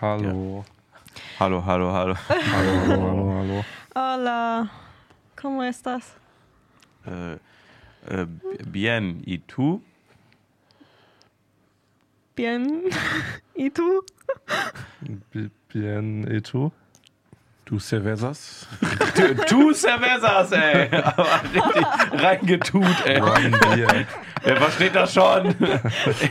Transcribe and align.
Hallo. 0.00 0.64
Hallo, 1.38 1.60
hallo, 1.66 1.92
hallo. 1.92 2.14
Hallo, 2.14 2.72
hallo, 2.80 3.06
hallo, 3.08 3.24
hallo. 3.38 3.64
Hola, 3.94 4.70
¿cómo 5.40 5.62
estás? 5.62 6.14
Äh, 7.06 7.38
äh, 8.08 8.26
bien, 8.66 9.22
y 9.26 9.38
tú? 9.38 9.82
Bien. 12.36 12.84
¿Y 13.54 13.70
tú? 13.70 14.02
Bi- 15.32 15.50
Bien, 15.72 16.24
et 16.28 16.42
tu? 16.50 16.72
Du 17.70 17.78
Cervezas? 17.78 18.66
Du, 19.14 19.32
du 19.48 19.72
Cervezas, 19.72 20.50
ey. 20.50 20.88
Aber 21.04 21.40
richtig 21.54 21.86
reingetut, 22.20 23.06
ey. 23.06 23.22
One 23.22 23.50
Bier. 23.50 24.06
Wer 24.42 24.56
versteht 24.56 24.96
das 24.96 25.14
schon? 25.14 25.54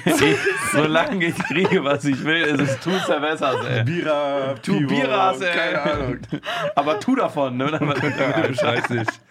Ich, 0.05 0.35
solange 0.73 1.27
ich 1.27 1.37
kriege, 1.45 1.81
was 1.81 2.03
ich 2.03 2.21
will, 2.25 2.41
ist 2.41 2.59
es 2.59 2.77
tu 2.81 2.89
Cervezas, 3.05 3.55
ey. 3.65 3.85
Bira, 3.85 4.55
Tu 4.61 4.79
Pivo, 4.79 4.89
Biras, 4.89 5.39
ey. 5.39 5.55
Keine 5.55 5.81
Ahnung. 5.81 6.17
Aber 6.75 6.99
tu 6.99 7.15
davon, 7.15 7.55
ne? 7.55 7.71
Damit, 7.71 8.03
damit 8.03 8.35
du 8.35 8.41
Bescheid 8.49 8.89
nicht. 8.89 9.09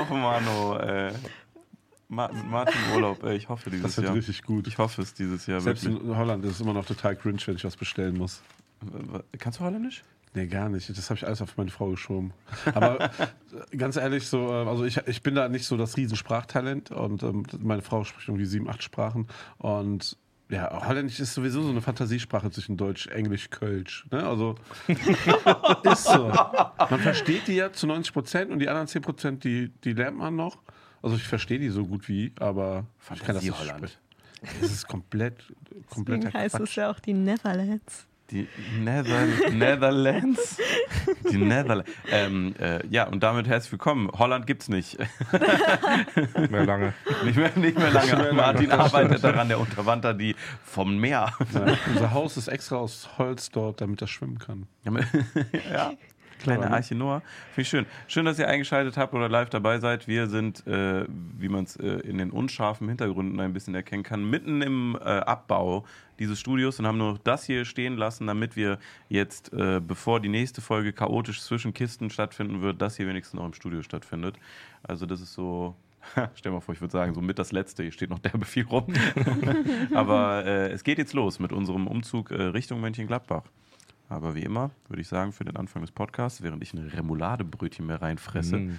Och, 0.00 0.10
Mano, 0.10 0.78
ey. 0.78 1.10
Ma 2.08 2.30
Martin 2.48 2.80
Urlaub, 2.94 3.22
ey. 3.24 3.36
Ich 3.36 3.48
hoffe 3.48 3.68
dieses 3.70 3.82
Das 3.82 3.96
wird 3.96 4.06
Jahr. 4.06 4.16
richtig 4.16 4.42
gut. 4.42 4.66
Ich 4.68 4.78
hoffe 4.78 5.02
es 5.02 5.12
dieses 5.14 5.46
Jahr 5.46 5.60
Selbst 5.60 5.84
wirklich. 5.84 6.04
in 6.04 6.16
Holland 6.16 6.44
ist 6.44 6.52
es 6.52 6.60
immer 6.60 6.72
noch 6.72 6.86
total 6.86 7.16
cringe, 7.16 7.38
wenn 7.46 7.56
ich 7.56 7.64
was 7.64 7.76
bestellen 7.76 8.16
muss. 8.16 8.42
Kannst 9.38 9.58
du 9.58 9.64
Holländisch? 9.64 10.04
Nee, 10.34 10.46
gar 10.46 10.68
nicht. 10.68 10.88
Das 10.90 11.08
habe 11.08 11.16
ich 11.18 11.26
alles 11.26 11.40
auf 11.40 11.56
meine 11.56 11.70
Frau 11.70 11.88
geschoben. 11.88 12.32
Aber 12.74 13.00
äh, 13.00 13.76
ganz 13.76 13.96
ehrlich, 13.96 14.28
so, 14.28 14.50
äh, 14.50 14.66
also 14.68 14.84
ich, 14.84 14.98
ich 15.06 15.22
bin 15.22 15.34
da 15.34 15.48
nicht 15.48 15.64
so 15.66 15.76
das 15.78 15.96
Riesensprachtalent 15.96 16.90
und 16.90 17.22
ähm, 17.22 17.44
meine 17.58 17.80
Frau 17.82 18.04
spricht 18.04 18.28
irgendwie 18.28 18.44
sieben, 18.44 18.68
acht 18.68 18.82
Sprachen 18.82 19.26
und 19.58 20.16
ja, 20.48 20.86
Holländisch 20.86 21.18
ist 21.18 21.34
sowieso 21.34 21.62
so 21.62 21.70
eine 21.70 21.80
Fantasiesprache 21.80 22.50
zwischen 22.52 22.76
Deutsch, 22.76 23.08
Englisch, 23.08 23.50
Kölsch. 23.50 24.06
Ne? 24.12 24.24
Also 24.24 24.54
ist 24.88 26.04
so. 26.04 26.28
Man 26.28 27.00
versteht 27.00 27.48
die 27.48 27.54
ja 27.54 27.72
zu 27.72 27.86
90 27.88 28.12
Prozent 28.12 28.50
und 28.52 28.60
die 28.60 28.68
anderen 28.68 28.86
10 28.86 29.02
Prozent, 29.02 29.42
die, 29.42 29.70
die 29.82 29.92
lernt 29.94 30.18
man 30.18 30.36
noch. 30.36 30.58
Also 31.06 31.18
ich 31.18 31.28
verstehe 31.28 31.60
die 31.60 31.68
so 31.68 31.86
gut 31.86 32.08
wie, 32.08 32.32
aber 32.40 32.84
ich 33.14 33.22
kann 33.22 33.36
das 33.36 33.44
nicht 33.44 33.56
sprechen. 33.56 33.90
Es 34.60 34.72
ist 34.72 34.88
komplett, 34.88 35.54
kompletter 35.88 36.22
Deswegen 36.22 36.36
heißt 36.36 36.56
Quatsch. 36.56 36.68
es 36.70 36.74
ja 36.74 36.90
auch 36.90 36.98
die 36.98 37.12
Neverlands. 37.12 38.08
Die 38.32 38.48
Nether 38.80 39.24
Netherlands. 39.52 40.58
Die 41.30 41.36
Netherlands. 41.36 41.88
Ähm, 42.10 42.56
äh, 42.58 42.84
ja, 42.88 43.06
und 43.06 43.22
damit 43.22 43.46
herzlich 43.46 43.70
willkommen. 43.70 44.10
Holland 44.18 44.48
gibt's 44.48 44.68
nicht. 44.68 44.98
Mehr 46.50 46.66
lange. 46.66 46.92
nicht, 47.24 47.36
mehr, 47.36 47.52
nicht 47.56 47.78
mehr 47.78 47.92
lange. 47.92 48.32
Martin 48.32 48.72
arbeitet 48.72 49.22
daran, 49.22 49.46
der 49.46 49.60
Unterwandert 49.60 50.20
die 50.20 50.34
vom 50.64 50.98
Meer. 50.98 51.34
Ja, 51.54 51.78
unser 51.86 52.10
Haus 52.14 52.36
ist 52.36 52.48
extra 52.48 52.78
aus 52.78 53.10
Holz 53.16 53.52
dort, 53.52 53.80
damit 53.80 54.02
das 54.02 54.10
schwimmen 54.10 54.40
kann. 54.40 54.66
Ja. 54.82 55.92
Kleine 56.38 56.70
Arche 56.70 56.94
Noah. 56.94 57.22
Finde 57.54 57.62
ich 57.62 57.68
schön. 57.68 57.86
Schön, 58.08 58.24
dass 58.24 58.38
ihr 58.38 58.48
eingeschaltet 58.48 58.96
habt 58.96 59.14
oder 59.14 59.28
live 59.28 59.50
dabei 59.50 59.78
seid. 59.78 60.06
Wir 60.08 60.26
sind, 60.26 60.66
äh, 60.66 61.04
wie 61.08 61.48
man 61.48 61.64
es 61.64 61.76
äh, 61.76 61.86
in 62.00 62.18
den 62.18 62.30
unscharfen 62.30 62.88
Hintergründen 62.88 63.40
ein 63.40 63.52
bisschen 63.52 63.74
erkennen 63.74 64.02
kann, 64.02 64.28
mitten 64.28 64.62
im 64.62 64.96
äh, 64.96 65.04
Abbau 65.04 65.84
dieses 66.18 66.40
Studios 66.40 66.78
und 66.78 66.86
haben 66.86 66.98
nur 66.98 67.18
das 67.24 67.44
hier 67.44 67.64
stehen 67.64 67.96
lassen, 67.96 68.26
damit 68.26 68.56
wir 68.56 68.78
jetzt, 69.08 69.52
äh, 69.52 69.80
bevor 69.80 70.20
die 70.20 70.28
nächste 70.28 70.60
Folge 70.60 70.92
chaotisch 70.92 71.42
zwischen 71.42 71.74
Kisten 71.74 72.10
stattfinden 72.10 72.62
wird, 72.62 72.80
das 72.80 72.96
hier 72.96 73.06
wenigstens 73.06 73.38
noch 73.38 73.46
im 73.46 73.54
Studio 73.54 73.82
stattfindet. 73.82 74.36
Also 74.82 75.06
das 75.06 75.20
ist 75.20 75.34
so, 75.34 75.74
stell 76.34 76.52
mal 76.52 76.60
vor, 76.60 76.74
ich 76.74 76.80
würde 76.80 76.92
sagen, 76.92 77.14
so 77.14 77.20
mit 77.20 77.38
das 77.38 77.52
Letzte. 77.52 77.82
Hier 77.82 77.92
steht 77.92 78.10
noch 78.10 78.18
derbe 78.18 78.44
viel 78.44 78.64
rum. 78.64 78.86
Aber 79.94 80.44
äh, 80.44 80.70
es 80.70 80.84
geht 80.84 80.98
jetzt 80.98 81.12
los 81.12 81.38
mit 81.38 81.52
unserem 81.52 81.86
Umzug 81.86 82.30
äh, 82.30 82.42
Richtung 82.42 82.80
Mönchengladbach. 82.80 83.44
Aber 84.08 84.34
wie 84.34 84.42
immer, 84.42 84.70
würde 84.88 85.02
ich 85.02 85.08
sagen, 85.08 85.32
für 85.32 85.44
den 85.44 85.56
Anfang 85.56 85.82
des 85.82 85.90
Podcasts, 85.90 86.42
während 86.42 86.62
ich 86.62 86.72
ein 86.74 86.86
Remouladebrötchen 86.88 87.86
mehr 87.86 88.00
reinfresse, 88.02 88.56
Mm. 88.58 88.78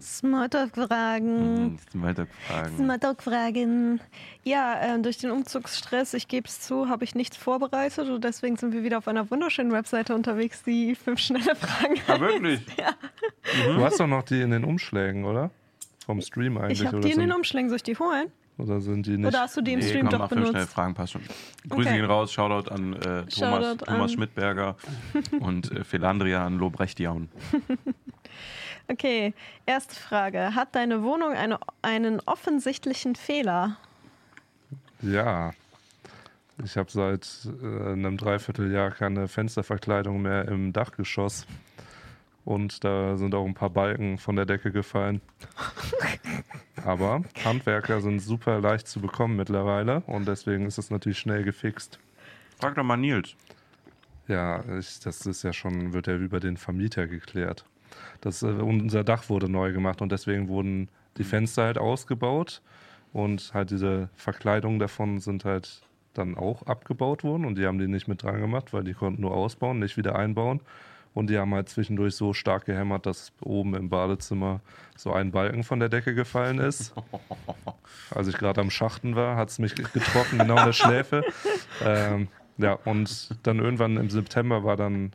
Smalltalk-Fragen. 0.00 1.68
mm, 1.68 1.72
jetzt 1.74 2.02
weiter 2.02 2.26
fragen. 2.46 2.76
Smalltalk-Fragen. 2.76 4.00
Ja, 4.42 4.78
ähm, 4.82 5.02
durch 5.02 5.18
den 5.18 5.30
Umzugsstress, 5.30 6.14
ich 6.14 6.28
gebe 6.28 6.48
es 6.48 6.60
zu, 6.60 6.88
habe 6.88 7.04
ich 7.04 7.14
nichts 7.14 7.36
vorbereitet 7.36 8.08
und 8.08 8.24
deswegen 8.24 8.56
sind 8.56 8.72
wir 8.72 8.82
wieder 8.82 8.98
auf 8.98 9.08
einer 9.08 9.30
wunderschönen 9.30 9.72
Webseite 9.72 10.14
unterwegs, 10.14 10.62
die 10.64 10.94
fünf 10.94 11.20
schnelle 11.20 11.54
Fragen 11.54 11.94
Ah, 12.08 12.20
wirklich? 12.20 12.60
Du 13.66 13.84
hast 13.84 14.00
doch 14.00 14.06
noch 14.06 14.22
die 14.24 14.40
in 14.40 14.50
den 14.50 14.64
Umschlägen, 14.64 15.24
oder? 15.24 15.50
Vom 16.06 16.20
Stream 16.20 16.58
eigentlich. 16.58 16.80
Ich 16.80 16.86
habe 16.86 17.00
die 17.00 17.12
in 17.12 17.20
den 17.20 17.32
Umschlägen, 17.32 17.68
soll 17.68 17.76
ich 17.76 17.82
die 17.82 17.96
holen? 17.98 18.30
Oder 18.58 18.80
sind 18.80 19.06
die 19.06 19.16
nicht? 19.18 19.26
Oder 19.28 19.40
hast 19.40 19.56
du 19.56 19.60
die 19.62 19.72
im 19.72 19.80
Nee, 19.80 19.88
Stream 19.88 20.08
komm, 20.08 20.18
doch 20.20 20.28
benutzt? 20.28 20.68
Fragen, 20.70 20.94
passt 20.94 21.12
schon. 21.12 21.22
Grüße 21.68 21.88
Okay. 21.88 21.96
gehen 21.98 22.04
raus, 22.04 22.32
Shoutout 22.32 22.70
an 22.70 22.92
äh, 22.94 22.98
Thomas, 23.00 23.30
Shoutout 23.34 23.84
Thomas 23.84 24.00
an- 24.02 24.08
Schmidberger 24.10 24.76
und 25.40 25.72
äh, 25.72 25.84
Philandria 25.84 26.44
an 26.46 26.58
Lobrechtjaun. 26.58 27.28
Okay, 28.86 29.32
erste 29.64 29.94
Frage. 29.94 30.54
Hat 30.54 30.74
deine 30.74 31.02
Wohnung 31.02 31.32
eine, 31.32 31.58
einen 31.80 32.20
offensichtlichen 32.26 33.14
Fehler? 33.16 33.78
Ja. 35.00 35.52
Ich 36.62 36.76
habe 36.76 36.90
seit 36.90 37.26
äh, 37.62 37.92
einem 37.92 38.18
Dreivierteljahr 38.18 38.90
keine 38.90 39.26
Fensterverkleidung 39.26 40.20
mehr 40.20 40.46
im 40.48 40.74
Dachgeschoss. 40.74 41.46
Und 42.44 42.84
da 42.84 43.16
sind 43.16 43.34
auch 43.34 43.46
ein 43.46 43.54
paar 43.54 43.70
Balken 43.70 44.18
von 44.18 44.36
der 44.36 44.44
Decke 44.44 44.70
gefallen. 44.70 45.20
Aber 46.84 47.22
Handwerker 47.44 48.00
sind 48.00 48.20
super 48.20 48.60
leicht 48.60 48.86
zu 48.86 49.00
bekommen 49.00 49.36
mittlerweile 49.36 50.02
und 50.06 50.28
deswegen 50.28 50.66
ist 50.66 50.76
es 50.76 50.90
natürlich 50.90 51.18
schnell 51.18 51.42
gefixt. 51.42 51.98
Frag 52.58 52.74
doch 52.74 52.84
mal 52.84 52.96
Nils. 52.96 53.36
Ja, 54.28 54.62
ich, 54.78 55.00
das 55.00 55.26
ist 55.26 55.42
ja 55.42 55.52
schon, 55.52 55.92
wird 55.92 56.06
ja 56.06 56.16
über 56.16 56.40
den 56.40 56.56
Vermieter 56.56 57.06
geklärt. 57.06 57.64
Das, 58.20 58.42
äh, 58.42 58.46
unser 58.46 59.04
Dach 59.04 59.28
wurde 59.28 59.48
neu 59.48 59.72
gemacht 59.72 60.02
und 60.02 60.12
deswegen 60.12 60.48
wurden 60.48 60.88
die 61.16 61.24
Fenster 61.24 61.64
halt 61.64 61.78
ausgebaut 61.78 62.60
und 63.12 63.52
halt 63.54 63.70
diese 63.70 64.08
Verkleidungen 64.14 64.78
davon 64.78 65.20
sind 65.20 65.44
halt 65.44 65.82
dann 66.14 66.36
auch 66.36 66.62
abgebaut 66.66 67.24
worden 67.24 67.44
und 67.44 67.56
die 67.56 67.66
haben 67.66 67.78
die 67.78 67.88
nicht 67.88 68.08
mit 68.08 68.22
dran 68.22 68.40
gemacht, 68.40 68.72
weil 68.72 68.84
die 68.84 68.94
konnten 68.94 69.22
nur 69.22 69.34
ausbauen, 69.34 69.78
nicht 69.78 69.96
wieder 69.96 70.16
einbauen. 70.16 70.60
Und 71.14 71.30
die 71.30 71.38
haben 71.38 71.54
halt 71.54 71.68
zwischendurch 71.68 72.16
so 72.16 72.32
stark 72.32 72.64
gehämmert, 72.64 73.06
dass 73.06 73.32
oben 73.40 73.74
im 73.76 73.88
Badezimmer 73.88 74.60
so 74.96 75.12
ein 75.12 75.30
Balken 75.30 75.62
von 75.62 75.78
der 75.78 75.88
Decke 75.88 76.14
gefallen 76.14 76.58
ist. 76.58 76.92
Als 78.10 78.26
ich 78.26 78.36
gerade 78.36 78.60
am 78.60 78.70
Schachten 78.70 79.14
war, 79.14 79.36
hat 79.36 79.48
es 79.48 79.60
mich 79.60 79.76
getroffen, 79.76 80.38
genau 80.38 80.58
in 80.58 80.64
der 80.66 80.72
Schläfe. 80.72 81.24
Ähm, 81.84 82.28
ja, 82.56 82.74
und 82.84 83.36
dann 83.42 83.58
irgendwann 83.58 83.96
im 83.96 84.08
September 84.08 84.62
war 84.62 84.76
dann 84.76 85.12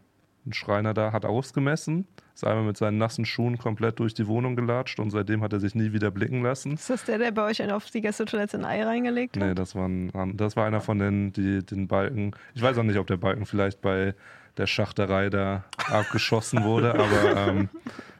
ein 0.49 0.53
Schreiner 0.53 0.93
da, 0.93 1.11
hat 1.11 1.25
ausgemessen, 1.25 2.07
ist 2.33 2.43
einmal 2.43 2.65
mit 2.65 2.77
seinen 2.77 2.97
nassen 2.97 3.25
Schuhen 3.25 3.57
komplett 3.57 3.99
durch 3.99 4.13
die 4.13 4.27
Wohnung 4.27 4.55
gelatscht 4.55 4.99
und 4.99 5.11
seitdem 5.11 5.41
hat 5.41 5.53
er 5.53 5.59
sich 5.59 5.75
nie 5.75 5.93
wieder 5.93 6.11
blicken 6.11 6.41
lassen. 6.41 6.73
Ist 6.73 6.89
das 6.89 7.05
der, 7.05 7.17
der 7.17 7.31
bei 7.31 7.43
euch 7.43 7.61
auf 7.71 7.89
die 7.91 8.01
Gästetoilette 8.01 8.57
ein 8.57 8.65
Ei 8.65 8.83
reingelegt 8.83 9.37
hat? 9.37 9.43
Nee, 9.43 9.53
das 9.53 9.75
war, 9.75 9.87
ein, 9.87 10.11
das 10.35 10.55
war 10.55 10.65
einer 10.65 10.81
von 10.81 10.99
den, 10.99 11.31
die 11.31 11.63
den 11.65 11.87
Balken. 11.87 12.31
Ich 12.53 12.61
weiß 12.61 12.77
auch 12.77 12.83
nicht, 12.83 12.97
ob 12.97 13.07
der 13.07 13.17
Balken 13.17 13.45
vielleicht 13.45 13.81
bei 13.81 14.15
der 14.57 14.67
Schachterei 14.67 15.29
da 15.29 15.63
abgeschossen 15.89 16.63
wurde, 16.63 16.93
aber 16.95 17.47
ähm, 17.47 17.69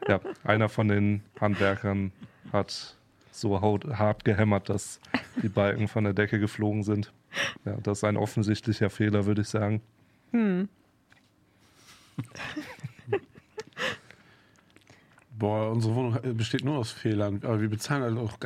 ja, 0.08 0.20
einer 0.44 0.68
von 0.68 0.88
den 0.88 1.22
Handwerkern 1.40 2.12
hat 2.52 2.96
so 3.30 3.60
hart 3.60 4.24
gehämmert, 4.24 4.68
dass 4.68 5.00
die 5.42 5.48
Balken 5.48 5.88
von 5.88 6.04
der 6.04 6.12
Decke 6.12 6.38
geflogen 6.38 6.82
sind. 6.82 7.12
Ja, 7.64 7.76
das 7.82 7.98
ist 7.98 8.04
ein 8.04 8.16
offensichtlicher 8.16 8.90
Fehler, 8.90 9.26
würde 9.26 9.42
ich 9.42 9.48
sagen. 9.48 9.82
Boah, 15.38 15.70
unsere 15.70 15.94
Wohnung 15.94 16.18
besteht 16.36 16.64
nur 16.64 16.76
aus 16.76 16.92
Fehlern, 16.92 17.40
aber 17.42 17.60
wir 17.62 17.70
bezahlen 17.70 18.02
halt 18.02 18.18
auch 18.18 18.36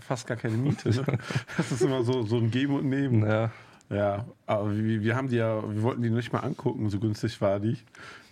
fast 0.00 0.26
gar 0.28 0.36
keine 0.36 0.56
Miete. 0.56 0.90
Ne? 0.90 1.04
Das 1.56 1.72
ist 1.72 1.82
immer 1.82 2.04
so, 2.04 2.22
so 2.22 2.36
ein 2.36 2.52
Geben 2.52 2.76
und 2.76 2.88
Nehmen. 2.88 3.26
Ja, 3.26 3.50
Ja, 3.90 4.24
aber 4.46 4.74
wir, 4.76 5.02
wir 5.02 5.14
haben 5.14 5.28
die 5.28 5.36
ja, 5.36 5.62
wir 5.62 5.82
wollten 5.82 6.02
die 6.02 6.10
nicht 6.10 6.32
mal 6.32 6.40
angucken, 6.40 6.88
so 6.88 6.98
günstig 6.98 7.40
war 7.42 7.60
die 7.60 7.76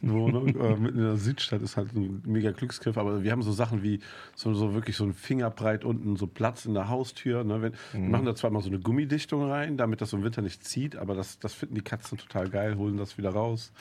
Wohnung. 0.00 0.48
äh, 0.60 0.76
mitten 0.76 0.98
in 0.98 1.04
der 1.04 1.16
Südstadt 1.16 1.60
ist 1.60 1.76
halt 1.76 1.94
ein 1.94 2.22
mega 2.24 2.52
Glücksgriff, 2.52 2.96
aber 2.96 3.22
wir 3.22 3.30
haben 3.32 3.42
so 3.42 3.52
Sachen 3.52 3.82
wie 3.82 4.00
so, 4.34 4.54
so 4.54 4.72
wirklich 4.72 4.96
so 4.96 5.04
ein 5.04 5.12
Fingerbreit 5.12 5.84
unten, 5.84 6.16
so 6.16 6.26
Platz 6.26 6.64
in 6.64 6.72
der 6.72 6.88
Haustür. 6.88 7.44
Ne? 7.44 7.60
Wenn, 7.60 7.72
Wir 7.92 8.00
machen 8.00 8.24
da 8.24 8.34
zwar 8.34 8.50
mal 8.50 8.62
so 8.62 8.68
eine 8.68 8.80
Gummidichtung 8.80 9.48
rein, 9.50 9.76
damit 9.76 10.00
das 10.00 10.14
im 10.14 10.24
Winter 10.24 10.40
nicht 10.40 10.64
zieht, 10.64 10.96
aber 10.96 11.14
das, 11.14 11.38
das 11.38 11.52
finden 11.52 11.74
die 11.74 11.82
Katzen 11.82 12.16
total 12.16 12.48
geil, 12.48 12.76
holen 12.76 12.96
das 12.96 13.18
wieder 13.18 13.30
raus. 13.30 13.72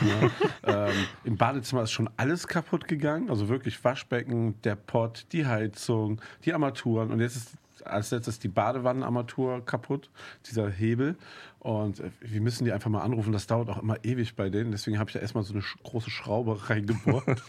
Ne? 0.00 0.30
ähm, 0.64 0.94
Im 1.24 1.36
Badezimmer 1.36 1.82
ist 1.82 1.92
schon 1.92 2.08
alles 2.16 2.46
kaputt 2.46 2.86
gegangen, 2.86 3.30
also 3.30 3.48
wirklich 3.48 3.82
Waschbecken, 3.82 4.60
der 4.62 4.76
Pott, 4.76 5.26
die 5.32 5.44
Heizung, 5.44 6.20
die 6.44 6.52
Armaturen 6.52 7.10
und 7.10 7.20
jetzt 7.20 7.36
ist 7.36 7.58
als 7.90 8.10
letztes 8.10 8.38
die 8.38 8.48
Badewannenarmatur 8.48 9.64
kaputt, 9.64 10.10
dieser 10.48 10.70
Hebel. 10.70 11.16
Und 11.58 11.98
äh, 11.98 12.10
wir 12.20 12.40
müssen 12.40 12.64
die 12.64 12.70
einfach 12.72 12.90
mal 12.90 13.00
anrufen. 13.02 13.32
Das 13.32 13.46
dauert 13.48 13.68
auch 13.70 13.82
immer 13.82 13.96
ewig 14.04 14.36
bei 14.36 14.50
denen. 14.50 14.70
Deswegen 14.70 14.98
habe 15.00 15.10
ich 15.10 15.14
da 15.14 15.20
erstmal 15.20 15.42
so 15.42 15.52
eine 15.52 15.64
große 15.82 16.10
Schraube 16.10 16.56
reingebohrt. 16.70 17.42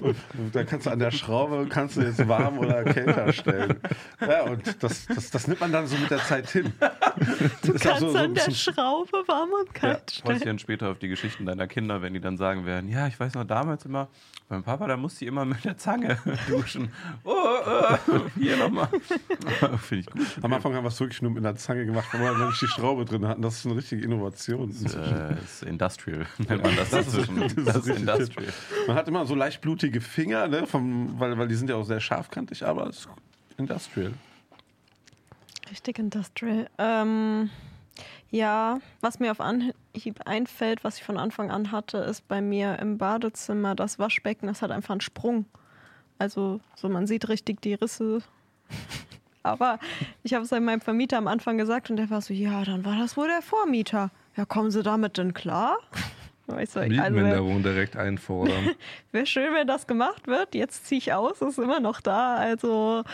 und, 0.00 0.16
da 0.52 0.64
kannst 0.64 0.86
du 0.86 0.90
an 0.90 0.98
der 0.98 1.10
Schraube 1.10 1.66
kannst 1.68 1.96
du 1.96 2.02
jetzt 2.02 2.26
warm 2.28 2.58
oder 2.58 2.84
kälter 2.84 3.32
stellen. 3.32 3.80
Ja, 4.20 4.42
und 4.44 4.82
das, 4.82 5.06
das, 5.06 5.30
das 5.30 5.46
nimmt 5.48 5.60
man 5.60 5.72
dann 5.72 5.86
so 5.86 5.96
mit 5.96 6.10
der 6.10 6.18
Zeit 6.18 6.48
hin. 6.50 6.72
Du 7.62 7.72
Ist 7.72 7.82
kannst 7.82 8.00
so- 8.00 8.10
so 8.12 8.18
an 8.18 8.34
der 8.34 8.50
Schraube 8.52 9.10
warm 9.26 9.50
und 9.60 9.74
kalt 9.74 10.08
dich 10.10 10.18
stellen. 10.18 10.40
dann 10.44 10.58
später 10.58 10.90
auf 10.90 10.98
die 10.98 11.08
Geschichten 11.08 11.44
deiner 11.46 11.66
Kinder, 11.66 12.00
wenn 12.02 12.14
die 12.14 12.20
dann 12.20 12.36
sagen 12.36 12.64
werden, 12.64 12.88
ja, 12.88 13.06
ich 13.08 13.18
weiß 13.18 13.34
noch 13.34 13.44
damals 13.44 13.84
immer, 13.84 14.08
beim 14.48 14.62
Papa, 14.62 14.86
da 14.86 14.96
musste 14.96 15.24
ich 15.24 15.28
immer 15.28 15.44
mit 15.44 15.64
der 15.64 15.76
Zange 15.76 16.18
duschen. 16.48 16.90
Oh, 17.24 17.32
äh, 17.66 17.98
hier 18.38 18.56
nochmal. 18.56 18.88
Finde 19.78 20.00
ich 20.00 20.06
gut. 20.06 20.26
Am 20.42 20.52
Anfang 20.52 20.74
haben 20.74 20.84
wir 20.84 20.88
es 20.88 20.98
wirklich 21.00 21.20
nur 21.20 21.30
mit 21.30 21.44
einer 21.44 21.56
Zange 21.56 21.84
gemacht, 21.84 22.08
weil 22.12 22.20
wir 22.20 22.32
noch 22.32 22.48
nicht 22.48 22.62
die 22.62 22.66
Schraube 22.66 23.04
drin 23.04 23.26
hatten. 23.26 23.42
Das 23.42 23.58
ist 23.58 23.66
eine 23.66 23.76
richtige 23.76 24.02
Innovation. 24.02 24.70
Äh, 24.70 25.34
ist 25.42 25.62
Industrial, 25.64 26.26
nennt 26.48 26.62
man 26.62 26.76
das. 26.76 26.92
inzwischen. 26.92 27.64
Das 27.64 27.76
ist 27.76 27.86
richtig 27.86 28.00
Industrial. 28.00 28.52
Man 28.86 28.96
hat 28.96 29.06
immer 29.08 29.26
so 29.26 29.34
leicht 29.34 29.60
blutige 29.60 30.00
Finger, 30.00 30.48
ne, 30.48 30.66
vom, 30.66 31.20
weil, 31.20 31.36
weil 31.36 31.48
die 31.48 31.54
sind 31.54 31.68
ja 31.68 31.76
auch 31.76 31.84
sehr 31.84 32.00
scharfkantig, 32.00 32.64
aber 32.64 32.86
es 32.86 33.00
ist 33.00 33.08
Industrial. 33.58 34.12
Richtig 35.70 35.98
industrial. 35.98 36.70
Ähm, 36.78 37.50
ja, 38.30 38.80
was 39.00 39.20
mir 39.20 39.30
auf 39.30 39.40
Anhieb 39.40 40.20
einfällt, 40.24 40.84
was 40.84 40.98
ich 40.98 41.04
von 41.04 41.18
Anfang 41.18 41.50
an 41.50 41.72
hatte, 41.72 41.98
ist 41.98 42.28
bei 42.28 42.40
mir 42.40 42.78
im 42.78 42.98
Badezimmer 42.98 43.74
das 43.74 43.98
Waschbecken, 43.98 44.46
das 44.46 44.62
hat 44.62 44.70
einfach 44.70 44.92
einen 44.92 45.00
Sprung. 45.00 45.46
Also 46.18 46.60
so 46.74 46.88
man 46.88 47.06
sieht 47.06 47.28
richtig 47.28 47.60
die 47.62 47.74
Risse. 47.74 48.22
Aber 49.42 49.78
ich 50.22 50.34
habe 50.34 50.44
es 50.44 50.50
meinem 50.50 50.80
Vermieter 50.80 51.16
am 51.16 51.28
Anfang 51.28 51.56
gesagt 51.56 51.90
und 51.90 51.96
der 51.96 52.10
war 52.10 52.20
so, 52.20 52.34
ja, 52.34 52.64
dann 52.64 52.84
war 52.84 52.98
das 52.98 53.16
wohl 53.16 53.28
der 53.28 53.40
Vormieter. 53.40 54.10
Ja, 54.36 54.44
kommen 54.44 54.70
Sie 54.70 54.82
damit 54.82 55.18
denn 55.18 55.34
klar? 55.34 55.78
So, 56.50 56.54
also, 56.54 56.80
Mietminderung 56.80 57.62
direkt 57.62 57.94
einfordern. 57.94 58.70
Wäre 59.12 59.26
schön, 59.26 59.52
wenn 59.52 59.66
das 59.66 59.86
gemacht 59.86 60.26
wird. 60.26 60.54
Jetzt 60.54 60.86
ziehe 60.86 60.98
ich 60.98 61.12
aus, 61.12 61.42
ist 61.42 61.58
immer 61.58 61.78
noch 61.78 62.00
da. 62.00 62.36
Also 62.36 63.04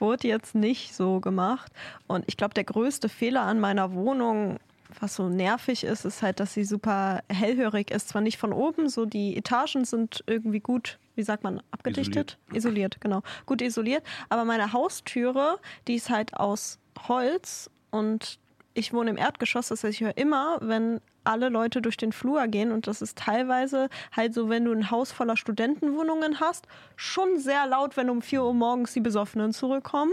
wurde 0.00 0.28
jetzt 0.28 0.54
nicht 0.54 0.94
so 0.94 1.20
gemacht. 1.20 1.72
Und 2.06 2.24
ich 2.26 2.36
glaube, 2.36 2.54
der 2.54 2.64
größte 2.64 3.08
Fehler 3.08 3.42
an 3.42 3.60
meiner 3.60 3.92
Wohnung, 3.92 4.58
was 5.00 5.16
so 5.16 5.28
nervig 5.28 5.84
ist, 5.84 6.04
ist 6.04 6.22
halt, 6.22 6.40
dass 6.40 6.54
sie 6.54 6.64
super 6.64 7.22
hellhörig 7.28 7.90
ist. 7.90 8.08
Zwar 8.08 8.22
nicht 8.22 8.38
von 8.38 8.52
oben, 8.52 8.88
so 8.88 9.04
die 9.04 9.36
Etagen 9.36 9.84
sind 9.84 10.24
irgendwie 10.26 10.60
gut, 10.60 10.98
wie 11.14 11.22
sagt 11.22 11.44
man, 11.44 11.60
abgedichtet? 11.70 12.38
Isoliert, 12.52 13.00
genau. 13.00 13.22
Gut 13.46 13.60
isoliert. 13.62 14.02
Aber 14.28 14.44
meine 14.44 14.72
Haustüre, 14.72 15.58
die 15.86 15.96
ist 15.96 16.10
halt 16.10 16.34
aus 16.34 16.78
Holz 17.06 17.70
und 17.90 18.38
ich 18.74 18.92
wohne 18.92 19.10
im 19.10 19.16
Erdgeschoss, 19.16 19.68
das 19.68 19.82
heißt, 19.82 19.94
ich 19.94 20.00
höre 20.00 20.16
immer, 20.16 20.58
wenn 20.60 21.00
alle 21.28 21.48
Leute 21.48 21.82
durch 21.82 21.96
den 21.96 22.12
Flur 22.12 22.46
gehen 22.48 22.72
und 22.72 22.86
das 22.86 23.02
ist 23.02 23.18
teilweise 23.18 23.88
halt 24.16 24.34
so, 24.34 24.48
wenn 24.48 24.64
du 24.64 24.72
ein 24.72 24.90
Haus 24.90 25.12
voller 25.12 25.36
Studentenwohnungen 25.36 26.40
hast, 26.40 26.66
schon 26.96 27.38
sehr 27.38 27.66
laut, 27.66 27.96
wenn 27.96 28.10
um 28.10 28.22
4 28.22 28.42
Uhr 28.42 28.54
morgens 28.54 28.92
die 28.94 29.00
Besoffenen 29.00 29.52
zurückkommen. 29.52 30.12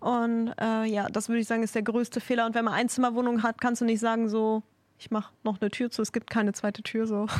Und 0.00 0.52
äh, 0.60 0.84
ja, 0.84 1.08
das 1.08 1.28
würde 1.28 1.40
ich 1.40 1.46
sagen, 1.46 1.62
ist 1.62 1.74
der 1.74 1.82
größte 1.82 2.20
Fehler. 2.20 2.46
Und 2.46 2.54
wenn 2.54 2.64
man 2.64 2.74
Einzimmerwohnungen 2.74 3.42
hat, 3.42 3.60
kannst 3.60 3.80
du 3.80 3.84
nicht 3.84 4.00
sagen 4.00 4.28
so, 4.28 4.62
ich 4.98 5.10
mache 5.10 5.32
noch 5.44 5.60
eine 5.60 5.70
Tür 5.70 5.90
zu, 5.90 6.02
es 6.02 6.12
gibt 6.12 6.28
keine 6.28 6.52
zweite 6.52 6.82
Tür 6.82 7.06
so. 7.06 7.26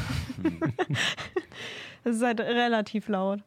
Es 2.04 2.16
ist 2.16 2.22
halt 2.22 2.40
relativ 2.40 3.08
laut. 3.08 3.40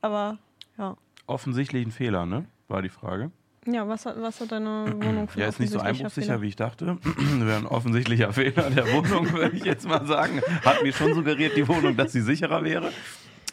Aber 0.00 0.38
ja. 0.76 0.96
Offensichtlich 1.26 1.86
ein 1.86 1.92
Fehler, 1.92 2.26
ne? 2.26 2.44
War 2.68 2.82
die 2.82 2.88
Frage. 2.88 3.30
Ja, 3.66 3.86
was 3.86 4.06
hat, 4.06 4.20
was 4.20 4.40
hat 4.40 4.50
deine 4.50 4.92
Wohnung 4.96 5.28
für 5.28 5.38
Ja, 5.38 5.46
ist 5.46 5.60
nicht 5.60 5.72
so 5.72 5.78
einbruchsicher, 5.78 6.42
wie 6.42 6.48
ich 6.48 6.56
dachte. 6.56 6.98
Wäre 7.38 7.58
ein 7.58 7.66
offensichtlicher 7.66 8.32
Fehler 8.32 8.70
der 8.70 8.92
Wohnung, 8.92 9.32
würde 9.32 9.56
ich 9.56 9.64
jetzt 9.64 9.86
mal 9.86 10.04
sagen. 10.04 10.40
Hat 10.64 10.82
mir 10.82 10.92
schon 10.92 11.14
suggeriert, 11.14 11.56
die 11.56 11.68
Wohnung, 11.68 11.96
dass 11.96 12.10
sie 12.10 12.22
sicherer 12.22 12.64
wäre. 12.64 12.92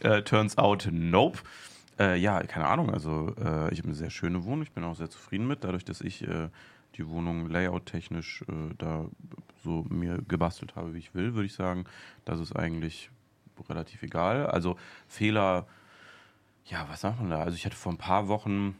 Äh, 0.01 0.23
turns 0.23 0.57
out, 0.57 0.89
nope. 0.91 1.39
Äh, 1.99 2.17
ja, 2.17 2.41
keine 2.41 2.65
Ahnung. 2.65 2.89
Also, 2.89 3.35
äh, 3.37 3.71
ich 3.71 3.79
habe 3.79 3.89
eine 3.89 3.93
sehr 3.93 4.09
schöne 4.09 4.43
Wohnung. 4.45 4.63
Ich 4.63 4.71
bin 4.71 4.83
auch 4.83 4.95
sehr 4.95 5.11
zufrieden 5.11 5.47
mit, 5.47 5.63
dadurch, 5.63 5.85
dass 5.85 6.01
ich 6.01 6.27
äh, 6.27 6.49
die 6.95 7.07
Wohnung 7.07 7.47
layout-technisch 7.47 8.43
äh, 8.47 8.73
da 8.79 9.05
so 9.63 9.85
mir 9.89 10.19
gebastelt 10.27 10.75
habe, 10.75 10.95
wie 10.95 10.99
ich 10.99 11.13
will, 11.13 11.35
würde 11.35 11.45
ich 11.45 11.53
sagen. 11.53 11.85
Das 12.25 12.39
ist 12.39 12.55
eigentlich 12.55 13.11
relativ 13.69 14.01
egal. 14.01 14.47
Also, 14.47 14.75
Fehler, 15.07 15.67
ja, 16.65 16.87
was 16.89 17.01
sagt 17.01 17.19
man 17.19 17.29
da? 17.29 17.43
Also, 17.43 17.55
ich 17.55 17.65
hatte 17.65 17.75
vor 17.75 17.91
ein 17.91 17.97
paar 17.97 18.27
Wochen 18.27 18.75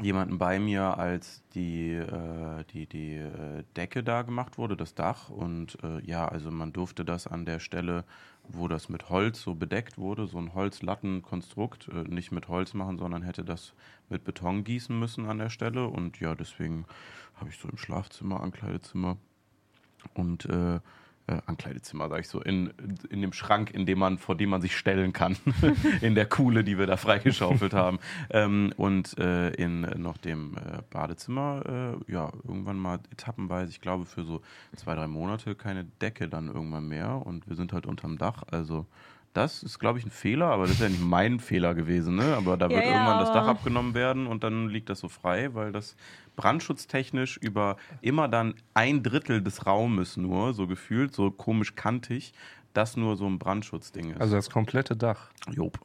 jemanden 0.00 0.38
bei 0.38 0.58
mir, 0.58 0.98
als 0.98 1.42
die, 1.54 1.92
äh, 1.92 2.64
die, 2.72 2.86
die 2.86 3.16
äh, 3.16 3.64
Decke 3.76 4.02
da 4.02 4.22
gemacht 4.22 4.58
wurde, 4.58 4.76
das 4.76 4.94
Dach. 4.94 5.30
Und 5.30 5.78
äh, 5.82 6.00
ja, 6.04 6.26
also 6.26 6.50
man 6.50 6.72
durfte 6.72 7.04
das 7.04 7.26
an 7.26 7.44
der 7.44 7.58
Stelle, 7.58 8.04
wo 8.48 8.68
das 8.68 8.88
mit 8.88 9.10
Holz 9.10 9.42
so 9.42 9.54
bedeckt 9.54 9.98
wurde, 9.98 10.26
so 10.26 10.38
ein 10.38 10.54
Holzlattenkonstrukt, 10.54 11.88
äh, 11.88 12.04
nicht 12.04 12.32
mit 12.32 12.48
Holz 12.48 12.74
machen, 12.74 12.98
sondern 12.98 13.22
hätte 13.22 13.44
das 13.44 13.74
mit 14.08 14.24
Beton 14.24 14.64
gießen 14.64 14.98
müssen 14.98 15.26
an 15.26 15.38
der 15.38 15.50
Stelle. 15.50 15.86
Und 15.86 16.20
ja, 16.20 16.34
deswegen 16.34 16.86
habe 17.36 17.50
ich 17.50 17.58
so 17.58 17.68
im 17.68 17.78
Schlafzimmer, 17.78 18.40
Ankleidezimmer 18.40 19.16
und 20.14 20.48
äh, 21.28 21.38
Ankleidezimmer, 21.46 22.08
sage 22.08 22.22
ich 22.22 22.28
so, 22.28 22.40
in, 22.40 22.72
in 23.10 23.20
dem 23.20 23.32
Schrank, 23.32 23.70
in 23.70 23.86
dem 23.86 23.98
man, 23.98 24.18
vor 24.18 24.36
dem 24.36 24.50
man 24.50 24.60
sich 24.60 24.76
stellen 24.76 25.12
kann, 25.12 25.36
in 26.00 26.14
der 26.14 26.26
Kuhle, 26.26 26.64
die 26.64 26.78
wir 26.78 26.86
da 26.86 26.96
freigeschaufelt 26.96 27.74
haben. 27.74 27.98
Ähm, 28.30 28.72
und 28.76 29.16
äh, 29.18 29.50
in 29.50 29.82
noch 29.82 30.16
dem 30.16 30.56
äh, 30.56 30.82
Badezimmer, 30.90 31.98
äh, 32.08 32.12
ja, 32.12 32.32
irgendwann 32.44 32.78
mal 32.78 32.98
etappenweise, 33.10 33.70
ich 33.70 33.80
glaube 33.80 34.06
für 34.06 34.24
so 34.24 34.40
zwei, 34.74 34.94
drei 34.94 35.06
Monate 35.06 35.54
keine 35.54 35.84
Decke 35.84 36.28
dann 36.28 36.48
irgendwann 36.48 36.88
mehr 36.88 37.24
und 37.24 37.48
wir 37.48 37.56
sind 37.56 37.72
halt 37.72 37.86
unterm 37.86 38.18
Dach, 38.18 38.42
also 38.50 38.86
das 39.38 39.62
ist, 39.62 39.78
glaube 39.78 40.00
ich, 40.00 40.04
ein 40.04 40.10
Fehler, 40.10 40.46
aber 40.46 40.64
das 40.64 40.72
ist 40.72 40.80
ja 40.80 40.88
nicht 40.88 41.00
mein 41.00 41.38
Fehler 41.38 41.74
gewesen, 41.74 42.16
ne? 42.16 42.34
Aber 42.36 42.56
da 42.56 42.68
wird 42.68 42.84
ja, 42.84 42.90
irgendwann 42.90 43.20
das 43.20 43.32
Dach 43.32 43.46
abgenommen 43.46 43.94
werden 43.94 44.26
und 44.26 44.42
dann 44.42 44.68
liegt 44.68 44.90
das 44.90 44.98
so 44.98 45.08
frei, 45.08 45.54
weil 45.54 45.70
das 45.70 45.94
brandschutztechnisch 46.34 47.36
über 47.36 47.76
immer 48.00 48.26
dann 48.26 48.54
ein 48.74 49.02
Drittel 49.04 49.40
des 49.40 49.64
Raumes 49.64 50.16
nur, 50.16 50.54
so 50.54 50.66
gefühlt, 50.66 51.14
so 51.14 51.30
komisch 51.30 51.76
kantig, 51.76 52.32
das 52.74 52.96
nur 52.96 53.16
so 53.16 53.26
ein 53.26 53.38
Brandschutzding 53.38 54.10
ist. 54.10 54.20
Also 54.20 54.34
das 54.34 54.50
komplette 54.50 54.96
Dach. 54.96 55.30
Job. 55.50 55.78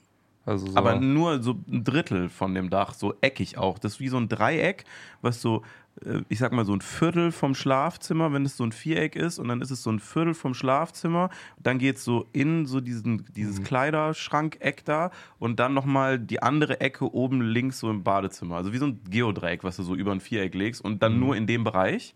Also 0.45 0.67
so, 0.67 0.75
Aber 0.75 0.95
nur 0.95 1.41
so 1.41 1.55
ein 1.71 1.83
Drittel 1.83 2.29
von 2.29 2.53
dem 2.53 2.69
Dach, 2.69 2.93
so 2.93 3.13
eckig 3.21 3.57
auch. 3.57 3.77
Das 3.77 3.93
ist 3.93 3.99
wie 3.99 4.09
so 4.09 4.17
ein 4.17 4.27
Dreieck, 4.27 4.83
was 5.21 5.41
so, 5.41 5.61
ich 6.27 6.39
sag 6.39 6.51
mal, 6.51 6.65
so 6.65 6.73
ein 6.73 6.81
Viertel 6.81 7.31
vom 7.31 7.55
Schlafzimmer, 7.55 8.33
wenn 8.33 8.45
es 8.45 8.57
so 8.57 8.63
ein 8.65 8.71
Viereck 8.71 9.15
ist, 9.15 9.39
und 9.39 9.47
dann 9.47 9.61
ist 9.61 9.71
es 9.71 9.83
so 9.83 9.91
ein 9.91 9.99
Viertel 9.99 10.33
vom 10.33 10.53
Schlafzimmer. 10.53 11.29
Dann 11.61 11.77
geht 11.77 11.97
es 11.97 12.03
so 12.03 12.27
in 12.33 12.65
so 12.65 12.81
diesen, 12.81 13.25
dieses 13.35 13.59
Mhm. 13.59 13.63
Kleiderschrank-Eck 13.63 14.85
da 14.85 15.11
und 15.39 15.59
dann 15.59 15.73
nochmal 15.73 16.19
die 16.19 16.41
andere 16.41 16.81
Ecke 16.81 17.13
oben 17.13 17.41
links 17.41 17.79
so 17.79 17.89
im 17.89 18.03
Badezimmer. 18.03 18.55
Also 18.57 18.73
wie 18.73 18.77
so 18.79 18.87
ein 18.87 18.99
Geodreieck, 19.09 19.63
was 19.63 19.77
du 19.77 19.83
so 19.83 19.95
über 19.95 20.11
ein 20.11 20.19
Viereck 20.19 20.55
legst 20.55 20.83
und 20.83 20.93
Mhm. 20.95 20.99
dann 20.99 21.19
nur 21.19 21.35
in 21.35 21.47
dem 21.47 21.63
Bereich. 21.63 22.15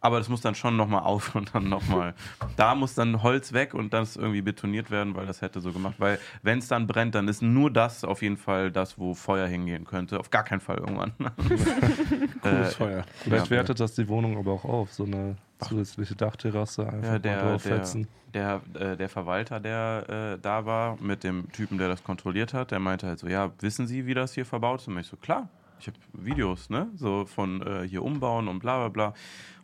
Aber 0.00 0.18
das 0.18 0.28
muss 0.28 0.40
dann 0.40 0.54
schon 0.54 0.76
nochmal 0.76 1.02
auf 1.02 1.34
und 1.34 1.54
dann 1.54 1.68
nochmal. 1.68 2.14
da 2.56 2.74
muss 2.76 2.94
dann 2.94 3.22
Holz 3.22 3.52
weg 3.52 3.74
und 3.74 3.92
das 3.92 4.16
irgendwie 4.16 4.42
betoniert 4.42 4.90
werden, 4.92 5.14
weil 5.16 5.26
das 5.26 5.42
hätte 5.42 5.60
so 5.60 5.72
gemacht. 5.72 5.96
Weil 5.98 6.18
wenn 6.42 6.58
es 6.60 6.68
dann 6.68 6.86
brennt, 6.86 7.14
dann 7.16 7.26
ist 7.26 7.42
nur 7.42 7.70
das 7.70 8.04
auf 8.04 8.22
jeden 8.22 8.36
Fall 8.36 8.70
das, 8.70 8.98
wo 8.98 9.14
Feuer 9.14 9.46
hingehen 9.48 9.84
könnte. 9.84 10.20
Auf 10.20 10.30
gar 10.30 10.44
keinen 10.44 10.60
Fall 10.60 10.78
irgendwann. 10.78 11.12
Cooles 12.42 12.44
Äh, 12.44 12.64
Feuer. 12.76 13.04
vielleicht 13.24 13.46
ja. 13.46 13.50
wertet 13.50 13.80
das 13.80 13.94
die 13.94 14.08
Wohnung 14.08 14.36
aber 14.38 14.52
auch 14.52 14.64
auf, 14.64 14.92
so 14.92 15.04
eine 15.04 15.36
zusätzliche 15.58 16.14
Dachterrasse 16.14 16.84
einfach 16.86 17.02
Ja, 17.02 17.10
mal 17.12 17.18
der, 17.20 17.40
der, 17.42 17.50
draufsetzen. 17.50 18.08
der, 18.34 18.60
äh, 18.74 18.96
der 18.96 19.08
Verwalter, 19.08 19.58
der 19.58 20.34
äh, 20.36 20.38
da 20.40 20.64
war, 20.64 20.96
mit 21.00 21.24
dem 21.24 21.50
Typen, 21.50 21.78
der 21.78 21.88
das 21.88 22.04
kontrolliert 22.04 22.54
hat, 22.54 22.70
der 22.70 22.78
meinte 22.78 23.08
halt 23.08 23.18
so, 23.18 23.26
ja, 23.26 23.50
wissen 23.60 23.86
Sie, 23.88 24.06
wie 24.06 24.14
das 24.14 24.32
hier 24.34 24.46
verbaut 24.46 24.80
ist? 24.82 24.88
Und 24.88 24.98
ich 24.98 25.08
so, 25.08 25.16
klar, 25.16 25.48
ich 25.80 25.86
habe 25.88 25.96
Videos, 26.12 26.70
ne, 26.70 26.88
so 26.96 27.24
von 27.26 27.62
äh, 27.62 27.86
hier 27.88 28.02
umbauen 28.04 28.46
und 28.48 28.60
bla 28.60 28.78
bla 28.78 28.88
bla. 28.88 29.14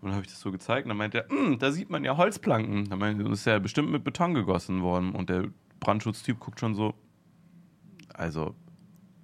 Und 0.05 0.11
dann 0.11 0.17
habe 0.17 0.27
ich 0.27 0.31
das 0.33 0.41
so 0.41 0.53
gezeigt 0.53 0.85
und 0.85 0.91
dann 0.91 0.99
meinte 0.99 1.25
er, 1.29 1.35
"Mm, 1.35 1.59
da 1.59 1.73
sieht 1.73 1.89
man 1.89 2.05
ja 2.05 2.17
Holzplanken. 2.17 2.89
Dann 2.91 2.99
meinte 2.99 3.23
er, 3.25 3.31
das 3.31 3.41
ist 3.41 3.47
ja 3.47 3.59
bestimmt 3.59 3.91
mit 3.91 4.05
Beton 4.05 4.35
gegossen 4.35 4.83
worden. 4.83 5.13
Und 5.13 5.31
der 5.31 5.45
Brandschutztyp 5.81 6.39
guckt 6.39 6.61
schon 6.61 6.75
so, 6.75 6.95
also 8.13 8.55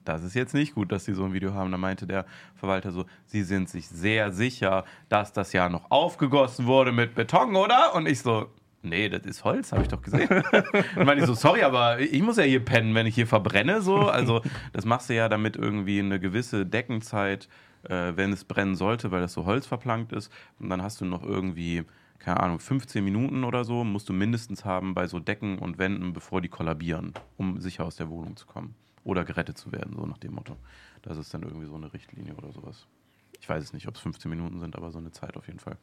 das 0.05 0.23
ist 0.25 0.35
jetzt 0.35 0.55
nicht 0.55 0.75
gut, 0.75 0.91
dass 0.91 1.05
sie 1.05 1.13
so 1.13 1.25
ein 1.25 1.33
Video 1.35 1.53
haben. 1.55 1.71
Da 1.71 1.79
meinte 1.79 2.07
der 2.07 2.25
Verwalter 2.55 2.93
so, 2.93 3.05
sie 3.27 3.43
sind 3.43 3.69
sich 3.69 3.89
sehr 3.89 4.33
sicher, 4.33 4.85
dass 5.09 5.33
das 5.33 5.53
ja 5.53 5.69
noch 5.69 5.91
aufgegossen 5.91 6.67
wurde 6.67 6.93
mit 6.93 7.15
Beton, 7.15 7.55
oder? 7.57 7.95
Und 7.95 8.09
ich 8.09 8.21
so, 8.21 8.47
nee, 8.83 9.09
das 9.09 9.27
ist 9.27 9.45
Holz, 9.45 9.73
habe 9.73 9.83
ich 9.83 9.89
doch 9.89 10.01
gesehen. 10.01 10.29
Dann 10.95 11.07
meinte 11.07 11.19
ich 11.21 11.27
so, 11.27 11.35
sorry, 11.35 11.63
aber 11.63 12.01
ich 12.01 12.23
muss 12.23 12.39
ja 12.39 12.45
hier 12.45 12.65
pennen, 12.65 12.95
wenn 12.95 13.07
ich 13.07 13.15
hier 13.15 13.27
verbrenne. 13.27 13.83
So. 13.83 13.97
Also 14.09 14.41
das 14.73 14.85
machst 14.87 15.11
du 15.11 15.15
ja 15.15 15.29
damit 15.29 15.57
irgendwie 15.57 15.99
eine 15.99 16.19
gewisse 16.19 16.65
Deckenzeit, 16.65 17.49
äh, 17.85 18.13
wenn 18.17 18.33
es 18.33 18.45
brennen 18.45 18.75
sollte, 18.75 19.11
weil 19.11 19.21
das 19.21 19.33
so 19.33 19.45
Holz 19.45 19.67
verplankt 19.67 20.13
ist. 20.13 20.33
Und 20.59 20.71
dann 20.71 20.83
hast 20.83 21.01
du 21.01 21.05
noch 21.05 21.23
irgendwie 21.23 21.85
keine 22.21 22.41
Ahnung, 22.41 22.61
15 22.61 23.03
Minuten 23.03 23.45
oder 23.45 23.65
so 23.65 23.83
musst 23.83 24.09
du 24.09 24.13
mindestens 24.13 24.65
haben 24.65 24.95
bei 24.95 25.07
so 25.07 25.19
Decken 25.19 25.59
und 25.59 25.79
Wänden, 25.79 26.13
bevor 26.13 26.41
die 26.43 26.49
kollabieren, 26.49 27.15
um 27.39 27.59
sicher 27.61 27.85
aus 27.85 27.97
der 27.97 28.11
Wohnung 28.11 28.37
zu 28.37 28.47
kommen. 28.47 28.75
Oder 29.03 29.25
gerettet 29.25 29.57
zu 29.57 29.73
werden, 29.73 29.97
so 29.97 30.05
nach 30.05 30.19
dem 30.19 30.35
Motto. 30.35 30.57
Das 31.01 31.17
ist 31.17 31.33
dann 31.33 31.43
irgendwie 31.43 31.67
so 31.67 31.75
eine 31.75 31.93
Richtlinie 31.93 32.35
oder 32.35 32.53
sowas. 32.53 32.87
Ich 33.41 33.49
weiß 33.49 33.65
es 33.65 33.73
nicht, 33.73 33.89
ob 33.89 33.95
es 33.95 34.03
15 34.03 34.29
Minuten 34.29 34.61
sind, 34.61 34.77
aber 34.77 34.91
so 34.91 34.99
eine 34.99 35.11
Zeit 35.11 35.37
auf 35.39 35.47
jeden 35.47 35.59
Fall. 35.59 35.79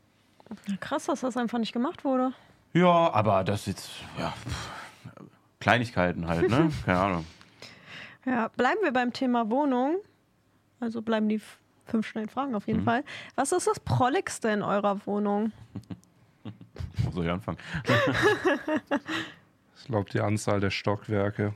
Krass, 0.79 1.05
dass 1.05 1.21
das 1.21 1.35
einfach 1.35 1.57
nicht 1.57 1.73
gemacht 1.73 2.05
wurde. 2.05 2.31
Ja, 2.73 3.11
aber 3.11 3.43
das 3.43 3.65
jetzt, 3.65 3.89
ja, 4.19 4.29
pff, 4.29 4.69
Kleinigkeiten 5.59 6.27
halt, 6.27 6.49
ne? 6.49 6.69
Keine 6.85 6.99
Ahnung. 6.99 7.25
Ja, 8.25 8.49
bleiben 8.49 8.79
wir 8.83 8.91
beim 8.91 9.11
Thema 9.11 9.49
Wohnung. 9.49 9.97
Also 10.79 11.01
bleiben 11.01 11.27
die 11.27 11.41
fünf 11.87 12.07
schnellen 12.07 12.29
Fragen 12.29 12.53
auf 12.55 12.67
Mhm. 12.67 12.73
jeden 12.73 12.83
Fall. 12.85 13.03
Was 13.35 13.51
ist 13.51 13.67
das 13.67 13.79
Prolligste 13.79 14.49
in 14.49 14.61
eurer 14.61 14.99
Wohnung? 15.05 15.51
Wo 17.03 17.11
soll 17.11 17.25
ich 17.25 17.31
anfangen? 17.31 17.57
Ich 19.79 19.85
glaube, 19.85 20.09
die 20.09 20.19
Anzahl 20.19 20.59
der 20.59 20.69
Stockwerke. 20.71 21.53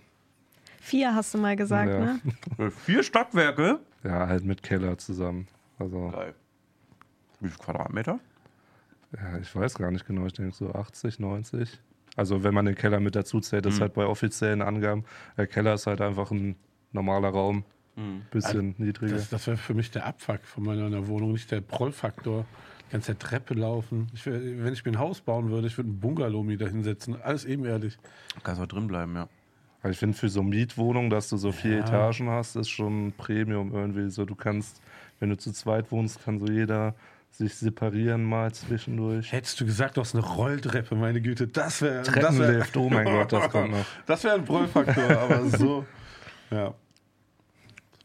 Vier 0.80 1.14
hast 1.16 1.34
du 1.34 1.38
mal 1.38 1.56
gesagt, 1.56 1.92
Ja. 1.92 2.00
ne? 2.00 2.22
Äh, 2.60 2.70
Vier 2.72 3.04
Stockwerke? 3.04 3.80
Ja, 4.04 4.28
halt 4.28 4.46
mit 4.46 4.64
Keller 4.64 4.98
zusammen. 4.98 5.48
Also, 5.80 6.10
Geil. 6.10 6.34
Wie 7.42 7.50
viel 7.50 7.58
Quadratmeter? 7.58 8.20
ja, 9.14 9.38
ich 9.40 9.54
weiß 9.54 9.74
gar 9.76 9.92
nicht 9.92 10.06
genau. 10.06 10.26
Ich 10.28 10.34
denke 10.34 10.56
so 10.56 10.72
80, 10.74 11.20
90. 11.20 11.80
Also, 12.16 12.44
wenn 12.44 12.54
man 12.54 12.66
den 12.66 12.76
Keller 12.76 13.00
mit 13.00 13.16
dazu 13.16 13.42
zählt, 13.42 13.66
ist 13.66 13.82
halt 13.82 13.94
bei 13.96 14.06
offiziellen 14.06 14.62
Angaben. 14.62 15.04
Der 15.38 15.48
Keller 15.48 15.74
ist 15.74 15.88
halt 15.88 16.00
einfach 16.00 16.32
ein 16.32 16.56
normaler 16.94 17.30
Raum. 17.30 17.64
Bisschen 18.32 18.76
niedriger. 18.78 19.16
Das, 19.16 19.30
das 19.30 19.48
wäre 19.48 19.58
für 19.58 19.74
mich 19.74 19.92
der 19.92 20.06
Abfuck 20.06 20.42
von 20.44 20.64
meiner 20.64 21.08
Wohnung, 21.08 21.34
nicht 21.34 21.52
der 21.52 21.62
Prollfaktor. 21.62 22.46
Die 22.88 22.92
ganze 22.94 23.18
Treppe 23.18 23.54
laufen. 23.54 24.08
Ich 24.14 24.26
wär, 24.26 24.34
wenn 24.34 24.74
ich 24.74 24.84
mir 24.84 24.92
ein 24.92 25.00
Haus 25.00 25.22
bauen 25.22 25.50
würde, 25.50 25.68
ich 25.68 25.78
würde 25.78 25.90
einen 25.90 26.00
Bungalow 26.00 26.44
mir 26.44 26.58
da 26.58 26.68
hinsetzen. 26.68 27.22
Alles 27.22 27.46
ebenerdig. 27.46 27.98
Kannst 28.44 28.62
auch 28.62 28.68
drin 28.68 28.88
bleiben, 28.88 29.16
ja. 29.16 29.28
Aber 29.82 29.92
ich 29.92 29.98
finde, 29.98 30.16
für 30.18 30.30
so 30.30 30.44
Mietwohnungen, 30.44 31.10
dass 31.10 31.30
du 31.30 31.38
so 31.38 31.52
vier 31.52 31.78
Ja. 31.78 31.80
Etagen 31.80 32.30
hast, 32.30 32.56
ist 32.56 32.70
schon 32.70 33.08
ein 33.08 33.14
Premium 33.14 33.74
irgendwie. 33.74 34.10
So, 34.10 34.26
du 34.26 34.36
kannst, 34.36 34.82
wenn 35.20 35.30
du 35.30 35.38
zu 35.38 35.52
zweit 35.54 35.92
wohnst, 35.92 36.24
kann 36.24 36.40
so 36.40 36.48
jeder 36.48 36.94
sich 37.32 37.56
separieren 37.56 38.24
mal 38.26 38.52
zwischendurch. 38.52 39.32
Hättest 39.32 39.60
du 39.62 39.66
gesagt, 39.66 39.96
du 39.96 40.02
hast 40.02 40.14
eine 40.14 40.24
Rolltreppe, 40.26 40.96
meine 40.96 41.22
Güte, 41.22 41.48
das 41.48 41.82
wäre. 41.82 42.04
Treppenlift, 42.04 42.76
oh 42.76 42.90
mein 42.90 43.06
Gott, 43.06 43.32
das 43.32 43.50
kommt 43.50 43.72
noch. 43.72 43.86
Das 44.06 44.24
wäre 44.26 44.36
ein 44.36 44.44
Prollfaktor, 44.44 45.18
aber 45.18 45.48
so. 45.48 45.86
Ja. 46.52 46.74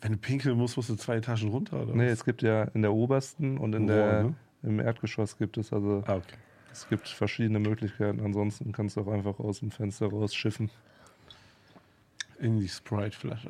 Wenn 0.01 0.13
du 0.13 0.19
pinkeln 0.19 0.57
musst, 0.59 0.77
musst 0.77 0.91
du 0.91 0.97
zwei 0.97 1.17
Etagen 1.17 1.49
runter, 1.49 1.83
oder? 1.83 1.95
Nee, 1.95 2.09
es 2.09 2.25
gibt 2.25 2.43
ja 2.43 2.65
in 2.65 2.83
der 2.83 2.93
obersten 2.93 3.59
und 3.59 3.75
in 3.75 3.89
Rohr, 3.89 3.97
der, 3.97 4.23
ne? 4.25 4.35
im 4.63 4.81
Erdgeschoss 4.81 5.39
gibt 5.39 5.57
es 5.57 5.73
also, 5.73 6.05
Ah, 6.07 6.17
okay. 6.17 6.37
es 6.73 6.89
gibt 6.89 7.09
verschiedene 7.09 7.59
Möglichkeiten. 7.59 8.21
Ansonsten 8.21 8.73
kannst 8.73 8.97
du 8.97 9.01
auch 9.03 9.09
einfach 9.13 9.39
aus 9.39 9.61
dem 9.61 9.71
Fenster 9.71 10.07
rausschiffen. 10.09 10.71
In 12.39 12.61
die 12.61 12.69
Sprite-Flasche. 12.69 13.49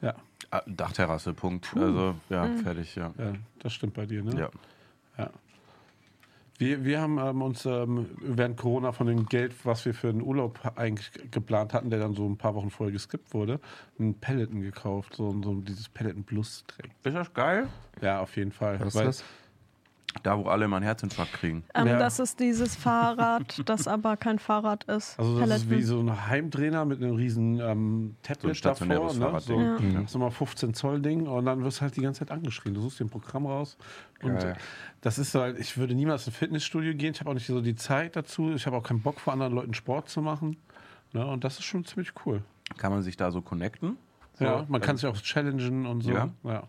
Ja, 0.00 0.14
Ah, 0.50 0.62
Dachterrasse, 0.66 1.32
Punkt. 1.34 1.74
Also, 1.76 2.14
ja, 2.28 2.46
fertig, 2.62 2.94
ja. 2.94 3.12
ja, 3.18 3.32
das 3.58 3.72
stimmt 3.72 3.94
bei 3.94 4.06
dir, 4.06 4.22
ne? 4.22 4.38
Ja. 4.38 4.50
Ja. 5.18 5.30
Wir, 6.58 6.84
wir 6.84 7.00
haben 7.00 7.18
ähm, 7.18 7.42
uns 7.42 7.66
ähm, 7.66 8.10
während 8.20 8.56
Corona 8.56 8.92
von 8.92 9.08
dem 9.08 9.26
Geld, 9.26 9.52
was 9.64 9.84
wir 9.84 9.92
für 9.92 10.12
den 10.12 10.22
Urlaub 10.22 10.60
eigentlich 10.76 11.10
geplant 11.30 11.74
hatten, 11.74 11.90
der 11.90 11.98
dann 11.98 12.14
so 12.14 12.28
ein 12.28 12.36
paar 12.36 12.54
Wochen 12.54 12.70
vorher 12.70 12.92
geskippt 12.92 13.34
wurde, 13.34 13.60
einen 13.98 14.14
Peloton 14.14 14.60
gekauft. 14.60 15.16
So, 15.16 15.34
so 15.42 15.54
dieses 15.60 15.88
Peloton 15.88 16.22
Plus 16.22 16.64
Track. 16.68 16.90
Ist 17.02 17.16
das 17.16 17.34
geil? 17.34 17.66
Ja, 18.00 18.20
auf 18.20 18.36
jeden 18.36 18.52
Fall. 18.52 18.78
Was 18.80 18.94
ist 18.94 19.04
das? 19.04 19.24
Da, 20.22 20.38
wo 20.38 20.44
alle 20.44 20.64
immer 20.66 20.76
einen 20.76 20.84
Herzinfarkt 20.84 21.32
kriegen. 21.34 21.64
Ähm, 21.74 21.86
Ja. 21.88 21.98
Das 21.98 22.18
ist 22.18 22.38
dieses 22.40 22.76
Fahrrad, 22.76 23.60
das 23.68 23.88
aber 23.88 24.16
kein 24.16 24.38
Fahrrad 24.38 24.84
ist. 24.84 25.18
Also 25.18 25.38
das 25.40 25.48
ist 25.50 25.68
Peloton. 25.68 25.78
wie 25.78 25.82
so 25.82 26.00
ein 26.00 26.26
Heimtrainer 26.28 26.84
mit 26.84 27.02
einem 27.02 27.16
riesen 27.16 27.58
ähm, 27.60 27.60
So 27.60 27.68
ein 27.68 28.16
Tablet 28.22 28.64
davor. 28.64 28.86
Ne? 29.14 29.40
So, 29.40 29.60
Ja. 29.60 29.76
das 29.78 30.04
ist 30.04 30.14
nochmal 30.14 30.30
15 30.30 30.72
Zoll 30.74 31.00
Ding 31.02 31.26
und 31.26 31.44
dann 31.46 31.62
wirst 31.64 31.78
du 31.78 31.82
halt 31.82 31.96
die 31.96 32.00
ganze 32.00 32.20
Zeit 32.20 32.30
angeschrien. 32.30 32.74
Du 32.74 32.80
suchst 32.80 33.00
dir 33.00 33.04
ein 33.04 33.10
Programm 33.10 33.46
raus 33.46 33.76
und 34.22 34.36
äh, 34.44 34.54
das 35.00 35.18
ist 35.18 35.34
halt, 35.34 35.58
ich 35.58 35.76
würde 35.76 35.94
niemals 35.94 36.26
ins 36.26 36.36
Fitnessstudio 36.36 36.94
gehen. 36.94 37.12
Ich 37.12 37.20
habe 37.20 37.30
auch 37.30 37.34
nicht 37.34 37.46
so 37.46 37.60
die 37.60 37.74
Zeit 37.74 38.16
dazu. 38.16 38.52
Ich 38.52 38.66
habe 38.66 38.76
auch 38.76 38.82
keinen 38.82 39.02
Bock 39.02 39.20
vor 39.20 39.32
anderen 39.32 39.52
Leuten 39.52 39.74
Sport 39.74 40.08
zu 40.08 40.22
machen. 40.22 40.56
Ne? 41.12 41.26
Und 41.26 41.44
das 41.44 41.58
ist 41.58 41.64
schon 41.64 41.84
ziemlich 41.84 42.12
cool. 42.24 42.42
Kann 42.78 42.92
man 42.92 43.02
sich 43.02 43.16
da 43.16 43.30
so 43.30 43.42
connecten? 43.42 43.98
So, 44.38 44.44
Ja, 44.44 44.64
man 44.68 44.80
kann 44.80 44.96
sich 44.96 45.06
auch 45.06 45.16
challengen 45.16 45.86
und 45.86 46.00
so. 46.02 46.10
Ja? 46.12 46.30
ja. 46.44 46.62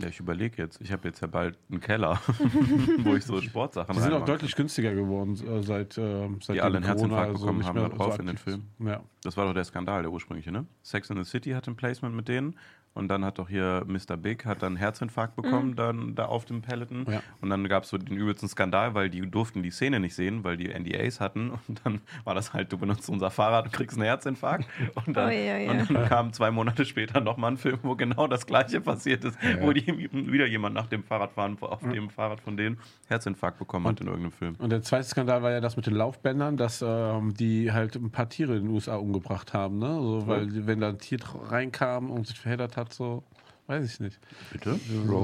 Ja, 0.00 0.08
ich 0.08 0.20
überlege 0.20 0.62
jetzt. 0.62 0.80
Ich 0.80 0.92
habe 0.92 1.08
jetzt 1.08 1.20
ja 1.20 1.26
bald 1.26 1.58
einen 1.70 1.80
Keller, 1.80 2.20
wo 2.98 3.16
ich 3.16 3.24
so 3.24 3.40
Sportsachen 3.40 3.94
Die 3.94 4.00
sind 4.00 4.12
auch 4.12 4.24
deutlich 4.24 4.54
günstiger 4.54 4.94
geworden 4.94 5.34
äh, 5.34 5.62
seit, 5.62 5.98
äh, 5.98 6.28
seit 6.40 6.56
Die 6.56 6.60
alle 6.60 6.76
einen 6.76 6.86
Herzinfarkt 6.86 7.30
also 7.30 7.40
bekommen 7.40 7.58
nicht 7.58 7.68
haben 7.68 7.80
mehr 7.80 7.88
da 7.88 7.96
drauf 7.96 8.18
in 8.18 8.26
den 8.26 8.36
aktiv 8.36 8.44
Film. 8.44 8.62
sind. 8.78 8.86
Ja. 8.86 9.00
Das 9.22 9.36
war 9.36 9.46
doch 9.46 9.54
der 9.54 9.64
Skandal, 9.64 10.02
der 10.02 10.12
ursprüngliche, 10.12 10.52
ne? 10.52 10.66
Sex 10.82 11.10
in 11.10 11.16
the 11.22 11.28
City 11.28 11.50
hat 11.50 11.66
ein 11.66 11.76
Placement 11.76 12.14
mit 12.14 12.28
denen 12.28 12.54
und 12.94 13.08
dann 13.08 13.24
hat 13.24 13.38
doch 13.38 13.48
hier 13.48 13.84
Mr. 13.86 14.16
Big 14.16 14.44
hat 14.44 14.62
dann 14.62 14.68
einen 14.68 14.76
Herzinfarkt 14.76 15.36
bekommen, 15.36 15.76
dann 15.76 16.14
da 16.14 16.26
auf 16.26 16.44
dem 16.44 16.62
Peloton. 16.62 17.06
Ja. 17.08 17.22
Und 17.40 17.50
dann 17.50 17.66
gab 17.68 17.84
es 17.84 17.90
so 17.90 17.98
den 17.98 18.16
übelsten 18.16 18.48
Skandal, 18.48 18.94
weil 18.94 19.08
die 19.08 19.20
durften 19.30 19.62
die 19.62 19.70
Szene 19.70 20.00
nicht 20.00 20.14
sehen, 20.14 20.42
weil 20.44 20.56
die 20.56 20.68
NDAs 20.68 21.20
hatten. 21.20 21.50
Und 21.68 21.80
dann 21.84 22.00
war 22.24 22.34
das 22.34 22.52
halt, 22.52 22.72
du 22.72 22.78
benutzt 22.78 23.08
unser 23.08 23.30
Fahrrad 23.30 23.66
und 23.66 23.72
kriegst 23.72 23.96
einen 23.96 24.06
Herzinfarkt. 24.06 24.66
Und 24.94 25.16
dann, 25.16 25.28
Oh, 25.28 25.32
ja, 25.32 25.58
ja. 25.58 25.70
Und 25.70 25.90
dann 25.90 26.08
kam 26.08 26.32
zwei 26.32 26.50
Monate 26.50 26.84
später 26.84 27.20
nochmal 27.20 27.52
ein 27.52 27.56
Film, 27.56 27.78
wo 27.82 27.94
genau 27.94 28.26
das 28.26 28.46
gleiche 28.46 28.80
passiert 28.80 29.24
ist, 29.24 29.38
wo 29.60 29.72
die, 29.72 29.86
wieder 30.12 30.46
jemand 30.46 30.74
nach 30.74 30.86
dem 30.86 31.04
Fahrradfahren 31.04 31.56
auf 31.60 31.80
dem 31.80 32.10
Fahrrad 32.10 32.40
von 32.40 32.56
denen 32.56 32.78
Herzinfarkt 33.08 33.58
bekommen 33.58 33.86
hat 33.86 34.00
in 34.00 34.06
irgendeinem 34.06 34.32
Film. 34.32 34.56
Und 34.58 34.70
der 34.70 34.82
zweite 34.82 35.04
Skandal 35.04 35.42
war 35.42 35.50
ja 35.50 35.60
das 35.60 35.76
mit 35.76 35.86
den 35.86 35.94
Laufbändern, 35.94 36.56
dass 36.56 36.82
ähm, 36.82 37.34
die 37.34 37.72
halt 37.72 37.94
ein 37.96 38.10
paar 38.10 38.28
Tiere 38.28 38.56
in 38.56 38.64
den 38.64 38.70
USA 38.70 38.96
umgebracht 38.96 39.52
haben, 39.52 39.78
ne? 39.78 39.94
So, 40.00 40.26
weil 40.26 40.66
wenn 40.66 40.80
da 40.80 40.88
ein 40.88 40.98
Tier 40.98 41.18
reinkam 41.50 42.10
und 42.10 42.26
sich 42.26 42.38
verheddert 42.38 42.76
hat, 42.76 42.77
so, 42.90 43.22
weiß 43.66 43.84
ich 43.84 44.00
nicht. 44.00 44.18
Bitte? 44.52 44.78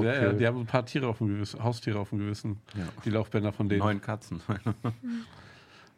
Ja, 0.04 0.22
ja, 0.22 0.32
die 0.32 0.46
haben 0.46 0.58
ein 0.60 0.66
paar 0.66 0.84
Tiere 0.86 1.06
auf 1.08 1.18
dem 1.18 1.28
Gewissen, 1.28 1.62
Haustiere 1.62 1.98
auf 1.98 2.10
dem 2.10 2.18
Gewissen, 2.18 2.60
die 3.04 3.10
Laufbänder 3.10 3.52
von 3.52 3.68
denen. 3.68 3.80
Neun 3.80 4.00
Katzen. 4.00 4.40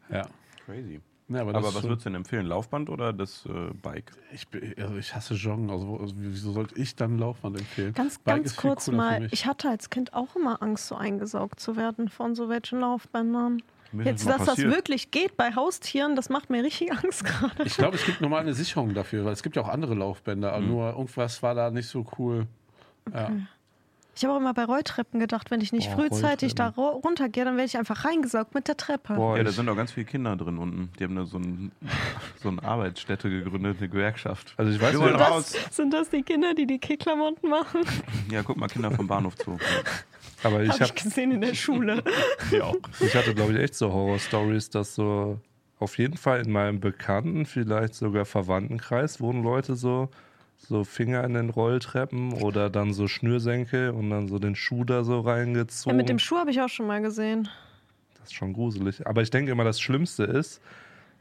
Ja. 0.09 0.27
Crazy. 0.65 1.01
Ja, 1.29 1.41
aber 1.41 1.57
Aber 1.57 1.75
was 1.75 1.83
würdest 1.83 2.07
du 2.07 2.11
denn 2.11 2.15
empfehlen? 2.15 2.47
Laufband 2.47 2.89
oder 2.89 3.13
das 3.13 3.45
äh, 3.47 3.73
Bike? 3.83 4.13
ich, 4.33 4.47
bin- 4.47 4.75
also 4.79 4.97
ich 4.97 5.13
hasse 5.13 5.35
Joggen, 5.35 5.69
also, 5.71 5.89
wo- 5.89 5.97
also 5.97 6.15
wieso 6.19 6.53
sollte 6.53 6.77
ich 6.81 6.95
dann 6.95 7.19
Laufband 7.19 7.59
empfehlen? 7.59 7.93
Ganz, 7.95 8.19
Bike 8.21 8.37
ganz 8.45 8.57
kurz 8.57 8.89
mal, 8.93 9.27
ich 9.33 9.45
hatte 9.47 9.69
als 9.69 9.91
Kind 9.91 10.15
auch 10.15 10.37
immer 10.37 10.63
Angst, 10.63 10.87
so 10.87 10.95
eingesaugt 10.95 11.59
zu 11.59 11.75
werden 11.77 12.09
von 12.09 12.37
so 12.37 12.49
welchen 12.49 12.79
Laufbändern. 12.79 13.61
Jetzt, 13.93 14.26
dass 14.26 14.38
das 14.38 14.47
passiert. 14.47 14.73
wirklich 14.73 15.11
geht 15.11 15.37
bei 15.37 15.55
Haustieren, 15.55 16.16
das 16.16 16.28
macht 16.28 16.50
mir 16.50 16.62
richtig 16.62 16.93
Angst 17.05 17.25
gerade. 17.25 17.62
Ich 17.64 17.76
glaube, 17.76 17.97
es 17.97 18.05
gibt 18.05 18.21
normal 18.21 18.40
eine 18.40 18.55
Sicherung 18.55 18.95
dafür, 18.95 19.25
weil 19.25 19.33
es 19.33 19.43
gibt 19.43 19.57
ja 19.57 19.62
auch 19.62 19.69
andere 19.69 19.95
Laufbänder, 19.95 20.52
aber 20.52 20.64
nur 20.64 20.90
irgendwas 20.90 21.43
war 21.43 21.55
da 21.55 21.71
nicht 21.71 21.88
so 21.88 22.05
cool. 22.19 22.47
Ja. 23.12 23.31
Ich 24.16 24.25
habe 24.25 24.33
auch 24.33 24.38
immer 24.38 24.55
bei 24.55 24.64
Rolltreppen 24.64 25.21
gedacht, 25.21 25.50
wenn 25.50 25.61
ich 25.61 25.75
nicht 25.75 25.90
Boah, 25.90 25.99
frühzeitig 25.99 26.55
da 26.55 26.69
runtergehe, 26.69 27.45
dann 27.45 27.57
werde 27.59 27.66
ich 27.66 27.76
einfach 27.76 28.07
reingesaugt 28.07 28.55
mit 28.55 28.66
der 28.66 28.78
Treppe. 28.78 29.12
Boah, 29.12 29.37
Ja, 29.37 29.45
da 29.45 29.52
sind 29.52 29.69
auch 29.69 29.76
ganz 29.76 29.93
viele 29.93 30.07
Kinder 30.07 30.35
drin 30.37 30.57
unten. 30.57 30.90
Die 30.99 31.05
haben 31.05 31.16
da 31.16 31.26
so, 31.26 31.37
ein, 31.37 31.71
so 32.43 32.49
eine 32.49 32.64
Arbeitsstätte 32.64 33.28
gegründet, 33.28 33.76
eine 33.78 33.90
Gewerkschaft. 33.90 34.55
also 34.57 34.73
ich 34.73 34.81
weiß 34.81 34.95
nicht, 34.99 35.21
raus. 35.21 35.55
Sind 35.71 35.93
das 35.93 36.09
die 36.09 36.23
Kinder, 36.23 36.55
die 36.55 36.66
die 36.66 36.78
Kickklamotten 36.78 37.50
machen? 37.50 37.83
Ja, 38.31 38.43
guck 38.43 38.57
mal, 38.57 38.69
Kinder 38.69 38.90
vom 38.90 39.07
Bahnhof 39.07 39.37
zu. 39.37 39.59
aber 40.47 40.62
ich 40.62 40.71
Habe 40.71 40.85
habe 40.85 40.93
ich 40.97 41.03
gesehen 41.05 41.33
in 41.33 41.41
der 41.41 41.55
Schule. 41.55 42.03
Ja. 42.50 42.73
Ich 43.00 43.15
hatte, 43.15 43.35
glaube 43.35 43.53
ich, 43.53 43.59
echt 43.59 43.75
so 43.75 43.93
Horror-Stories, 43.93 44.71
dass 44.71 44.95
so 44.95 45.41
auf 45.79 45.99
jeden 45.99 46.17
Fall 46.17 46.41
in 46.41 46.50
meinem 46.53 46.81
Bekannten, 46.81 47.45
vielleicht 47.47 47.95
sogar 47.95 48.25
Verwandtenkreis, 48.25 49.21
wohnen 49.21 49.43
Leute 49.43 49.75
so, 49.76 50.09
so 50.57 50.85
Finger 50.85 51.23
in 51.25 51.35
den 51.35 51.50
Rolltreppen 51.50 52.33
oder 52.33 52.71
dann 52.71 52.93
so 52.95 53.09
Schnürsenkel 53.09 53.91
und 53.91 54.09
dann 54.11 54.29
so 54.29 54.38
den 54.38 54.55
Schuh 54.57 54.85
da 54.85 55.05
so 55.05 55.17
Ja, 55.25 55.33
reingezogen. 55.33 55.97
mit 55.97 56.09
dem 56.09 56.19
Schuh 56.19 56.37
habe 56.37 56.50
ich 56.50 56.61
auch 56.62 56.69
schon 56.69 56.87
mal 56.87 57.03
gesehen. 57.03 57.49
das 58.19 58.29
ist 58.29 58.35
schon 58.35 58.53
gruselig. 58.55 59.07
Aber 59.07 59.21
ich 59.23 59.31
denke 59.31 59.53
immer, 59.53 59.65
das 59.65 59.81
Schlimmste 59.81 60.23
ist, 60.25 60.61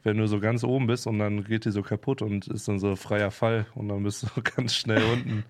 wenn 0.04 0.16
du 0.16 0.26
so 0.28 0.38
ganz 0.40 0.62
oben 0.64 0.86
bist 0.86 1.06
und 1.06 1.18
dann 1.18 1.44
geht 1.44 1.64
die 1.64 1.70
so 1.72 1.82
kaputt 1.82 2.22
und 2.22 2.46
ist 2.48 2.68
dann 2.68 2.78
so 2.78 2.94
freier 2.96 3.30
Fall 3.32 3.66
und 3.74 3.88
dann 3.88 4.02
bist 4.04 4.22
du 4.22 4.28
ganz 4.56 4.74
schnell 4.74 5.02
unten. 5.12 5.44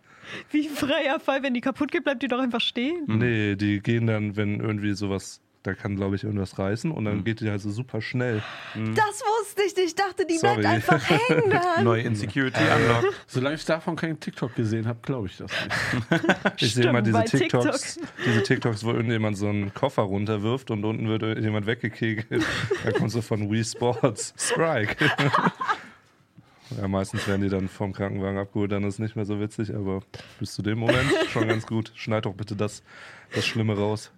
Wie 0.50 0.68
freier 0.68 1.20
Fall, 1.20 1.42
wenn 1.42 1.54
die 1.54 1.60
kaputt 1.60 1.90
geht, 1.92 2.04
bleibt 2.04 2.22
die 2.22 2.28
doch 2.28 2.40
einfach 2.40 2.60
stehen. 2.60 3.04
Nee, 3.06 3.56
die 3.56 3.80
gehen 3.80 4.06
dann, 4.06 4.36
wenn 4.36 4.60
irgendwie 4.60 4.92
sowas, 4.94 5.40
da 5.62 5.74
kann 5.74 5.96
glaube 5.96 6.14
ich 6.14 6.22
irgendwas 6.22 6.58
reißen 6.60 6.92
und 6.92 7.04
dann 7.06 7.24
geht 7.24 7.40
die 7.40 7.50
halt 7.50 7.60
so 7.60 7.70
super 7.70 8.00
schnell. 8.00 8.40
Das 8.74 9.20
wusste 9.40 9.62
ich 9.66 9.74
nicht. 9.74 9.86
Ich 9.88 9.94
dachte, 9.96 10.24
die 10.24 10.38
Sorry. 10.38 10.60
bleibt 10.60 10.74
einfach 10.74 11.10
hängen 11.28 11.50
dann. 11.50 11.82
Neue 11.84 12.02
Insecurity 12.02 12.60
Unlock. 12.60 13.12
Solange 13.26 13.56
ich 13.56 13.64
davon 13.64 13.96
keinen 13.96 14.20
TikTok 14.20 14.54
gesehen 14.54 14.86
habe, 14.86 15.00
glaube 15.02 15.26
ich 15.26 15.36
das 15.38 15.50
nicht. 15.50 16.22
Ich 16.60 16.74
sehe 16.74 16.86
immer 16.88 17.02
diese 17.02 17.24
TikToks, 17.24 17.98
diese 18.24 18.42
TikToks, 18.44 18.84
wo 18.84 18.92
irgendjemand 18.92 19.36
so 19.36 19.48
einen 19.48 19.74
Koffer 19.74 20.02
runterwirft 20.02 20.70
und 20.70 20.84
unten 20.84 21.08
wird 21.08 21.22
jemand 21.38 21.66
weggekegelt. 21.66 22.44
Da 22.84 22.92
kommt 22.92 23.10
so 23.10 23.20
von 23.20 23.50
Wii 23.50 23.64
Sports 23.64 24.34
Strike. 24.38 24.96
Ja, 26.70 26.88
meistens 26.88 27.26
werden 27.28 27.42
die 27.42 27.48
dann 27.48 27.68
vom 27.68 27.92
Krankenwagen 27.92 28.38
abgeholt, 28.38 28.72
dann 28.72 28.82
ist 28.84 28.94
es 28.94 28.98
nicht 28.98 29.16
mehr 29.16 29.24
so 29.24 29.40
witzig, 29.40 29.74
aber 29.74 30.00
bis 30.40 30.52
zu 30.52 30.62
dem 30.62 30.78
Moment 30.78 31.12
schon 31.30 31.46
ganz 31.46 31.66
gut. 31.66 31.92
Schneid 31.94 32.26
doch 32.26 32.34
bitte 32.34 32.56
das, 32.56 32.82
das 33.34 33.46
Schlimme 33.46 33.76
raus. 33.76 34.10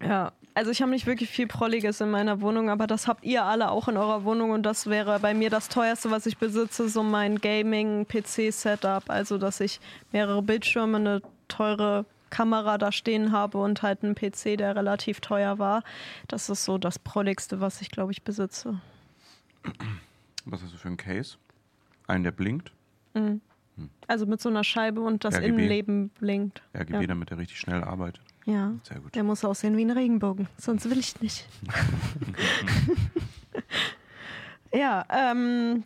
Ja, 0.00 0.32
also 0.54 0.70
ich 0.70 0.82
habe 0.82 0.90
nicht 0.90 1.06
wirklich 1.06 1.30
viel 1.30 1.46
Prolliges 1.46 2.00
in 2.00 2.10
meiner 2.10 2.40
Wohnung, 2.42 2.68
aber 2.68 2.86
das 2.86 3.08
habt 3.08 3.24
ihr 3.24 3.44
alle 3.44 3.70
auch 3.70 3.88
in 3.88 3.96
eurer 3.96 4.24
Wohnung 4.24 4.50
und 4.50 4.62
das 4.62 4.86
wäre 4.86 5.18
bei 5.20 5.32
mir 5.32 5.48
das 5.48 5.68
teuerste, 5.68 6.10
was 6.10 6.26
ich 6.26 6.36
besitze, 6.36 6.88
so 6.88 7.02
mein 7.02 7.38
Gaming-PC-Setup. 7.38 9.04
Also, 9.08 9.38
dass 9.38 9.60
ich 9.60 9.80
mehrere 10.12 10.42
Bildschirme, 10.42 10.98
eine 10.98 11.22
teure 11.48 12.04
Kamera 12.28 12.76
da 12.76 12.92
stehen 12.92 13.32
habe 13.32 13.58
und 13.58 13.82
halt 13.82 14.02
einen 14.02 14.14
PC, 14.14 14.58
der 14.58 14.76
relativ 14.76 15.20
teuer 15.20 15.58
war. 15.58 15.82
Das 16.28 16.50
ist 16.50 16.64
so 16.64 16.76
das 16.76 16.98
Prolligste, 16.98 17.60
was 17.60 17.80
ich, 17.80 17.90
glaube 17.90 18.12
ich, 18.12 18.22
besitze. 18.22 18.80
Was 20.44 20.62
hast 20.62 20.72
du 20.72 20.78
für 20.78 20.88
einen 20.88 20.96
Case? 20.96 21.36
Einen, 22.06 22.24
der 22.24 22.30
blinkt? 22.32 22.72
Also 24.06 24.26
mit 24.26 24.40
so 24.40 24.48
einer 24.48 24.64
Scheibe 24.64 25.00
und 25.00 25.24
das 25.24 25.34
RGB. 25.36 25.48
Innenleben 25.48 26.08
blinkt. 26.20 26.62
RGB, 26.74 27.00
Ja. 27.00 27.06
damit 27.06 27.30
er 27.30 27.38
richtig 27.38 27.58
schnell 27.58 27.82
arbeitet. 27.82 28.22
Ja. 28.44 28.72
Sehr 28.84 29.00
gut. 29.00 29.14
Der 29.14 29.24
muss 29.24 29.44
aussehen 29.44 29.76
wie 29.76 29.84
ein 29.84 29.90
Regenbogen, 29.90 30.48
sonst 30.56 30.88
will 30.88 30.98
ich 30.98 31.20
nicht. 31.20 31.48
ja, 34.72 35.04
ähm, 35.10 35.84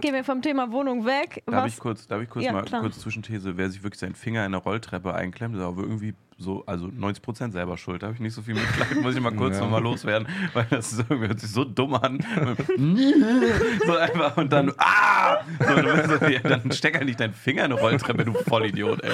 gehen 0.00 0.14
wir 0.14 0.24
vom 0.24 0.42
Thema 0.42 0.70
Wohnung 0.72 1.04
weg. 1.04 1.42
Darf 1.46 1.64
Was, 1.64 1.74
ich 1.74 1.80
kurz, 1.80 2.06
darf 2.06 2.22
ich 2.22 2.30
kurz 2.30 2.44
Ja, 2.44 2.52
mal 2.52 2.64
klar. 2.64 2.80
kurz 2.80 2.98
Zwischenthese, 3.00 3.56
wer 3.56 3.70
sich 3.70 3.82
wirklich 3.82 4.00
seinen 4.00 4.14
Finger 4.14 4.44
in 4.46 4.52
der 4.52 4.60
Rolltreppe 4.62 5.14
einklemmt, 5.14 5.56
ist 5.56 5.62
aber 5.62 5.82
irgendwie 5.82 6.14
so, 6.42 6.64
also 6.66 6.86
90% 6.86 7.52
selber 7.52 7.76
schuld. 7.78 8.02
Da 8.02 8.06
habe 8.08 8.14
ich 8.14 8.20
nicht 8.20 8.34
so 8.34 8.42
viel 8.42 8.54
Mitleid, 8.54 9.00
muss 9.00 9.14
ich 9.14 9.20
mal 9.20 9.32
kurz 9.34 9.56
Ja. 9.56 9.62
nochmal 9.62 9.82
loswerden, 9.82 10.28
weil 10.54 10.66
das 10.70 10.92
ist 10.92 10.98
irgendwie, 11.08 11.28
hört 11.28 11.40
sich 11.40 11.50
so 11.50 11.64
dumm 11.64 11.94
an. 11.94 12.18
so 13.86 13.96
einfach 13.96 14.36
und 14.36 14.52
dann, 14.52 14.72
ah! 14.78 15.38
So, 15.58 16.18
so, 16.18 16.26
ja, 16.26 16.40
dann 16.40 16.70
steck 16.72 16.94
halt 16.96 17.06
nicht 17.06 17.20
deinen 17.20 17.34
Finger 17.34 17.64
in 17.64 17.72
eine 17.72 17.80
Rolltreppe, 17.80 18.24
du 18.24 18.32
Vollidiot, 18.32 19.02
ey. 19.02 19.10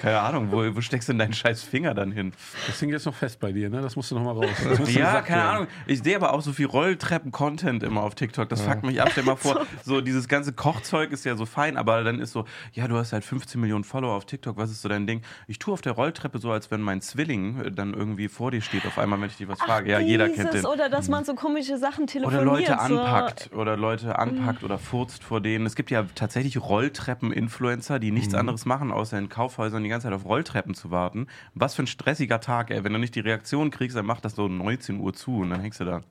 Keine 0.00 0.20
Ahnung, 0.20 0.48
wo, 0.50 0.76
wo 0.76 0.80
steckst 0.80 1.08
du 1.08 1.12
denn 1.12 1.18
deinen 1.20 1.32
scheiß 1.32 1.62
Finger 1.62 1.94
dann 1.94 2.12
hin? 2.12 2.32
Das 2.66 2.78
hing 2.80 2.90
jetzt 2.90 3.06
noch 3.06 3.14
fest 3.14 3.40
bei 3.40 3.52
dir, 3.52 3.70
ne? 3.70 3.80
Das 3.82 3.96
musst 3.96 4.10
du 4.10 4.14
noch 4.16 4.24
mal 4.24 4.32
raus. 4.32 4.48
Ja, 4.88 5.20
keine 5.22 5.40
werden. 5.42 5.54
Ahnung. 5.56 5.66
Ich 5.86 6.02
sehe 6.02 6.16
aber 6.16 6.32
auch 6.32 6.40
so 6.42 6.52
viel 6.52 6.66
Rolltreppen-Content 6.66 7.82
immer 7.82 8.02
auf 8.02 8.14
TikTok. 8.14 8.48
Das 8.48 8.62
fuckt 8.62 8.84
mich 8.84 9.00
ab. 9.00 9.08
Stell 9.12 9.24
mal 9.24 9.36
vor, 9.36 9.66
so 9.84 10.00
dieses 10.00 10.28
ganze 10.28 10.52
Kochzeug 10.52 11.12
ist 11.12 11.24
ja 11.24 11.36
so 11.36 11.46
fein, 11.46 11.76
aber 11.76 12.02
dann 12.04 12.20
ist 12.20 12.32
so, 12.32 12.44
ja, 12.72 12.88
du 12.88 12.96
hast 12.96 13.12
halt 13.12 13.24
15 13.24 13.60
Millionen 13.60 13.84
Follower 13.84 14.14
auf 14.14 14.24
TikTok. 14.26 14.56
Was 14.56 14.70
ist 14.70 14.82
so 14.82 14.88
dein 14.88 15.06
Ding? 15.06 15.22
Ich 15.46 15.58
tue 15.58 15.72
auf 15.72 15.80
der 15.80 15.92
Rolltreppe 15.92 16.38
so, 16.38 16.50
als 16.50 16.63
wenn 16.70 16.80
mein 16.80 17.00
Zwilling 17.00 17.60
äh, 17.60 17.72
dann 17.72 17.94
irgendwie 17.94 18.28
vor 18.28 18.50
dir 18.50 18.60
steht. 18.60 18.86
Auf 18.86 18.98
einmal, 18.98 19.20
wenn 19.20 19.28
ich 19.28 19.36
dich 19.36 19.48
was 19.48 19.60
frage. 19.60 19.90
Ja, 19.90 19.98
jeder 20.00 20.28
kennt 20.28 20.52
Dieses, 20.52 20.62
den. 20.62 20.66
Oder 20.66 20.88
dass 20.88 21.08
man 21.08 21.24
so 21.24 21.34
komische 21.34 21.78
Sachen 21.78 22.04
Oder 22.04 22.12
telefoniert. 22.12 22.44
Leute 22.44 22.78
so. 22.88 22.98
anpackt 22.98 23.50
oder 23.52 23.76
Leute 23.76 24.18
anpackt 24.18 24.64
oder 24.64 24.78
furzt 24.78 25.24
vor 25.24 25.40
denen. 25.40 25.66
Es 25.66 25.76
gibt 25.76 25.90
ja 25.90 26.04
tatsächlich 26.14 26.60
Rolltreppen-Influencer, 26.60 27.98
die 27.98 28.10
nichts 28.10 28.34
anderes 28.34 28.64
machen, 28.64 28.92
außer 28.92 29.18
in 29.18 29.28
Kaufhäusern 29.28 29.82
die 29.82 29.88
ganze 29.88 30.08
Zeit 30.08 30.14
auf 30.14 30.24
Rolltreppen 30.24 30.74
zu 30.74 30.90
warten. 30.90 31.26
Was 31.54 31.74
für 31.74 31.82
ein 31.82 31.86
stressiger 31.86 32.40
Tag, 32.40 32.70
ey. 32.70 32.84
Wenn 32.84 32.92
du 32.92 32.98
nicht 32.98 33.14
die 33.14 33.20
Reaktion 33.20 33.70
kriegst, 33.70 33.96
dann 33.96 34.06
macht 34.06 34.24
das 34.24 34.34
so 34.34 34.44
um 34.44 34.58
19 34.58 35.00
Uhr 35.00 35.12
zu 35.12 35.38
und 35.38 35.50
dann 35.50 35.60
hängst 35.60 35.80
du 35.80 35.84
da. 35.84 36.02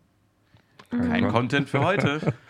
Kein 0.89 1.27
Content 1.29 1.69
für 1.69 1.83
heute. 1.83 2.33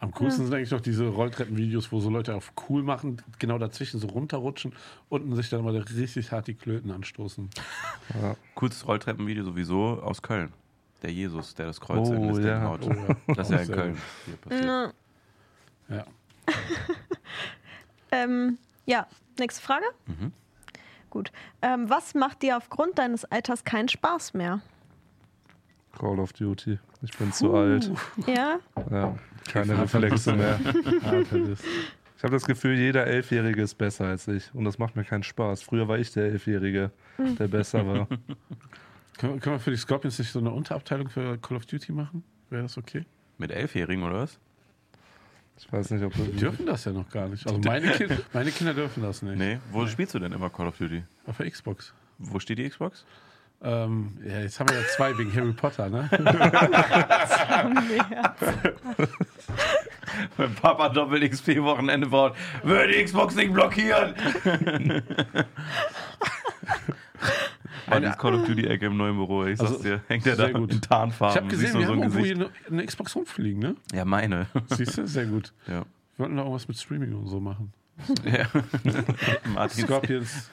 Am 0.00 0.12
coolsten 0.12 0.44
sind 0.44 0.54
eigentlich 0.54 0.70
noch 0.70 0.80
diese 0.80 1.08
Rolltreppenvideos, 1.08 1.90
wo 1.90 1.98
so 1.98 2.08
Leute 2.08 2.34
auf 2.34 2.52
cool 2.68 2.82
machen, 2.84 3.20
genau 3.40 3.58
dazwischen 3.58 3.98
so 3.98 4.06
runterrutschen, 4.06 4.72
unten 5.08 5.34
sich 5.34 5.48
dann 5.50 5.64
mal 5.64 5.76
richtig 5.76 6.30
hart 6.30 6.46
die 6.46 6.54
Klöten 6.54 6.90
anstoßen. 6.92 7.50
Coolstes 8.54 8.86
Rolltreppenvideo 8.86 9.44
sowieso 9.44 10.00
aus 10.00 10.22
Köln. 10.22 10.52
Der 11.02 11.12
Jesus, 11.12 11.54
der 11.54 11.66
das 11.66 11.80
Kreuz 11.80 12.08
Oh, 12.08 12.12
in 12.14 12.22
Listing 12.28 12.46
ja. 12.46 12.62
haut. 12.62 12.80
Oh, 12.84 12.90
ja. 12.90 13.34
Das 13.34 13.50
ist 13.50 13.56
ja 13.56 13.62
in 13.62 13.70
Köln. 13.72 13.98
Hier 14.26 14.36
passiert. 14.36 14.64
Ja. 15.88 15.96
Ja. 15.96 16.04
Ähm, 18.10 18.56
ja, 18.86 19.06
nächste 19.38 19.60
Frage. 19.62 19.84
Mhm. 20.06 20.32
Gut. 21.10 21.30
Ähm, 21.60 21.90
was 21.90 22.14
macht 22.14 22.42
dir 22.42 22.56
aufgrund 22.56 22.98
deines 22.98 23.24
Alters 23.26 23.64
keinen 23.64 23.88
Spaß 23.88 24.32
mehr? 24.34 24.60
Call 25.98 26.18
of 26.18 26.32
Duty. 26.32 26.78
Ich 27.02 27.16
bin 27.18 27.32
zu 27.32 27.54
alt. 27.54 27.90
Ja? 28.26 28.60
Ja, 28.90 29.14
keine 29.48 29.78
Reflexe 29.80 30.32
mehr. 30.34 30.58
Das- 31.30 31.60
Ich 32.16 32.24
habe 32.24 32.32
das 32.32 32.44
Gefühl, 32.46 32.76
jeder 32.76 33.06
Elfjährige 33.06 33.62
ist 33.62 33.74
besser 33.76 34.06
als 34.06 34.26
ich. 34.26 34.52
Und 34.52 34.64
das 34.64 34.78
macht 34.78 34.96
mir 34.96 35.04
keinen 35.04 35.22
Spaß. 35.22 35.62
Früher 35.62 35.86
war 35.86 35.98
ich 35.98 36.12
der 36.12 36.24
Elfjährige, 36.24 36.90
der 37.18 37.46
besser 37.48 37.86
war. 37.86 38.08
Können, 39.18 39.34
wir- 39.34 39.40
können 39.40 39.56
wir 39.56 39.60
für 39.60 39.70
die 39.70 39.76
Scorpions 39.76 40.18
nicht 40.18 40.30
so 40.32 40.38
eine 40.40 40.50
Unterabteilung 40.50 41.08
für 41.08 41.38
Call 41.38 41.56
of 41.56 41.66
Duty 41.66 41.92
machen? 41.92 42.22
Wäre 42.50 42.62
das 42.62 42.76
okay? 42.78 43.04
Mit 43.36 43.50
Elfjährigen 43.52 44.02
oder 44.04 44.20
was? 44.20 44.38
Ich 45.60 45.72
weiß 45.72 45.90
nicht, 45.90 46.04
ob 46.04 46.12
Die 46.14 46.36
dürfen 46.36 46.66
das 46.66 46.84
ja 46.84 46.92
noch 46.92 47.08
gar 47.10 47.28
nicht. 47.28 47.44
Also 47.46 47.58
meine, 47.60 47.90
kind, 47.92 48.12
meine 48.32 48.50
Kinder 48.52 48.74
dürfen 48.74 49.02
das 49.02 49.22
nicht. 49.22 49.36
Nee. 49.38 49.58
Wo 49.72 49.86
spielst 49.88 50.14
du 50.14 50.18
denn 50.20 50.32
immer 50.32 50.50
Call 50.50 50.68
of 50.68 50.78
Duty? 50.78 51.02
Auf 51.26 51.36
der 51.38 51.50
Xbox. 51.50 51.92
Wo 52.18 52.38
steht 52.38 52.58
die 52.58 52.68
Xbox? 52.68 53.04
Ähm, 53.60 54.16
ja, 54.24 54.38
jetzt 54.40 54.60
haben 54.60 54.68
wir 54.70 54.76
ja 54.80 54.86
zwei 54.86 55.16
wegen 55.18 55.34
Harry 55.34 55.52
Potter, 55.52 55.88
ne? 55.88 56.08
Wenn 60.36 60.54
Papa 60.54 60.88
Doppel 60.90 61.28
XP 61.28 61.60
Wochenende 61.62 62.06
braucht, 62.08 62.36
würde 62.62 62.92
die 62.92 63.04
Xbox 63.04 63.34
nicht 63.34 63.52
blockieren. 63.52 64.14
Meine 67.88 68.10
Call 68.12 68.34
of 68.34 68.46
Duty 68.46 68.66
Ecke 68.66 68.86
im 68.86 68.96
neuen 68.98 69.16
Büro, 69.16 69.44
ich 69.46 69.58
sag's 69.58 69.70
Also, 69.72 69.82
dir, 69.82 70.00
hängt 70.08 70.24
der 70.26 70.36
da 70.36 70.50
gut. 70.52 70.70
in 70.72 70.80
Tarnfarben. 70.82 71.36
Ich 71.36 71.42
habe 71.42 71.50
Siehst 71.56 71.72
gesehen, 71.72 71.74
du 71.74 71.78
wir 71.80 71.86
so 71.86 71.92
haben 71.92 72.02
ein 72.02 72.08
irgendwo 72.10 72.24
hier 72.24 72.34
Gesicht. 72.36 72.52
eine, 72.68 72.78
eine 72.78 72.86
Xbox 72.86 73.16
rumfliegen, 73.16 73.60
ne? 73.60 73.76
Ja, 73.94 74.04
meine. 74.04 74.46
Siehst 74.76 74.98
du? 74.98 75.06
Sehr 75.06 75.24
gut. 75.26 75.52
Ja. 75.66 75.80
Wir 75.80 75.84
wollten 76.18 76.36
da 76.36 76.42
irgendwas 76.42 76.68
mit 76.68 76.78
Streaming 76.78 77.14
und 77.14 77.26
so 77.28 77.40
machen. 77.40 77.72
Ja. 78.24 78.46
Martin 79.54 79.84
Scorpions. 79.84 80.50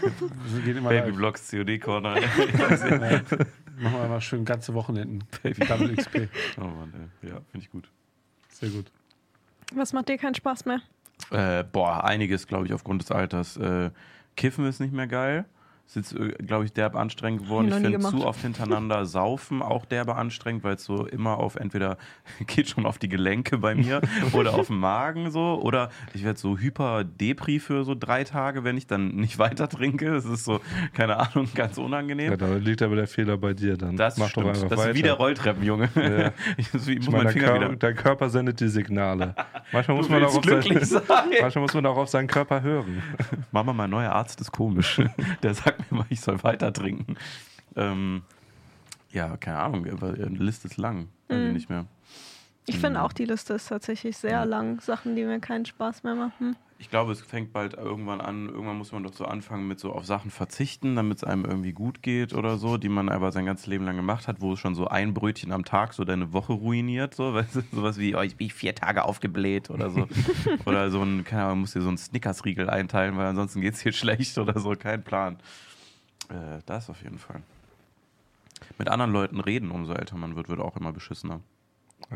Babyblocks 0.64 1.50
COD 1.50 1.80
Corner. 1.80 2.14
Machen 3.78 3.98
wir 4.00 4.08
mal 4.08 4.20
schön 4.20 4.44
ganze 4.44 4.72
Wochenenden. 4.74 5.24
Double 5.68 5.94
XP. 5.94 6.28
oh 6.58 6.64
Mann, 6.64 7.10
ey. 7.22 7.30
ja, 7.30 7.40
finde 7.50 7.66
ich 7.66 7.70
gut. 7.70 7.90
Sehr 8.48 8.70
gut. 8.70 8.86
Was 9.74 9.92
macht 9.92 10.08
dir 10.08 10.16
keinen 10.16 10.34
Spaß 10.34 10.64
mehr? 10.64 10.80
Äh, 11.30 11.64
boah, 11.64 12.04
einiges, 12.04 12.46
glaube 12.46 12.66
ich, 12.66 12.72
aufgrund 12.72 13.02
des 13.02 13.10
Alters. 13.10 13.56
Äh, 13.56 13.90
Kiffen 14.36 14.66
ist 14.66 14.80
nicht 14.80 14.92
mehr 14.92 15.06
geil. 15.06 15.44
Ist 15.86 15.94
jetzt, 15.94 16.14
äh, 16.14 16.30
glaube 16.44 16.64
ich, 16.64 16.72
derbe 16.72 16.98
anstrengend 16.98 17.42
geworden. 17.44 17.68
Ich 17.68 17.74
ich 17.76 17.80
finde 17.82 18.00
zu 18.00 18.26
oft 18.26 18.40
hintereinander 18.42 19.06
saufen 19.06 19.62
auch 19.62 19.84
derbe 19.84 20.16
anstrengend, 20.16 20.64
weil 20.64 20.74
es 20.74 20.84
so 20.84 21.06
immer 21.06 21.38
auf 21.38 21.54
entweder 21.54 21.96
geht 22.48 22.68
schon 22.68 22.86
auf 22.86 22.98
die 22.98 23.08
Gelenke 23.08 23.58
bei 23.58 23.74
mir 23.76 24.00
oder 24.32 24.54
auf 24.54 24.66
den 24.66 24.78
Magen 24.78 25.30
so 25.30 25.60
oder 25.62 25.90
ich 26.12 26.24
werde 26.24 26.38
so 26.40 26.58
hyper 26.58 27.04
Depri 27.04 27.60
für 27.60 27.84
so 27.84 27.94
drei 27.94 28.24
Tage, 28.24 28.64
wenn 28.64 28.76
ich 28.76 28.88
dann 28.88 29.14
nicht 29.14 29.38
weiter 29.38 29.68
trinke. 29.68 30.10
Das 30.10 30.24
ist 30.24 30.44
so, 30.44 30.60
keine 30.92 31.18
Ahnung, 31.18 31.48
ganz 31.54 31.78
unangenehm. 31.78 32.32
Ja, 32.32 32.36
da 32.36 32.54
liegt 32.56 32.82
aber 32.82 32.96
der 32.96 33.06
Fehler 33.06 33.36
bei 33.36 33.54
dir 33.54 33.76
dann. 33.76 33.96
das 33.96 34.16
Mach 34.16 34.28
stimmt. 34.28 34.46
doch 34.46 34.50
einfach 34.54 34.68
das 34.68 34.78
weiter. 34.80 34.90
ist 34.90 34.96
wie 34.96 35.02
der 35.02 35.12
Rolltreppen, 35.14 35.62
Junge. 35.62 35.88
Ja. 35.94 36.32
Ich, 36.56 36.72
muss- 36.74 36.88
ich 36.88 36.98
Ich 36.98 37.04
muss 37.06 37.14
meine, 37.14 37.30
Finger 37.30 37.46
Kör 37.46 37.60
wieder. 37.60 37.76
dein 37.76 37.94
Körper 37.94 38.28
sendet 38.28 38.58
die 38.58 38.68
Signale. 38.68 39.34
Manchmal 39.72 39.96
muss, 39.98 40.08
man 40.08 40.24
auch 40.24 40.34
auf 40.34 40.40
glücklich 40.40 40.84
sein, 40.84 41.02
sein. 41.06 41.24
manchmal 41.40 41.62
muss 41.62 41.74
man 41.74 41.86
auch 41.86 41.96
auf 41.96 42.08
seinen 42.08 42.26
Körper 42.26 42.62
hören. 42.62 43.02
Mama, 43.52 43.72
mein 43.72 43.90
neuer 43.90 44.10
Arzt 44.10 44.40
ist 44.40 44.50
komisch. 44.50 45.00
Der 45.42 45.54
sagt 45.54 45.75
mir 45.78 45.98
mal, 45.98 46.06
ich 46.10 46.20
soll 46.20 46.42
weiter 46.42 46.72
trinken. 46.72 47.16
Ähm, 47.74 48.22
ja, 49.12 49.36
keine 49.36 49.58
Ahnung, 49.58 49.86
aber 49.90 50.12
die 50.12 50.36
Liste 50.36 50.68
ist 50.68 50.76
lang. 50.76 51.08
Ich 51.28 51.36
nicht 51.52 51.70
mehr. 51.70 51.86
Ich 52.68 52.76
Mhm. 52.76 52.80
finde 52.80 53.02
auch, 53.02 53.12
die 53.12 53.24
Liste 53.24 53.54
ist 53.54 53.68
tatsächlich 53.68 54.16
sehr 54.16 54.44
lang. 54.44 54.80
Sachen, 54.80 55.14
die 55.14 55.24
mir 55.24 55.38
keinen 55.40 55.66
Spaß 55.66 56.02
mehr 56.02 56.14
machen. 56.16 56.56
Ich 56.78 56.90
glaube, 56.90 57.12
es 57.12 57.22
fängt 57.22 57.52
bald 57.54 57.72
irgendwann 57.72 58.20
an. 58.20 58.48
Irgendwann 58.48 58.76
muss 58.76 58.92
man 58.92 59.02
doch 59.02 59.14
so 59.14 59.24
anfangen 59.24 59.66
mit 59.66 59.80
so 59.80 59.92
auf 59.92 60.04
Sachen 60.04 60.30
verzichten, 60.30 60.94
damit 60.94 61.18
es 61.18 61.24
einem 61.24 61.46
irgendwie 61.46 61.72
gut 61.72 62.02
geht 62.02 62.34
oder 62.34 62.58
so, 62.58 62.76
die 62.76 62.90
man 62.90 63.08
aber 63.08 63.32
sein 63.32 63.46
ganzes 63.46 63.66
Leben 63.66 63.86
lang 63.86 63.96
gemacht 63.96 64.28
hat, 64.28 64.42
wo 64.42 64.52
es 64.52 64.58
schon 64.58 64.74
so 64.74 64.86
ein 64.88 65.14
Brötchen 65.14 65.52
am 65.52 65.64
Tag 65.64 65.94
so 65.94 66.04
deine 66.04 66.34
Woche 66.34 66.52
ruiniert. 66.52 67.14
So, 67.14 67.32
weißt 67.34 67.54
du, 67.56 67.62
sowas 67.72 67.96
wie, 67.98 68.14
oh, 68.14 68.20
ich 68.20 68.36
bin 68.36 68.50
vier 68.50 68.74
Tage 68.74 69.04
aufgebläht 69.04 69.70
oder 69.70 69.88
so. 69.88 70.06
oder 70.66 70.90
so 70.90 71.00
ein, 71.02 71.24
keine 71.24 71.44
Ahnung, 71.44 71.60
muss 71.60 71.72
dir 71.72 71.80
so 71.82 71.88
einen 71.88 71.96
Snickers-Riegel 71.98 72.68
einteilen, 72.68 73.16
weil 73.16 73.26
ansonsten 73.26 73.60
geht 73.62 73.74
es 73.74 73.82
dir 73.82 73.92
schlecht 73.94 74.36
oder 74.36 74.58
so. 74.60 74.72
Kein 74.72 75.02
Plan. 75.02 75.38
Äh, 76.28 76.58
das 76.66 76.90
auf 76.90 77.00
jeden 77.02 77.18
Fall. 77.18 77.42
Mit 78.76 78.88
anderen 78.88 79.12
Leuten 79.12 79.40
reden, 79.40 79.70
umso 79.70 79.94
älter 79.94 80.16
man 80.16 80.36
wird, 80.36 80.48
wird 80.50 80.60
auch 80.60 80.76
immer 80.76 80.92
beschissener. 80.92 81.40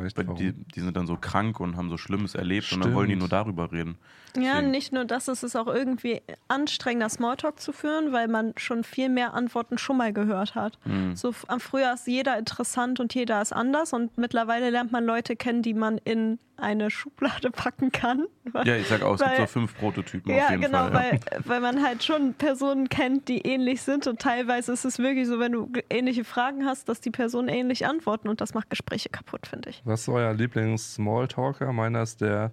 Echt, 0.05 0.17
Weil 0.19 0.27
warum? 0.27 0.39
die, 0.39 0.53
die 0.53 0.81
sind 0.81 0.97
dann 0.97 1.07
so 1.07 1.17
krank 1.17 1.59
und 1.59 1.77
haben 1.77 1.89
so 1.91 1.97
Schlimmes 1.97 2.35
erlebt 2.35 2.71
und 2.73 2.85
dann 2.85 2.95
wollen 2.95 3.09
die 3.09 3.13
Stimmt. 3.15 3.21
nur 3.21 3.29
darüber 3.29 3.73
reden. 3.73 3.97
Ja, 4.37 4.53
Deswegen- 4.55 4.71
nicht 4.71 4.93
nur 4.93 5.05
das, 5.05 5.27
es 5.27 5.43
ist 5.43 5.57
auch 5.57 5.67
irgendwie 5.67 6.21
anstrengender 6.49 7.09
Smalltalk 7.09 7.59
zu 7.59 7.73
führen, 7.73 8.13
weil 8.13 8.29
man 8.29 8.53
schon 8.57 8.85
viel 8.85 9.09
mehr 9.09 9.35
Antworten 9.35 9.79
schon 9.79 9.97
mal 9.97 10.13
gehört 10.13 10.55
hat. 10.55 10.79
Mhm. 10.85 11.17
So 11.17 11.35
am 11.49 11.59
Frühjahr 11.61 11.95
ist 11.95 12.07
jeder 12.07 12.39
interessant 12.39 13.01
und 13.01 13.15
jeder 13.15 13.43
ist 13.43 13.53
anders 13.53 13.93
und 13.93 14.17
mittlerweile 14.19 14.71
lernt 14.71 14.93
man 14.93 15.05
Leute 15.05 15.35
kennen, 15.35 15.63
die 15.63 15.75
man 15.75 15.99
in 15.99 16.39
eine 16.61 16.91
Schublade 16.91 17.51
packen 17.53 17.91
kann. 17.93 18.27
Ja, 18.65 18.77
ich 18.77 18.87
sag 18.89 19.03
auch, 19.03 19.15
es 19.15 19.21
gibt 19.21 19.31
Weil- 19.33 19.41
so 19.41 19.47
fünf 19.47 19.77
Prototypen 19.79 20.35
Ja, 20.35 20.45
auf 20.45 20.51
jeden 20.51 20.63
genau, 20.63 20.89
Fall. 20.91 20.93
Ja. 20.93 21.01
weil, 21.13 21.21
weil 21.45 21.61
man 21.61 21.83
halt 21.83 22.03
schon 22.05 22.35
Personen 22.35 22.89
kennt, 22.89 23.29
die 23.29 23.39
ähnlich 23.41 23.83
sind 23.83 24.07
und 24.07 24.21
teilweise 24.21 24.73
ist 24.73 24.85
es 24.85 24.99
wirklich 24.99 25.27
so, 25.27 25.39
wenn 25.39 25.53
du 25.53 25.71
ähnliche 25.91 26.25
Fragen 26.25 26.65
hast, 26.67 26.89
dass 26.89 27.01
die 27.01 27.11
Personen 27.11 27.49
ähnlich 27.49 27.87
antworten 27.87 28.29
und 28.29 28.41
das 28.41 28.55
macht 28.55 28.71
Gespräche 28.71 29.09
kaputt, 29.09 29.47
finde 29.47 29.71
ich. 29.71 29.83
Was 29.85 30.03
ist 30.03 30.09
euer 30.09 30.33
Lieblings-Smalltalker? 30.35 31.73
Meiner 31.73 32.03
ist 32.03 32.21
der 32.21 32.53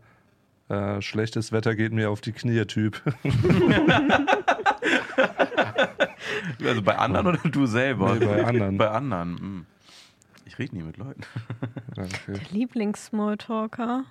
äh, 0.70 1.02
schlechtes 1.02 1.52
Wetter 1.52 1.76
geht 1.76 1.94
mir 1.94 2.10
auf 2.10 2.22
die 2.22 2.32
Knie-Typ. 2.34 3.02
Also 6.66 6.82
bei 6.82 6.98
anderen 6.98 7.28
oder 7.28 7.38
du 7.50 7.66
selber? 7.66 8.16
Nee, 8.16 8.26
bei 8.26 8.44
anderen. 8.46 8.78
Bei 8.78 8.90
anderen. 8.90 9.32
mm. 9.34 9.66
Ich 10.58 10.64
rede 10.64 10.76
nie 10.76 10.82
mit 10.82 10.98
Leuten. 10.98 11.22
okay. 11.92 12.42
Lieblings-Smalltalker. 12.50 14.06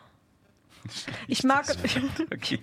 Ich 1.26 1.42
mag, 1.42 1.68
auf 1.68 1.82
die 1.82 1.88
Knie. 2.38 2.62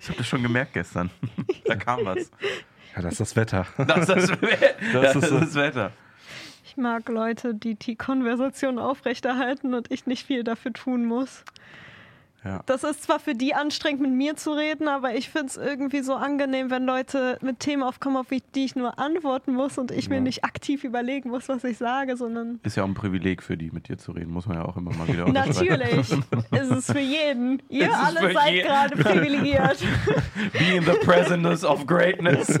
Ich 0.00 0.08
habe 0.08 0.16
das 0.16 0.26
schon 0.26 0.42
gemerkt 0.42 0.72
gestern. 0.72 1.10
da 1.66 1.76
kam 1.76 2.06
was. 2.06 2.30
Ja, 2.96 3.02
das 3.02 3.12
ist 3.12 3.20
das 3.20 3.36
Wetter. 3.36 3.66
Das 3.76 4.08
ist 4.08 4.08
das, 4.08 4.30
We 4.30 4.74
das, 4.94 5.16
ist 5.16 5.30
das 5.30 5.54
Wetter. 5.54 5.92
Ich 6.64 6.78
mag 6.78 7.06
Leute, 7.10 7.54
die 7.54 7.74
die 7.74 7.96
Konversation 7.96 8.78
aufrechterhalten 8.78 9.74
und 9.74 9.90
ich 9.90 10.06
nicht 10.06 10.26
viel 10.26 10.44
dafür 10.44 10.72
tun 10.72 11.04
muss. 11.04 11.44
Ja. 12.44 12.62
Das 12.66 12.82
ist 12.82 13.04
zwar 13.04 13.20
für 13.20 13.34
die 13.34 13.54
anstrengend, 13.54 14.02
mit 14.02 14.10
mir 14.10 14.36
zu 14.36 14.52
reden, 14.52 14.88
aber 14.88 15.14
ich 15.14 15.30
finde 15.30 15.46
es 15.46 15.56
irgendwie 15.56 16.02
so 16.02 16.14
angenehm, 16.14 16.70
wenn 16.70 16.84
Leute 16.84 17.38
mit 17.40 17.60
Themen 17.60 17.84
aufkommen, 17.84 18.16
auf 18.16 18.26
die 18.54 18.64
ich 18.64 18.74
nur 18.74 18.98
antworten 18.98 19.52
muss 19.52 19.78
und 19.78 19.92
ich 19.92 20.08
mir 20.08 20.20
nicht 20.20 20.44
aktiv 20.44 20.82
überlegen 20.82 21.30
muss, 21.30 21.48
was 21.48 21.62
ich 21.62 21.78
sage, 21.78 22.16
sondern. 22.16 22.58
Ist 22.64 22.76
ja 22.76 22.82
auch 22.82 22.88
ein 22.88 22.94
Privileg 22.94 23.42
für 23.42 23.56
die, 23.56 23.70
mit 23.70 23.88
dir 23.88 23.96
zu 23.96 24.12
reden, 24.12 24.32
muss 24.32 24.46
man 24.46 24.56
ja 24.56 24.64
auch 24.64 24.76
immer 24.76 24.92
mal 24.92 25.06
wieder. 25.06 25.28
Natürlich 25.32 26.10
ist 26.50 26.70
es 26.70 26.86
für 26.86 26.98
jeden. 26.98 27.62
Ihr 27.68 27.88
ist 27.88 27.94
alle 27.94 28.32
seid 28.32 28.52
jeden. 28.52 28.66
gerade 28.66 28.96
privilegiert. 28.96 29.78
Be 30.52 30.76
in 30.76 30.84
the 30.84 30.98
presence 31.04 31.64
of 31.64 31.86
greatness. 31.86 32.58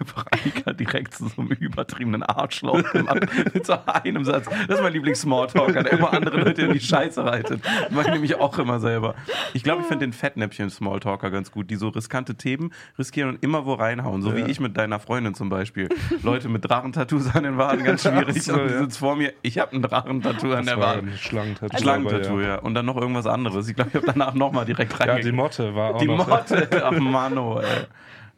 Einfach 0.00 0.26
Annika 0.30 0.67
direkt 0.78 1.14
zu 1.14 1.28
so 1.28 1.42
einem 1.42 1.50
übertriebenen 1.52 2.22
Arschloch 2.22 2.82
gemacht. 2.92 3.26
Mit 3.54 3.66
so 3.66 3.74
einem 3.86 4.24
Satz. 4.24 4.46
Das 4.66 4.78
ist 4.78 4.82
mein 4.82 4.92
Lieblings-Smalltalker, 4.92 5.82
der 5.82 5.92
immer 5.92 6.12
andere 6.12 6.38
Leute 6.40 6.62
in 6.62 6.72
die 6.72 6.80
Scheiße 6.80 7.24
reitet. 7.24 7.60
Mach 7.90 8.04
ich 8.06 8.12
nämlich 8.12 8.36
auch 8.36 8.58
immer 8.58 8.80
selber. 8.80 9.14
Ich 9.54 9.62
glaube, 9.62 9.82
ich 9.82 9.86
finde 9.88 10.06
den 10.06 10.12
Fettnäpfchen-Smalltalker 10.12 11.30
ganz 11.30 11.50
gut, 11.50 11.70
die 11.70 11.76
so 11.76 11.88
riskante 11.88 12.34
Themen 12.36 12.72
riskieren 12.98 13.30
und 13.30 13.42
immer 13.42 13.66
wo 13.66 13.74
reinhauen. 13.74 14.22
So 14.22 14.34
wie 14.36 14.42
ich 14.42 14.60
mit 14.60 14.76
deiner 14.76 14.98
Freundin 15.00 15.34
zum 15.34 15.48
Beispiel. 15.48 15.88
Leute 16.22 16.48
mit 16.48 16.68
Drachentattoos 16.68 17.34
an 17.34 17.42
den 17.44 17.58
Waden, 17.58 17.84
ganz 17.84 18.02
schwierig. 18.02 18.42
So, 18.42 18.54
und 18.54 18.68
die 18.68 18.72
ja. 18.74 18.78
sitzt 18.80 18.98
vor 18.98 19.16
mir, 19.16 19.32
ich 19.42 19.58
habe 19.58 19.74
ein 19.76 19.82
Drachentattoo 19.82 20.52
an 20.52 20.66
der 20.66 20.78
war 20.78 20.96
Wade. 20.96 21.06
ein 21.08 21.16
Schlangentattoo. 21.16 21.78
Schlangentattoo, 21.78 22.32
aber 22.34 22.42
ja. 22.42 22.56
Und 22.56 22.74
dann 22.74 22.86
noch 22.86 22.96
irgendwas 22.96 23.26
anderes. 23.26 23.68
Ich 23.68 23.74
glaube, 23.76 23.90
ich 23.90 23.96
habe 23.96 24.06
danach 24.06 24.34
nochmal 24.34 24.64
direkt 24.64 24.92
Ja, 24.92 24.98
reingegangen. 24.98 25.24
die 25.26 25.32
Motte 25.32 25.74
war 25.74 25.94
auch 25.94 25.98
Die 25.98 26.06
noch. 26.06 26.26
Motte. 26.28 26.68
Ach, 26.84 26.92
Mano, 26.98 27.60
ey. 27.60 27.66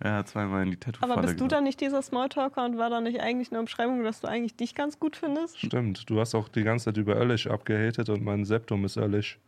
Ja, 0.03 0.25
zweimal 0.25 0.63
in 0.63 0.71
die 0.71 0.77
Tattoo-Falle 0.79 1.13
Aber 1.13 1.23
bist 1.23 1.41
du 1.41 1.47
dann 1.47 1.65
nicht 1.65 1.81
dieser 1.81 2.01
Smalltalker 2.01 2.65
und 2.65 2.79
war 2.79 2.89
da 2.89 3.01
nicht 3.01 3.21
eigentlich 3.21 3.51
eine 3.51 3.61
Umschreibung, 3.61 4.03
dass 4.03 4.21
du 4.21 4.29
eigentlich 4.29 4.57
dich 4.57 4.75
ganz 4.75 4.99
gut 4.99 5.17
findest? 5.17 5.59
Stimmt, 5.59 6.09
du 6.09 6.19
hast 6.21 6.35
auch 6.35 6.49
die 6.49 6.63
ganze 6.63 6.87
Zeit 6.87 6.97
über 6.97 7.17
Öllisch 7.17 7.47
abgehatet 7.47 8.09
und 8.09 8.23
mein 8.25 8.45
Septum 8.47 8.85
ist 8.87 8.97
Öllisch. 8.97 9.39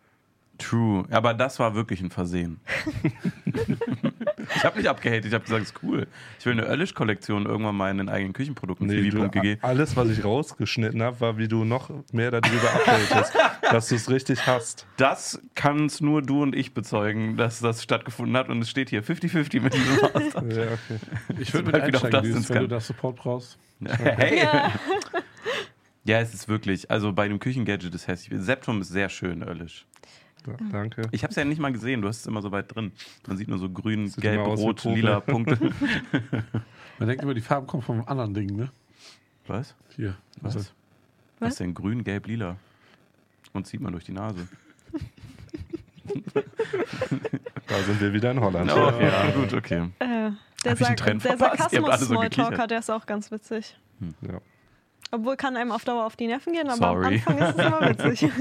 True. 0.62 1.04
Aber 1.10 1.34
das 1.34 1.58
war 1.58 1.74
wirklich 1.74 2.00
ein 2.00 2.10
Versehen. 2.10 2.60
ich 4.56 4.64
habe 4.64 4.78
nicht 4.78 4.88
abgehatet, 4.88 5.26
ich 5.26 5.34
habe 5.34 5.44
gesagt, 5.44 5.62
ist 5.62 5.74
cool. 5.82 6.06
Ich 6.38 6.46
will 6.46 6.52
eine 6.52 6.66
Öllisch-Kollektion 6.66 7.46
irgendwann 7.46 7.76
mal 7.76 7.90
in 7.90 7.98
den 7.98 8.08
eigenen 8.08 8.32
Küchenprodukten. 8.32 8.86
Nee, 8.86 9.10
du, 9.10 9.58
alles, 9.62 9.96
was 9.96 10.08
ich 10.08 10.24
rausgeschnitten 10.24 11.02
habe, 11.02 11.20
war, 11.20 11.38
wie 11.38 11.48
du 11.48 11.64
noch 11.64 11.90
mehr 12.12 12.30
darüber 12.30 12.72
abhatest, 12.72 13.34
dass 13.70 13.88
du 13.88 13.96
es 13.96 14.08
richtig 14.08 14.46
hast. 14.46 14.86
Das 14.96 15.40
kannst 15.54 16.00
nur 16.00 16.22
du 16.22 16.42
und 16.42 16.54
ich 16.54 16.74
bezeugen, 16.74 17.36
dass 17.36 17.60
das 17.60 17.82
stattgefunden 17.82 18.36
hat. 18.36 18.48
Und 18.48 18.62
es 18.62 18.70
steht 18.70 18.90
hier 18.90 19.02
50-50 19.02 19.60
mit 19.60 19.74
diesem. 19.74 19.98
Ja, 20.50 20.64
okay. 20.64 20.98
Ich 21.38 21.52
würde 21.52 21.72
mit 21.72 21.86
wieder 21.86 22.02
auf 22.02 22.10
das 22.10 22.22
dieses, 22.22 22.36
ins 22.36 22.48
wenn 22.50 22.56
du 22.56 22.62
Kann. 22.62 22.70
da 22.70 22.80
Support 22.80 23.16
brauchst. 23.16 23.58
Hey. 23.98 24.38
Ja. 24.38 24.72
Ja, 26.04 26.20
es 26.20 26.34
ist 26.34 26.48
wirklich, 26.48 26.90
also 26.90 27.12
bei 27.12 27.28
dem 27.28 27.38
Küchengadget 27.38 27.94
ist 27.94 28.08
hässlich. 28.08 28.40
Septum 28.42 28.80
ist 28.80 28.88
sehr 28.88 29.08
schön, 29.08 29.42
Öllisch. 29.42 29.86
Da, 30.44 30.52
danke. 30.72 31.02
Ich 31.12 31.22
habe 31.22 31.30
es 31.30 31.36
ja 31.36 31.44
nicht 31.44 31.60
mal 31.60 31.72
gesehen, 31.72 32.02
du 32.02 32.08
hast 32.08 32.20
es 32.20 32.26
immer 32.26 32.42
so 32.42 32.50
weit 32.50 32.74
drin. 32.74 32.92
Man 33.26 33.36
sieht 33.36 33.48
nur 33.48 33.58
so 33.58 33.70
grün, 33.70 34.08
Sieht 34.08 34.20
gelb, 34.22 34.40
immer 34.40 34.48
aus 34.48 34.58
wie 34.60 34.64
rot, 34.64 34.82
Popel. 34.82 34.96
lila 34.96 35.20
Punkte. 35.20 35.58
Man 36.98 37.08
denkt 37.08 37.22
immer, 37.22 37.34
die 37.34 37.40
Farben 37.40 37.66
kommen 37.66 37.82
vom 37.82 38.02
anderen 38.06 38.34
Ding, 38.34 38.54
ne? 38.56 38.70
Was? 39.46 39.74
Hier. 39.96 40.16
Was? 40.40 40.56
Also, 40.56 40.70
Was 41.40 41.50
ist 41.52 41.60
denn 41.60 41.74
grün, 41.74 42.04
gelb, 42.04 42.26
lila? 42.26 42.56
Und 43.52 43.66
zieht 43.66 43.80
man 43.80 43.92
durch 43.92 44.04
die 44.04 44.12
Nase. 44.12 44.46
Da 47.66 47.78
sind 47.84 48.00
wir 48.00 48.12
wieder 48.12 48.32
in 48.32 48.40
Holland. 48.40 48.70
Oh, 48.72 48.92
ja, 49.00 49.30
gut, 49.30 49.52
okay. 49.54 49.88
Äh, 49.98 50.06
der 50.06 50.32
ich 50.64 50.66
einen 50.66 50.76
Sark 50.76 50.96
Trend 50.96 51.24
der 51.24 51.38
verpasst? 51.38 51.72
Ihr 51.72 51.78
habt 51.82 51.88
alle 51.90 51.98
so 52.04 52.14
Sarkasmus-Smalltalker, 52.14 52.48
gekichert. 52.50 52.70
der 52.70 52.78
ist 52.80 52.90
auch 52.90 53.06
ganz 53.06 53.30
witzig. 53.30 53.76
Ja. 54.20 54.40
Obwohl 55.10 55.36
kann 55.36 55.56
einem 55.56 55.72
auf 55.72 55.84
Dauer 55.84 56.06
auf 56.06 56.16
die 56.16 56.26
Nerven 56.26 56.52
gehen, 56.54 56.68
aber 56.68 56.76
Sorry. 56.76 57.06
am 57.06 57.12
Anfang 57.14 57.38
ist 57.38 57.58
es 57.58 57.64
immer 57.66 57.80
witzig. 57.88 58.30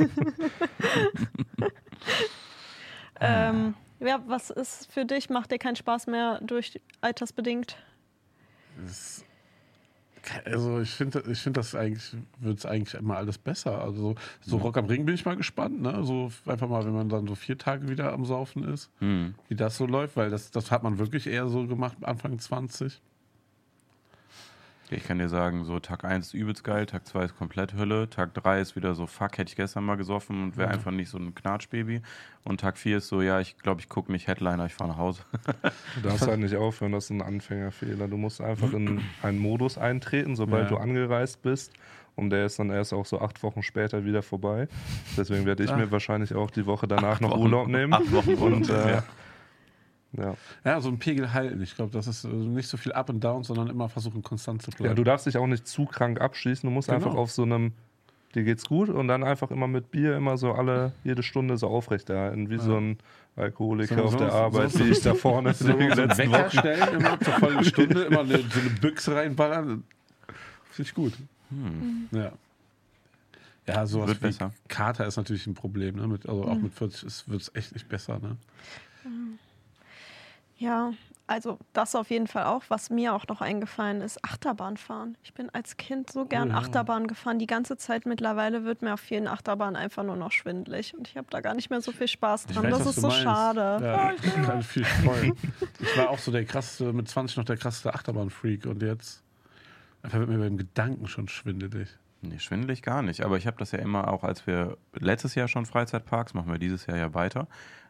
ähm, 3.19 3.74
ja, 4.00 4.19
was 4.28 4.50
ist 4.50 4.91
für 4.91 5.06
dich? 5.06 5.30
Macht 5.30 5.52
dir 5.52 5.58
keinen 5.60 5.76
Spaß 5.76 6.08
mehr 6.08 6.39
durch 6.41 6.80
altersbedingt? 7.02 7.78
das- 8.84 9.26
also 10.45 10.80
ich 10.80 10.91
finde 10.91 11.24
ich 11.32 11.39
find 11.41 11.58
das 11.58 11.74
eigentlich, 11.74 12.15
wird 12.39 12.60
es 12.60 12.65
eigentlich 12.67 12.93
immer 12.93 13.17
alles 13.17 13.39
besser. 13.39 13.82
Also 13.82 14.13
so 14.41 14.58
Rock 14.58 14.78
am 14.78 14.86
Ring 14.86 15.04
bin 15.04 15.15
ich 15.15 15.26
mal 15.26 15.36
gespannt, 15.36 15.82
ne? 15.82 16.04
So 16.04 16.32
einfach 16.45 16.69
mal, 16.69 16.86
wenn 16.86 16.93
man 16.93 17.10
dann 17.10 17.26
so 17.28 17.34
vier 17.34 17.58
Tage 17.58 17.89
wieder 17.89 18.13
am 18.13 18.24
Saufen 18.26 18.63
ist, 18.63 18.91
Hm. 19.00 19.34
wie 19.50 19.56
das 19.56 19.78
so 19.78 19.88
läuft, 19.88 20.15
weil 20.17 20.30
das, 20.30 20.52
das 20.52 20.69
hat 20.69 20.84
man 20.84 21.00
wirklich 21.00 21.26
eher 21.26 21.47
so 21.47 21.65
gemacht 21.65 21.97
Anfang 22.04 22.38
20. 22.38 23.02
Ich 24.93 25.06
kann 25.06 25.19
dir 25.19 25.30
sagen, 25.30 25.63
so 25.63 25.80
Tag 25.80 26.04
1 26.04 26.27
ist 26.27 26.34
übelst 26.34 26.65
geil, 26.65 26.86
Tag 26.86 27.08
2 27.08 27.23
ist 27.23 27.38
komplett 27.38 27.75
Hölle, 27.75 28.10
Tag 28.10 28.34
3 28.34 28.60
ist 28.60 28.75
wieder 28.75 28.93
so, 28.93 29.08
fuck, 29.08 29.38
hätte 29.38 29.49
ich 29.49 29.56
gestern 29.56 29.86
mal 29.86 29.95
gesoffen 29.95 30.43
und 30.43 30.58
wäre 30.58 30.69
einfach 30.69 30.91
nicht 30.91 31.10
so 31.10 31.17
ein 31.17 31.34
Knatschbaby. 31.34 32.01
Und 32.43 32.60
Tag 32.60 32.77
4 32.77 32.97
ist 32.97 33.08
so, 33.08 33.21
ja, 33.21 33.39
ich 33.39 33.58
glaube, 33.58 33.80
ich 33.80 33.88
gucke 33.88 34.12
nicht 34.12 34.27
Headliner, 34.27 34.65
ich 34.65 34.73
fahre 34.73 34.89
nach 34.89 34.97
Hause. 34.97 35.21
Du 35.95 36.10
darfst 36.10 36.27
halt 36.27 36.41
nicht 36.41 36.58
aufhören, 36.58 36.91
das 36.91 37.06
ist 37.06 37.10
ein 37.12 37.21
Anfängerfehler. 37.21 38.10
Du 38.10 38.17
musst 38.17 38.41
einfach 38.41 38.73
in 38.73 39.01
einen 39.23 39.39
Modus 39.39 39.77
eintreten, 39.77 40.36
sobald 40.36 40.63
Ja. 40.63 40.69
du 40.75 40.77
angereist 40.77 41.41
bist. 41.41 41.71
Und 42.17 42.30
der 42.30 42.45
ist 42.45 42.60
dann 42.60 42.69
erst 42.69 42.93
auch 42.93 43.06
so 43.06 43.21
acht 43.21 43.41
Wochen 43.43 43.63
später 43.63 44.04
wieder 44.04 44.21
vorbei. 44.21 44.67
Deswegen 45.15 45.45
werde 45.45 45.63
ich 45.63 45.71
Ah. 45.71 45.77
mir 45.77 45.89
wahrscheinlich 45.91 46.36
auch 46.36 46.51
die 46.51 46.65
Woche 46.65 46.86
danach 46.86 47.21
noch 47.21 47.32
Wochen- 47.32 47.39
Urlaub 47.43 47.67
nehmen. 47.69 47.93
acht 47.93 48.12
Wochen 48.12 48.32
Urlaub, 48.32 48.51
Und 48.58 48.69
äh, 48.69 48.95
ja. 48.95 49.04
Ja. 50.17 50.36
Ja, 50.65 50.82
so 50.82 50.89
einen 50.89 51.00
Pegel 51.00 51.32
halten. 51.34 51.62
Ich 51.62 51.76
glaube, 51.76 51.91
das 51.91 52.08
ist 52.08 52.24
äh, 52.26 52.28
nicht 52.28 52.67
so 52.67 52.78
viel 52.78 52.91
Up 52.93 53.10
and 53.10 53.24
Down, 53.24 53.43
sondern 53.43 53.67
immer 53.69 53.88
versuchen, 53.89 54.21
konstant 54.24 54.62
zu 54.62 54.71
bleiben. 54.71 54.86
ja, 54.89 54.93
du 54.93 55.04
darfst 55.04 55.26
dich 55.26 55.38
auch 55.38 55.47
nicht 55.47 55.67
zu 55.67 55.86
krank 55.86 56.19
abschießen. 56.21 56.67
Du 56.67 56.71
musst 56.74 56.89
Genau. 56.89 56.97
einfach 57.06 57.15
auf 57.17 57.32
so 57.32 57.43
einem, 57.43 57.74
dir 58.36 58.43
geht's 58.43 58.65
gut 58.67 58.89
und 58.89 59.08
dann 59.08 59.24
einfach 59.24 59.52
immer 59.52 59.67
mit 59.67 59.91
Bier 59.91 60.15
immer 60.17 60.38
so 60.38 60.52
alle, 60.54 60.91
jede 61.04 61.24
Stunde 61.24 61.58
so 61.58 61.67
aufrechterhalten, 61.67 62.50
wie 62.50 62.58
so 62.58 62.76
ein 62.78 62.97
Alkoholiker 63.38 63.95
So- 63.95 64.04
auf 64.04 64.12
so- 64.12 64.17
der 64.17 64.32
so- 64.32 64.38
Arbeit, 64.38 64.71
so- 64.71 64.80
wie 64.80 64.89
ich 64.89 65.02
da 65.02 65.13
vorne 65.15 65.54
so, 65.54 65.65
in 65.67 65.71
so 65.71 65.78
den 65.78 65.91
einen 65.91 66.08
letzten 66.10 66.17
Wecker 66.32 66.43
Wochen. 66.45 66.58
stellen, 66.60 66.93
immer 66.95 67.19
zur 67.19 67.34
vollen 67.34 67.63
Stunde, 67.65 68.02
immer 68.04 68.19
eine, 68.21 68.38
so 68.39 68.60
eine 68.60 68.69
Büchse 68.82 69.15
reinballern. 69.15 69.84
Finde 70.71 70.89
ich 70.89 70.93
gut. 70.93 71.13
Ja. 72.12 72.32
Ja, 73.67 73.86
sowas 73.86 74.08
Wird 74.10 74.21
wie 74.21 74.26
besser. 74.28 74.52
Kater 74.67 75.06
ist 75.06 75.17
natürlich 75.17 75.45
ein 75.47 75.54
Problem. 75.54 75.95
Ne? 75.95 76.08
Mit, 76.08 76.28
also 76.28 76.45
auch 76.45 76.56
mit 76.58 76.74
40 76.74 77.28
wird 77.30 77.41
es 77.41 77.52
echt 77.56 77.74
nicht 77.74 77.88
besser. 77.88 78.19
Ne? 78.19 78.36
Ja, 80.62 80.93
also 81.26 81.58
das 81.74 81.95
auf 81.95 82.12
jeden 82.12 82.28
Fall 82.28 82.43
auch. 82.43 82.62
Was 82.67 82.91
mir 82.91 83.15
auch 83.15 83.26
noch 83.28 83.41
eingefallen 83.41 84.02
ist, 84.02 84.24
Achterbahn 84.24 84.78
fahren. 84.78 85.17
Ich 85.24 85.34
bin 85.34 85.50
als 85.50 85.76
Kind 85.78 86.12
so 86.12 86.26
gern 86.26 86.50
Oh 86.50 86.52
ja. 86.52 86.58
Achterbahn 86.60 87.08
gefahren. 87.08 87.39
Die 87.39 87.47
ganze 87.47 87.78
Zeit 87.78 88.06
mittlerweile 88.06 88.63
wird 88.63 88.84
mir 88.84 88.93
auf 88.93 89.00
vielen 89.00 89.28
Achterbahnen 89.28 89.76
einfach 89.76 90.04
nur 90.04 90.17
noch 90.17 90.32
schwindelig. 90.32 90.93
Und 90.95 91.08
ich 91.08 91.17
habe 91.17 91.28
da 91.32 91.41
gar 91.41 91.56
nicht 91.56 91.71
mehr 91.71 91.82
so 91.82 91.91
viel 91.91 92.08
Spaß 92.08 92.45
dran. 92.45 92.63
weiß, 92.65 92.78
das 92.78 92.88
ist 92.88 93.02
so 93.02 93.08
meinst. 93.08 93.24
schade. 93.24 93.80
Ja, 93.84 94.13
ich 94.13 94.34
kann 94.45 94.62
viel 94.62 94.86
freuen. 94.86 95.34
Ich 95.80 95.97
war 95.97 96.10
auch 96.12 96.19
so 96.19 96.32
der 96.32 96.45
krasseste, 96.45 96.93
mit 96.93 97.08
20 97.08 97.38
noch 97.38 97.45
der 97.45 97.58
krasseste 97.58 97.93
Achterbahn-Freak 97.95 98.67
und 98.67 98.84
jetzt 98.84 99.24
einfach 100.04 100.19
wird 100.19 100.30
mir 100.30 100.38
beim 100.38 100.58
Gedanken 100.58 101.08
schon 101.08 101.28
schwindelig. 101.28 101.89
Nee, 102.21 102.38
schwindelig 102.38 102.84
gar 102.84 103.02
nicht. 103.02 103.26
Aber 103.26 103.38
ich 103.38 103.47
habe 103.47 103.58
das 103.58 103.71
ja 103.71 103.80
immer 103.80 104.10
auch, 104.13 104.24
als 104.24 104.45
wir 104.45 104.78
letztes 104.93 105.34
Jahr 105.34 105.47
schon 105.47 105.65
Freizeitparks, 105.65 106.36
machen 106.36 106.52
wir 106.52 106.60
dieses 106.60 106.86
Jahr 106.86 106.97
ja 106.97 107.13
weiter, 107.15 107.47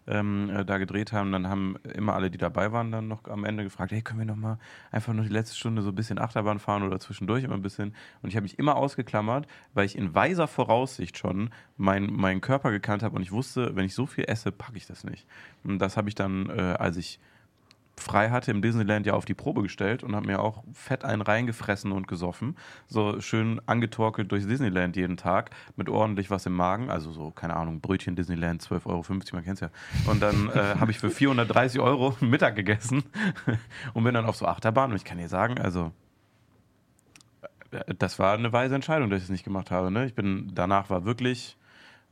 ähm, 0.08 0.50
äh, 0.50 0.66
da 0.66 0.78
gedreht 0.78 1.12
haben, 1.12 1.32
dann 1.32 1.48
haben 1.48 1.76
immer 1.96 2.14
alle, 2.14 2.32
die 2.32 2.38
dabei 2.38 2.72
waren, 2.72 2.92
dann 2.92 3.08
noch 3.08 3.26
am 3.26 3.46
Ende 3.46 3.64
gefragt, 3.64 3.92
hey, 3.92 4.02
können 4.02 4.20
wir 4.20 4.26
noch 4.26 4.36
mal 4.36 4.58
einfach 4.92 5.14
nur 5.14 5.24
die 5.24 5.32
letzte 5.32 5.56
Stunde 5.56 5.82
so 5.82 5.90
ein 5.90 5.96
bisschen 5.96 6.20
Achterbahn 6.20 6.60
fahren 6.60 6.84
oder 6.84 7.00
zwischendurch 7.00 7.44
immer 7.44 7.56
ein 7.56 7.62
bisschen. 7.62 7.96
Und 8.22 8.30
ich 8.30 8.36
habe 8.36 8.44
mich 8.44 8.60
immer 8.60 8.76
ausgeklammert, 8.76 9.48
weil 9.74 9.86
ich 9.86 9.98
in 9.98 10.14
weiser 10.16 10.48
Voraussicht 10.48 11.18
schon 11.18 11.50
mein, 11.78 12.12
meinen 12.12 12.42
Körper 12.42 12.72
gekannt 12.72 13.04
habe 13.04 13.16
und 13.16 13.22
ich 13.22 13.32
wusste, 13.32 13.76
wenn 13.76 13.86
ich 13.86 13.94
so 13.94 14.06
viel 14.06 14.26
esse, 14.28 14.52
packe 14.52 14.78
ich 14.78 14.88
das 14.88 15.04
nicht. 15.04 15.26
Und 15.64 15.80
das 15.80 15.98
habe 15.98 16.10
ich 16.10 16.16
dann, 16.16 16.50
äh, 16.50 16.76
als 16.78 16.98
ich 16.98 17.20
frei 18.02 18.30
hatte 18.30 18.52
im 18.52 18.62
Disneyland 18.62 19.06
ja 19.06 19.14
auf 19.14 19.26
die 19.26 19.34
Probe 19.34 19.62
gestellt 19.62 20.04
und 20.04 20.16
habe 20.16 20.28
mir 20.28 20.42
auch 20.42 20.64
fett 20.74 21.06
einen 21.06 21.22
reingefressen 21.22 21.92
und 21.92 22.08
gesoffen. 22.08 22.58
So 22.88 23.22
schön 23.22 23.62
angetorkelt 23.66 24.32
durchs 24.32 24.48
Disneyland 24.48 24.96
jeden 24.96 25.18
Tag 25.18 25.52
mit 25.76 25.90
ordentlich 25.90 26.30
was 26.30 26.46
im 26.46 26.54
Magen. 26.54 26.90
Also 26.90 27.12
so, 27.12 27.32
keine 27.32 27.56
Ahnung, 27.56 27.80
Brötchen 27.80 28.16
Disneyland, 28.16 28.62
12,50 28.62 28.86
Euro, 28.88 29.06
man 29.34 29.44
kennt's 29.44 29.62
ja. 29.62 29.70
Und 30.08 30.22
dann 30.22 30.50
äh, 30.50 30.76
habe 30.80 30.92
ich 30.92 31.00
für 31.00 31.10
430 31.10 31.80
Euro 31.80 32.16
Mittag 32.20 32.56
gegessen 32.56 33.04
und 33.94 34.04
bin 34.04 34.14
dann 34.14 34.26
auf 34.26 34.36
so 34.36 34.46
Achterbahn. 34.46 34.92
Und 34.92 34.98
ich 34.98 35.06
kann 35.06 35.18
dir 35.18 35.30
sagen, 35.30 35.60
also 35.60 35.92
äh, 37.72 37.94
das 37.98 38.20
war 38.20 38.34
eine 38.34 38.52
weise 38.52 38.76
Entscheidung, 38.76 39.10
dass 39.10 39.20
ich 39.20 39.26
es 39.26 39.30
nicht 39.32 39.44
gemacht 39.44 39.72
habe. 39.72 39.92
Ne? 39.92 40.06
Ich 40.06 40.16
bin, 40.16 40.52
danach 40.54 40.90
war 40.90 41.06
wirklich 41.06 41.58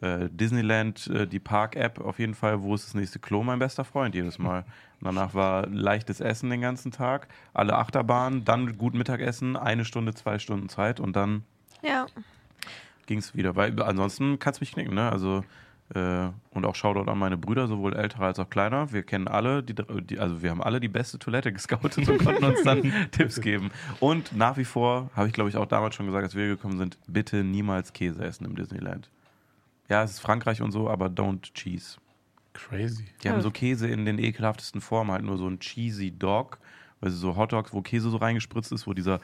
äh, 0.02 0.30
Disneyland, 0.30 1.08
äh, 1.08 1.28
die 1.28 1.40
Park-App 1.40 2.00
auf 2.00 2.20
jeden 2.20 2.34
Fall, 2.36 2.62
wo 2.62 2.74
ist 2.76 2.86
das 2.88 2.94
nächste 2.94 3.20
Klo, 3.20 3.44
mein 3.44 3.60
bester 3.60 3.84
Freund 3.84 4.16
jedes 4.16 4.40
Mal. 4.40 4.60
Und 5.00 5.06
danach 5.06 5.34
war 5.34 5.68
leichtes 5.68 6.20
Essen 6.22 6.50
den 6.50 6.62
ganzen 6.62 6.92
Tag, 6.92 7.28
alle 7.54 7.76
Achterbahnen, 7.76 8.46
dann 8.46 8.78
gut 8.78 8.94
Mittagessen, 8.94 9.56
eine 9.56 9.86
Stunde, 9.86 10.14
zwei 10.14 10.40
Stunden 10.40 10.70
Zeit 10.70 11.00
und 11.00 11.16
dann 11.16 11.44
Ja. 11.82 12.06
ging 13.08 13.20
es 13.20 13.36
wieder. 13.36 13.56
Weil 13.56 13.82
ansonsten 13.82 14.40
kannst 14.40 14.60
du 14.60 14.64
mich 14.64 14.72
knicken, 14.74 14.94
ne? 14.96 15.12
Also 15.12 15.44
äh, 15.96 16.30
und 16.52 16.66
auch 16.68 16.76
Shoutout 16.76 17.10
an 17.10 17.18
meine 17.18 17.36
Brüder, 17.36 17.68
sowohl 17.68 17.96
älterer 17.96 18.26
als 18.26 18.38
auch 18.38 18.50
kleiner. 18.50 18.92
Wir 18.94 19.02
kennen 19.02 19.28
alle, 19.28 19.64
die, 19.64 19.74
die, 19.74 20.20
also 20.20 20.44
wir 20.44 20.52
haben 20.52 20.62
alle 20.62 20.80
die 20.80 20.88
beste 20.88 21.18
Toilette 21.18 21.52
gescoutet 21.54 22.08
und 22.08 22.24
konnten 22.24 22.44
uns 22.46 22.62
dann 22.62 22.94
Tipps 23.12 23.42
geben. 23.42 23.72
Und 24.00 24.36
nach 24.38 24.56
wie 24.58 24.66
vor, 24.66 25.10
habe 25.16 25.28
ich 25.28 25.34
glaube 25.34 25.50
ich 25.50 25.58
auch 25.58 25.66
damals 25.66 25.96
schon 25.96 26.06
gesagt, 26.06 26.24
als 26.26 26.36
wir 26.36 26.46
gekommen 26.48 26.78
sind, 26.78 27.00
bitte 27.08 27.44
niemals 27.44 27.92
Käse 27.94 28.24
essen 28.24 28.46
im 28.46 28.56
Disneyland. 28.56 29.10
Ja, 29.90 30.04
es 30.04 30.12
ist 30.12 30.20
Frankreich 30.20 30.62
und 30.62 30.72
so, 30.72 30.90
aber 30.90 31.08
don't 31.08 31.52
cheese. 31.54 31.98
Crazy. 32.54 33.06
Die 33.24 33.30
haben 33.30 33.38
Ja. 33.38 33.42
so 33.42 33.52
Käse 33.52 33.88
in 33.88 34.06
den 34.06 34.20
ekelhaftesten 34.20 34.82
Formen, 34.82 35.12
halt 35.12 35.24
nur 35.24 35.38
so 35.38 35.48
ein 35.48 35.60
cheesy 35.60 36.12
Dog, 36.12 36.60
also 37.02 37.18
so 37.18 37.36
Hotdogs, 37.36 37.74
wo 37.74 37.82
Käse 37.82 38.10
so 38.10 38.18
reingespritzt 38.18 38.72
ist, 38.72 38.86
wo 38.88 38.94
dieser 38.94 39.20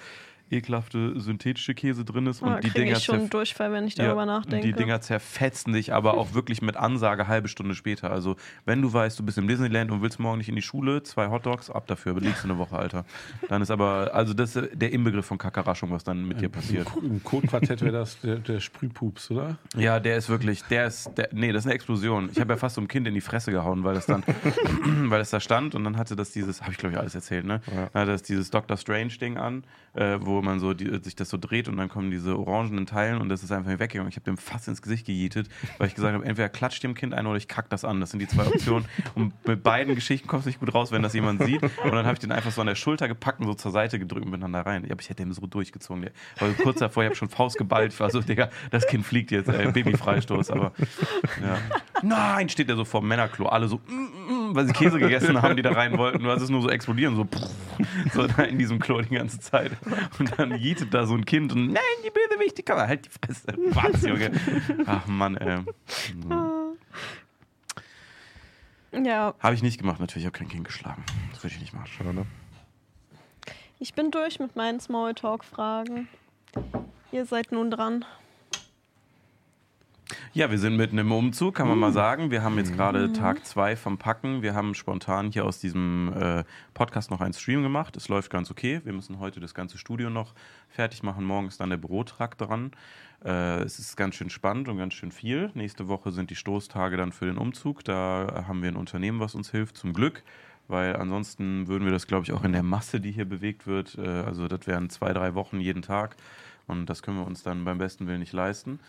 ekelhafte 0.52 1.20
synthetische 1.20 1.74
Käse 1.74 2.06
drin 2.06 2.28
ist 2.28 2.42
und 2.42 2.50
Da 2.50 2.60
die 2.60 2.70
kriege 2.70 2.86
Dinger 2.86 2.98
ich 2.98 3.04
schon 3.04 3.30
Durchfall, 3.30 3.72
wenn 3.72 3.88
ich 3.88 3.98
ja, 3.98 4.06
darüber 4.06 4.26
nachdenke. 4.26 4.66
Die 4.66 4.74
Dinger 4.74 5.02
zerfetzen 5.02 5.74
dich 5.74 5.94
aber 5.94 6.16
auch 6.16 6.34
wirklich 6.34 6.62
mit 6.62 6.78
Ansage 6.78 7.28
halbe 7.28 7.48
Stunde 7.48 7.76
später. 7.76 8.12
Also, 8.12 8.36
wenn 8.66 8.82
du 8.82 8.92
weißt, 8.92 9.18
du 9.20 9.24
bist 9.24 9.38
im 9.38 9.48
Disneyland 9.48 9.92
und 9.92 10.02
willst 10.02 10.20
morgen 10.20 10.38
nicht 10.38 10.50
in 10.50 10.56
die 10.56 10.62
Schule, 10.62 11.04
zwei 11.04 11.30
Hotdogs, 11.30 11.70
ab 11.70 11.88
dafür, 11.88 12.14
belegst 12.14 12.44
du 12.44 12.50
eine 12.50 12.58
Woche, 12.58 12.78
Alter. 12.78 13.06
Dann 13.50 13.62
ist 13.62 13.72
aber, 13.72 14.12
also 14.14 14.34
das 14.34 14.56
ist 14.56 14.70
der 14.74 14.92
Inbegriff 14.92 15.26
von 15.26 15.38
Kackerraschung, 15.38 15.92
was 15.92 16.04
dann 16.04 16.28
mit 16.28 16.42
dir 16.42 16.50
passiert. 16.50 16.88
Im 17.02 17.24
Codequartett 17.24 17.82
wäre 17.82 17.94
das 17.94 18.20
der, 18.22 18.38
der 18.38 18.60
Sprühpups, 18.60 19.32
oder? 19.32 19.58
Ja, 19.76 20.00
der 20.00 20.18
ist 20.18 20.30
wirklich, 20.30 20.64
der 20.64 20.88
ist, 20.88 21.12
der, 21.18 21.30
nee, 21.32 21.52
das 21.52 21.64
ist 21.64 21.68
eine 21.68 21.76
Explosion. 21.76 22.30
Ich 22.32 22.40
habe 22.40 22.54
ja 22.54 22.58
fast 22.58 22.76
so 22.76 22.82
ein 22.82 22.88
Kind 22.88 23.08
in 23.08 23.14
die 23.14 23.22
Fresse 23.22 23.52
gehauen, 23.52 23.84
weil 23.84 23.96
das 23.96 24.06
dann, 24.06 24.24
weil 25.10 25.22
es 25.22 25.30
da 25.30 25.40
stand 25.40 25.76
und 25.76 25.84
dann 25.84 25.98
hatte 25.98 26.16
das 26.16 26.32
dieses, 26.32 26.62
habe 26.62 26.72
ich 26.72 26.78
glaube 26.78 26.94
ich 26.94 27.00
alles 27.00 27.16
erzählt, 27.16 27.46
ne? 27.46 27.62
Ja. 27.68 27.90
Dann 27.94 28.02
hatte 28.02 28.12
das 28.12 28.24
dieses 28.24 28.52
Doctor 28.52 28.78
Strange 28.78 29.14
Ding 29.20 29.38
an, 29.38 29.64
äh, 29.94 30.18
wo 30.20 30.35
man 30.42 30.60
so 30.60 30.74
die, 30.74 31.04
sich 31.04 31.16
das 31.16 31.30
so 31.30 31.38
dreht 31.38 31.68
und 31.68 31.78
dann 31.78 31.90
kommen 31.90 32.12
diese 32.12 32.38
orangenen 32.38 32.86
Teilen 32.86 33.22
und 33.22 33.30
das 33.30 33.44
ist 33.44 33.52
einfach 33.52 33.80
weggegangen. 33.80 34.10
Ich 34.10 34.16
habe 34.16 34.26
dem 34.26 34.38
fast 34.38 34.68
ins 34.68 34.82
Gesicht 34.82 35.06
gejietet, 35.06 35.50
weil 35.78 35.88
ich 35.88 35.96
gesagt 35.96 36.14
habe, 36.14 36.26
entweder 36.26 36.50
klatscht 36.50 36.84
dem 36.84 36.94
Kind 36.94 37.14
ein 37.14 37.26
oder 37.26 37.38
ich 37.38 37.48
kack 37.48 37.70
das 37.70 37.86
an. 37.86 38.00
Das 38.00 38.12
sind 38.12 38.20
die 38.20 38.28
zwei 38.28 38.46
Optionen. 38.48 38.86
Und 39.16 39.34
mit 39.48 39.64
beiden 39.64 39.96
Geschichten 39.96 40.28
kommst 40.28 40.46
du 40.46 40.50
nicht 40.50 40.60
gut 40.60 40.74
raus, 40.74 40.92
wenn 40.92 41.02
das 41.02 41.14
jemand 41.14 41.44
sieht. 41.44 41.62
Und 41.64 41.92
dann 41.92 42.06
habe 42.06 42.14
ich 42.14 42.20
den 42.20 42.32
einfach 42.32 42.52
so 42.52 42.62
an 42.62 42.68
der 42.68 42.76
Schulter 42.76 43.08
gepackt 43.08 43.40
und 43.40 43.48
so 43.48 43.54
zur 43.54 43.72
Seite 43.72 44.00
gedrückt 44.00 44.26
und 44.26 44.32
bin 44.32 44.42
dann 44.42 44.54
da 44.54 44.62
rein. 44.62 44.88
Ich 45.00 45.10
hätte 45.10 45.24
ihn 45.24 45.34
so 45.34 45.46
durchgezogen. 45.46 46.02
Der, 46.04 46.12
weil 46.40 46.54
kurz 46.54 46.80
davor, 46.80 47.04
ich 47.04 47.08
habe 47.08 47.16
schon 47.16 47.30
Faust 47.30 47.58
geballt. 47.58 47.94
Ich 47.94 48.00
war 48.00 48.10
so, 48.10 48.22
Digga, 48.22 48.50
das 48.72 48.88
Kind 48.88 49.06
fliegt 49.06 49.32
jetzt, 49.32 49.50
ey, 49.50 49.72
Babyfreistoß. 49.72 50.52
Aber 50.52 50.72
ja. 51.42 51.58
Nein, 52.02 52.50
steht 52.50 52.70
der 52.70 52.76
so 52.76 52.86
vor 52.86 53.02
dem 53.02 53.10
Männerklo. 53.10 53.48
Alle 53.48 53.68
so, 53.68 53.78
mm, 53.88 53.92
mm, 53.92 54.35
weil 54.56 54.66
sie 54.66 54.74
Käse 54.74 55.00
gegessen 55.00 55.42
haben, 55.42 55.56
die 55.56 55.62
da 55.62 55.72
rein 55.72 55.98
wollten. 55.98 56.24
Nur 56.24 56.34
es 56.34 56.42
ist 56.42 56.50
nur 56.50 56.62
so 56.62 56.70
explodieren, 56.70 57.16
so, 57.16 57.26
pff, 57.26 58.14
so 58.14 58.28
da 58.28 58.44
in 58.44 58.58
diesem 58.58 58.80
Klo 58.80 59.02
die 59.02 59.16
ganze 59.16 59.40
Zeit. 59.40 59.72
Und 60.20 60.38
dann 60.38 60.56
jietet 60.56 60.94
da 60.94 61.06
so 61.06 61.14
ein 61.14 61.26
Kind 61.26 61.52
und 61.54 61.68
nein, 61.68 61.84
die 62.06 62.10
Bösewicht, 62.10 62.58
die 62.58 62.64
kann 62.64 62.78
man 62.78 62.88
halt 62.88 63.06
die 63.06 63.10
Fresse. 63.10 63.54
Was, 63.72 64.02
Junge? 64.02 64.32
Ach 64.86 65.06
Mann, 65.08 65.38
ey. 65.38 65.60
Ja, 69.04 69.34
Habe 69.40 69.56
ich 69.56 69.62
nicht 69.62 69.78
gemacht, 69.78 70.00
natürlich. 70.00 70.24
Ich 70.24 70.28
habe 70.28 70.38
kein 70.38 70.48
Kind 70.48 70.66
geschlagen. 70.66 71.04
Das 71.32 71.44
würde 71.44 71.56
ich 71.56 71.62
nicht 71.62 71.74
machen. 71.74 71.88
Schade. 71.88 72.26
ich 73.80 73.94
bin 73.94 74.10
durch 74.10 74.40
mit 74.40 74.56
meinen 74.56 74.80
Smalltalk-Fragen. 74.80 76.08
Ihr 77.12 77.26
seid 77.26 77.52
nun 77.52 77.70
dran. 77.72 78.06
Ja, 80.34 80.52
wir 80.52 80.60
sind 80.60 80.76
mitten 80.76 80.98
im 80.98 81.12
Umzug, 81.12 81.56
kann 81.56 81.68
man 81.68 81.80
mal 81.80 81.92
sagen. 81.92 82.30
Wir 82.30 82.44
haben 82.44 82.58
jetzt 82.58 82.74
gerade 82.74 83.12
Tag 83.14 83.46
zwei 83.46 83.76
vom 83.76 83.98
Packen. 83.98 84.44
Wir 84.44 84.54
haben 84.54 84.76
spontan 84.76 85.32
hier 85.32 85.46
aus 85.46 85.60
diesem 85.60 86.14
äh, 86.14 86.44
Podcast 86.74 87.10
noch 87.10 87.22
einen 87.22 87.34
Stream 87.34 87.64
gemacht. 87.64 87.98
Es 87.98 88.08
läuft 88.08 88.30
ganz 88.30 88.52
okay. 88.52 88.82
Wir 88.84 88.94
müssen 88.94 89.20
heute 89.20 89.40
das 89.40 89.56
ganze 89.56 89.78
Studio 89.78 90.10
noch 90.10 90.34
fertig 90.70 91.02
machen. 91.02 91.26
Morgen 91.26 91.48
ist 91.48 91.60
dann 91.60 91.72
der 91.72 91.78
Bürotrakt 91.78 92.42
dran. 92.42 92.72
Äh, 93.24 93.62
es 93.64 93.80
ist 93.80 93.96
ganz 93.98 94.16
schön 94.16 94.30
spannend 94.30 94.68
und 94.68 94.78
ganz 94.78 94.94
schön 94.94 95.12
viel. 95.12 95.50
Nächste 95.56 95.88
Woche 95.88 96.12
sind 96.12 96.30
die 96.30 96.36
Stoßtage 96.36 96.98
dann 96.98 97.12
für 97.12 97.26
den 97.26 97.38
Umzug. 97.38 97.84
Da 97.84 98.46
haben 98.48 98.62
wir 98.62 98.70
ein 98.70 98.76
Unternehmen, 98.76 99.20
was 99.20 99.34
uns 99.34 99.50
hilft, 99.50 99.78
zum 99.78 99.94
Glück. 99.94 100.24
Weil 100.68 100.96
ansonsten 100.96 101.68
würden 101.68 101.86
wir 101.86 101.92
das, 101.92 102.08
glaube 102.08 102.26
ich, 102.26 102.32
auch 102.32 102.44
in 102.44 102.52
der 102.52 102.64
Masse, 102.64 103.00
die 103.00 103.12
hier 103.12 103.26
bewegt 103.26 103.66
wird. 103.66 103.98
Äh, 103.98 104.08
also 104.08 104.48
das 104.48 104.68
wären 104.68 104.92
zwei, 104.92 105.14
drei 105.14 105.34
Wochen 105.34 105.60
jeden 105.60 105.82
Tag. 105.82 106.16
Und 106.68 106.88
das 106.88 107.02
können 107.02 107.18
wir 107.18 107.26
uns 107.26 107.42
dann 107.42 107.66
beim 107.66 107.80
besten 107.80 108.06
Willen 108.08 108.20
nicht 108.20 108.34
leisten. 108.34 108.80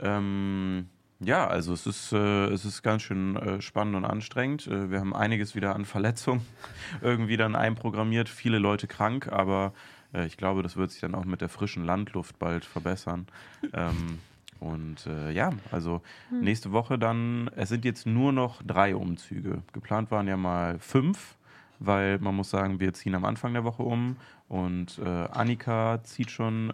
Ähm, 0.00 0.88
ja, 1.20 1.46
also 1.46 1.72
es 1.72 1.86
ist, 1.86 2.12
äh, 2.12 2.46
es 2.46 2.64
ist 2.64 2.82
ganz 2.82 3.02
schön 3.02 3.36
äh, 3.36 3.62
spannend 3.62 3.96
und 3.96 4.04
anstrengend. 4.04 4.66
Äh, 4.66 4.90
wir 4.90 5.00
haben 5.00 5.14
einiges 5.14 5.54
wieder 5.54 5.74
an 5.74 5.84
Verletzungen 5.84 6.44
irgendwie 7.02 7.36
dann 7.36 7.56
einprogrammiert, 7.56 8.28
viele 8.28 8.58
Leute 8.58 8.86
krank, 8.86 9.28
aber 9.30 9.72
äh, 10.12 10.26
ich 10.26 10.36
glaube, 10.36 10.62
das 10.62 10.76
wird 10.76 10.90
sich 10.90 11.00
dann 11.00 11.14
auch 11.14 11.24
mit 11.24 11.40
der 11.40 11.48
frischen 11.48 11.84
Landluft 11.84 12.38
bald 12.38 12.64
verbessern. 12.64 13.26
Ähm, 13.72 14.18
und 14.60 15.06
äh, 15.06 15.30
ja, 15.30 15.50
also 15.70 16.00
nächste 16.30 16.72
Woche 16.72 16.98
dann, 16.98 17.50
es 17.56 17.68
sind 17.68 17.84
jetzt 17.84 18.06
nur 18.06 18.32
noch 18.32 18.62
drei 18.62 18.96
Umzüge. 18.96 19.62
Geplant 19.72 20.10
waren 20.10 20.26
ja 20.26 20.36
mal 20.36 20.78
fünf, 20.78 21.36
weil 21.80 22.18
man 22.18 22.34
muss 22.34 22.50
sagen, 22.50 22.80
wir 22.80 22.92
ziehen 22.94 23.14
am 23.14 23.24
Anfang 23.24 23.52
der 23.52 23.64
Woche 23.64 23.82
um 23.82 24.16
und 24.48 24.98
äh, 25.04 25.08
Annika 25.08 26.00
zieht 26.04 26.30
schon 26.30 26.72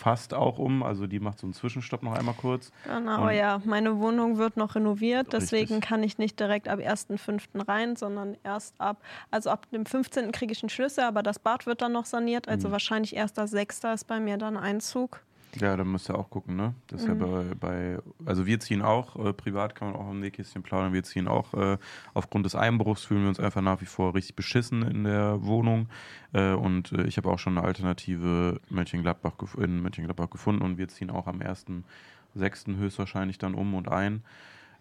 fast 0.00 0.32
auch 0.34 0.58
um, 0.58 0.82
also 0.82 1.06
die 1.06 1.20
macht 1.20 1.38
so 1.38 1.46
einen 1.46 1.52
Zwischenstopp 1.52 2.02
noch 2.02 2.14
einmal 2.18 2.34
kurz. 2.34 2.72
Genau, 2.84 3.24
Und- 3.28 3.34
ja. 3.34 3.60
Meine 3.64 3.98
Wohnung 3.98 4.38
wird 4.38 4.56
noch 4.56 4.74
renoviert, 4.74 5.32
deswegen 5.32 5.74
Richtig. 5.74 5.88
kann 5.88 6.02
ich 6.02 6.16
nicht 6.18 6.40
direkt 6.40 6.68
ab 6.68 6.78
1.5. 6.80 7.68
rein, 7.68 7.96
sondern 7.96 8.36
erst 8.42 8.74
ab, 8.80 9.02
also 9.30 9.50
ab 9.50 9.66
dem 9.70 9.84
15. 9.86 10.32
kriege 10.32 10.52
ich 10.52 10.62
einen 10.62 10.70
Schlüssel, 10.70 11.04
aber 11.04 11.22
das 11.22 11.38
Bad 11.38 11.66
wird 11.66 11.82
dann 11.82 11.92
noch 11.92 12.06
saniert, 12.06 12.48
also 12.48 12.68
Mhm. 12.68 12.72
wahrscheinlich 12.72 13.16
1.6. 13.16 13.92
ist 13.92 14.04
bei 14.06 14.18
mir 14.20 14.38
dann 14.38 14.56
Einzug. 14.56 15.20
Ja, 15.58 15.76
da 15.76 15.84
müsst 15.84 16.08
ihr 16.08 16.16
auch 16.16 16.30
gucken, 16.30 16.56
ne? 16.56 16.74
Das 16.86 17.02
ist 17.02 17.08
ja 17.08 17.14
bei, 17.14 17.42
bei, 17.58 17.98
also 18.24 18.46
wir 18.46 18.60
ziehen 18.60 18.82
auch, 18.82 19.16
äh, 19.16 19.32
privat 19.32 19.74
kann 19.74 19.90
man 19.90 20.00
auch 20.00 20.10
im 20.10 20.20
Nähkästchen 20.20 20.62
plaudern, 20.62 20.92
wir 20.92 21.02
ziehen 21.02 21.26
auch, 21.26 21.52
äh, 21.54 21.78
aufgrund 22.14 22.46
des 22.46 22.54
Einbruchs 22.54 23.04
fühlen 23.04 23.22
wir 23.22 23.28
uns 23.28 23.40
einfach 23.40 23.60
nach 23.60 23.80
wie 23.80 23.86
vor 23.86 24.14
richtig 24.14 24.36
beschissen 24.36 24.82
in 24.82 25.04
der 25.04 25.42
Wohnung. 25.42 25.88
Äh, 26.32 26.52
und 26.52 26.92
äh, 26.92 27.02
ich 27.04 27.16
habe 27.16 27.30
auch 27.30 27.38
schon 27.38 27.58
eine 27.58 27.66
Alternative 27.66 28.60
Mönchengladbach 28.68 29.34
in 29.58 29.82
Mönchengladbach 29.82 30.30
gefunden 30.30 30.62
und 30.62 30.78
wir 30.78 30.88
ziehen 30.88 31.10
auch 31.10 31.26
am 31.26 31.40
1.6. 31.40 32.76
höchstwahrscheinlich 32.76 33.38
dann 33.38 33.54
um 33.54 33.74
und 33.74 33.88
ein. 33.88 34.22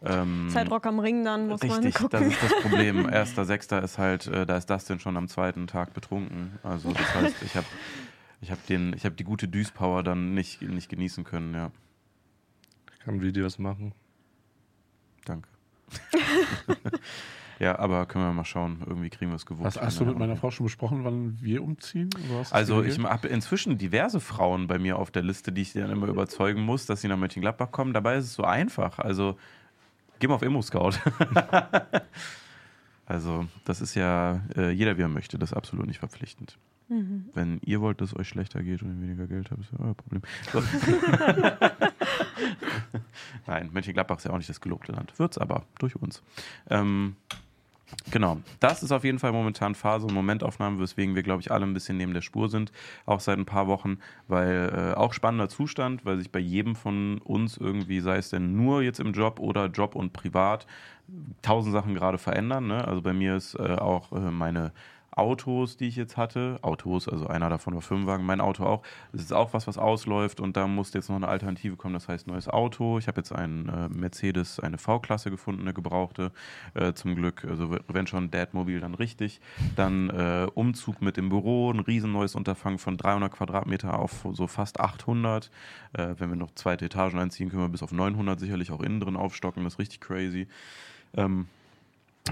Ähm, 0.01 0.47
Zeit 0.49 0.69
Rock 0.71 0.85
am 0.85 0.99
Ring 0.99 1.25
dann, 1.25 1.47
muss 1.47 1.61
man 1.61 1.71
Richtig, 1.71 1.93
das 1.93 2.01
gucken. 2.01 2.31
ist 2.31 2.41
das 2.41 2.61
Problem. 2.61 3.09
Erster, 3.11 3.43
Sechster 3.43 3.83
ist 3.83 3.97
halt, 3.97 4.27
äh, 4.27 4.45
da 4.45 4.57
ist 4.57 4.69
Dustin 4.69 4.99
schon 4.99 5.17
am 5.17 5.27
zweiten 5.27 5.67
Tag 5.67 5.93
betrunken. 5.93 6.57
Also 6.63 6.93
das 6.93 7.15
heißt, 7.15 7.35
ich 7.43 7.55
habe 7.55 7.65
ich 8.41 8.51
hab 8.51 8.59
habe 8.69 9.15
die 9.15 9.23
gute 9.23 9.47
Düspower 9.47 10.03
dann 10.03 10.33
nicht, 10.33 10.61
nicht 10.61 10.89
genießen 10.89 11.23
können, 11.23 11.53
ja. 11.53 11.71
Ich 12.93 12.99
kann 12.99 13.21
Videos 13.21 13.59
machen. 13.59 13.93
Danke. 15.25 15.49
ja, 17.59 17.77
aber 17.77 18.05
können 18.05 18.25
wir 18.25 18.33
mal 18.33 18.45
schauen. 18.45 18.83
Irgendwie 18.85 19.09
kriegen 19.09 19.31
wir 19.31 19.35
es 19.35 19.45
gewuppt. 19.45 19.65
Hast, 19.65 19.81
hast 19.81 19.99
du 19.99 20.05
mit 20.05 20.17
meiner 20.17 20.37
Frau 20.37 20.51
schon 20.51 20.65
besprochen, 20.65 21.03
wann 21.03 21.37
wir 21.41 21.63
umziehen? 21.63 22.09
Also 22.51 22.83
ich 22.83 22.99
habe 22.99 23.27
inzwischen 23.27 23.77
diverse 23.77 24.19
Frauen 24.19 24.67
bei 24.67 24.79
mir 24.79 24.97
auf 24.97 25.11
der 25.11 25.23
Liste, 25.23 25.51
die 25.51 25.63
ich 25.63 25.73
dann 25.73 25.91
immer 25.91 26.07
überzeugen 26.07 26.61
muss, 26.61 26.85
dass 26.85 27.01
sie 27.01 27.07
nach 27.07 27.17
Mönchengladbach 27.17 27.71
kommen. 27.71 27.93
Dabei 27.93 28.17
ist 28.17 28.25
es 28.25 28.33
so 28.35 28.43
einfach. 28.43 28.99
Also 28.99 29.37
geh 30.19 30.27
mal 30.27 30.35
auf 30.35 30.43
Immo-Scout. 30.43 30.93
also 33.05 33.47
das 33.65 33.81
ist 33.81 33.95
ja 33.95 34.41
äh, 34.55 34.71
jeder, 34.71 34.97
wie 34.97 35.01
er 35.01 35.09
möchte. 35.09 35.37
Das 35.37 35.51
ist 35.51 35.57
absolut 35.57 35.87
nicht 35.87 35.99
verpflichtend. 35.99 36.57
Mhm. 36.89 37.29
Wenn 37.33 37.59
ihr 37.63 37.81
wollt, 37.81 38.01
dass 38.01 38.11
es 38.11 38.17
euch 38.17 38.27
schlechter 38.27 38.63
geht 38.63 38.81
und 38.81 38.89
ihr 38.89 39.01
weniger 39.01 39.27
Geld 39.27 39.49
habt, 39.51 39.61
ist 39.61 39.71
ja 39.71 39.85
euer 39.85 39.93
Problem. 39.93 40.21
So. 40.51 40.61
Nein, 43.47 43.69
Mönchengladbach 43.71 44.17
ist 44.17 44.25
ja 44.25 44.31
auch 44.31 44.37
nicht 44.37 44.49
das 44.49 44.61
gelobte 44.61 44.91
Land. 44.91 45.17
Wird's 45.17 45.37
aber 45.37 45.63
durch 45.79 45.95
uns. 45.95 46.21
Ähm, 46.69 47.15
genau, 48.11 48.39
das 48.59 48.83
ist 48.83 48.91
auf 48.91 49.03
jeden 49.03 49.19
Fall 49.19 49.31
momentan 49.31 49.75
Phase 49.75 50.07
und 50.07 50.13
Momentaufnahme, 50.13 50.79
weswegen 50.79 51.15
wir, 51.15 51.23
glaube 51.23 51.41
ich, 51.41 51.51
alle 51.51 51.65
ein 51.65 51.73
bisschen 51.73 51.97
neben 51.97 52.13
der 52.13 52.21
Spur 52.21 52.49
sind, 52.49 52.71
auch 53.05 53.19
seit 53.19 53.37
ein 53.37 53.45
paar 53.45 53.67
Wochen, 53.67 53.99
weil 54.27 54.93
äh, 54.93 54.97
auch 54.97 55.13
spannender 55.13 55.49
Zustand, 55.49 56.05
weil 56.05 56.17
sich 56.17 56.31
bei 56.31 56.39
jedem 56.39 56.75
von 56.75 57.19
uns 57.19 57.57
irgendwie, 57.57 57.99
sei 57.99 58.17
es 58.17 58.29
denn 58.29 58.55
nur 58.55 58.81
jetzt 58.81 58.99
im 58.99 59.13
Job 59.13 59.39
oder 59.39 59.67
Job 59.67 59.95
und 59.95 60.13
privat, 60.13 60.65
tausend 61.41 61.73
Sachen 61.73 61.95
gerade 61.95 62.17
verändern. 62.17 62.67
Ne? 62.67 62.87
Also 62.87 63.01
bei 63.01 63.13
mir 63.13 63.35
ist 63.35 63.55
äh, 63.55 63.75
auch 63.75 64.11
äh, 64.11 64.31
meine 64.31 64.71
Autos, 65.11 65.77
die 65.77 65.87
ich 65.87 65.95
jetzt 65.95 66.17
hatte, 66.17 66.59
Autos, 66.61 67.07
also 67.07 67.27
einer 67.27 67.49
davon 67.49 67.73
war 67.73 67.81
Firmenwagen, 67.81 68.25
mein 68.25 68.41
Auto 68.41 68.63
auch, 68.65 68.83
das 69.11 69.21
ist 69.21 69.33
auch 69.33 69.53
was, 69.53 69.67
was 69.67 69.77
ausläuft 69.77 70.39
und 70.39 70.55
da 70.55 70.67
musste 70.67 70.97
jetzt 70.97 71.09
noch 71.09 71.15
eine 71.15 71.27
Alternative 71.27 71.75
kommen, 71.75 71.93
das 71.93 72.07
heißt 72.07 72.27
neues 72.27 72.47
Auto. 72.47 72.99
Ich 72.99 73.07
habe 73.07 73.19
jetzt 73.19 73.31
einen 73.31 73.69
äh, 73.69 73.89
Mercedes, 73.89 74.59
eine 74.59 74.77
V-Klasse 74.77 75.31
gefunden, 75.31 75.61
eine 75.61 75.73
gebrauchte, 75.73 76.31
äh, 76.73 76.93
zum 76.93 77.15
Glück, 77.15 77.45
also 77.45 77.75
wenn 77.87 78.07
schon 78.07 78.31
Dadmobil, 78.31 78.79
dann 78.79 78.93
richtig. 78.95 79.41
Dann 79.75 80.09
äh, 80.09 80.47
Umzug 80.53 81.01
mit 81.01 81.17
dem 81.17 81.29
Büro, 81.29 81.71
ein 81.71 81.79
riesen 81.79 82.11
neues 82.11 82.35
Unterfangen 82.35 82.79
von 82.79 82.97
300 82.97 83.31
Quadratmeter 83.31 83.99
auf 83.99 84.25
so 84.31 84.47
fast 84.47 84.79
800. 84.79 85.49
Äh, 85.93 86.15
wenn 86.17 86.29
wir 86.29 86.35
noch 86.35 86.53
zweite 86.55 86.85
Etagen 86.85 87.19
einziehen, 87.19 87.49
können 87.49 87.63
wir 87.63 87.69
bis 87.69 87.83
auf 87.83 87.91
900 87.91 88.39
sicherlich 88.39 88.71
auch 88.71 88.81
innen 88.81 88.99
drin 88.99 89.15
aufstocken, 89.15 89.63
das 89.63 89.73
ist 89.73 89.79
richtig 89.79 90.01
crazy. 90.01 90.47
Ähm, 91.15 91.47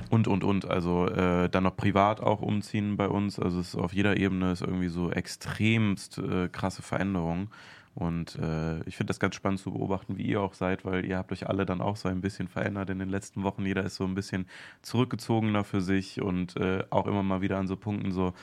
und, 0.10 0.28
und, 0.28 0.44
und. 0.44 0.66
Also 0.66 1.08
äh, 1.08 1.50
dann 1.50 1.64
noch 1.64 1.76
privat 1.76 2.22
auch 2.22 2.42
umziehen 2.42 2.98
bei 2.98 3.08
uns. 3.08 3.40
Also 3.40 3.60
es 3.60 3.70
ist 3.70 3.76
auf 3.76 3.94
jeder 3.94 4.18
Ebene 4.18 4.52
ist 4.52 4.62
irgendwie 4.62 4.90
so 4.90 5.12
extremst 5.12 6.18
äh, 6.18 6.50
krasse 6.50 6.82
Veränderung. 6.82 7.50
Und 7.98 8.36
äh, 8.36 8.82
ich 8.84 8.96
finde 8.96 9.10
das 9.10 9.20
ganz 9.20 9.34
spannend 9.34 9.60
zu 9.60 9.72
beobachten, 9.72 10.18
wie 10.20 10.28
ihr 10.28 10.40
auch 10.40 10.54
seid, 10.54 10.86
weil 10.86 11.04
ihr 11.04 11.18
habt 11.18 11.32
euch 11.32 11.50
alle 11.50 11.66
dann 11.66 11.82
auch 11.82 11.96
so 11.96 12.08
ein 12.08 12.22
bisschen 12.22 12.48
verändert 12.48 12.92
in 12.92 13.00
den 13.00 13.10
letzten 13.10 13.42
Wochen. 13.42 13.66
Jeder 13.66 13.84
ist 13.84 13.96
so 13.96 14.04
ein 14.04 14.14
bisschen 14.14 14.46
zurückgezogener 14.84 15.64
für 15.64 15.82
sich 15.82 16.22
und 16.22 16.56
äh, 16.58 16.84
auch 16.92 17.08
immer 17.08 17.24
mal 17.24 17.42
wieder 17.42 17.58
an 17.58 17.68
so 17.68 17.76
Punkten 17.76 18.12
so, 18.12 18.34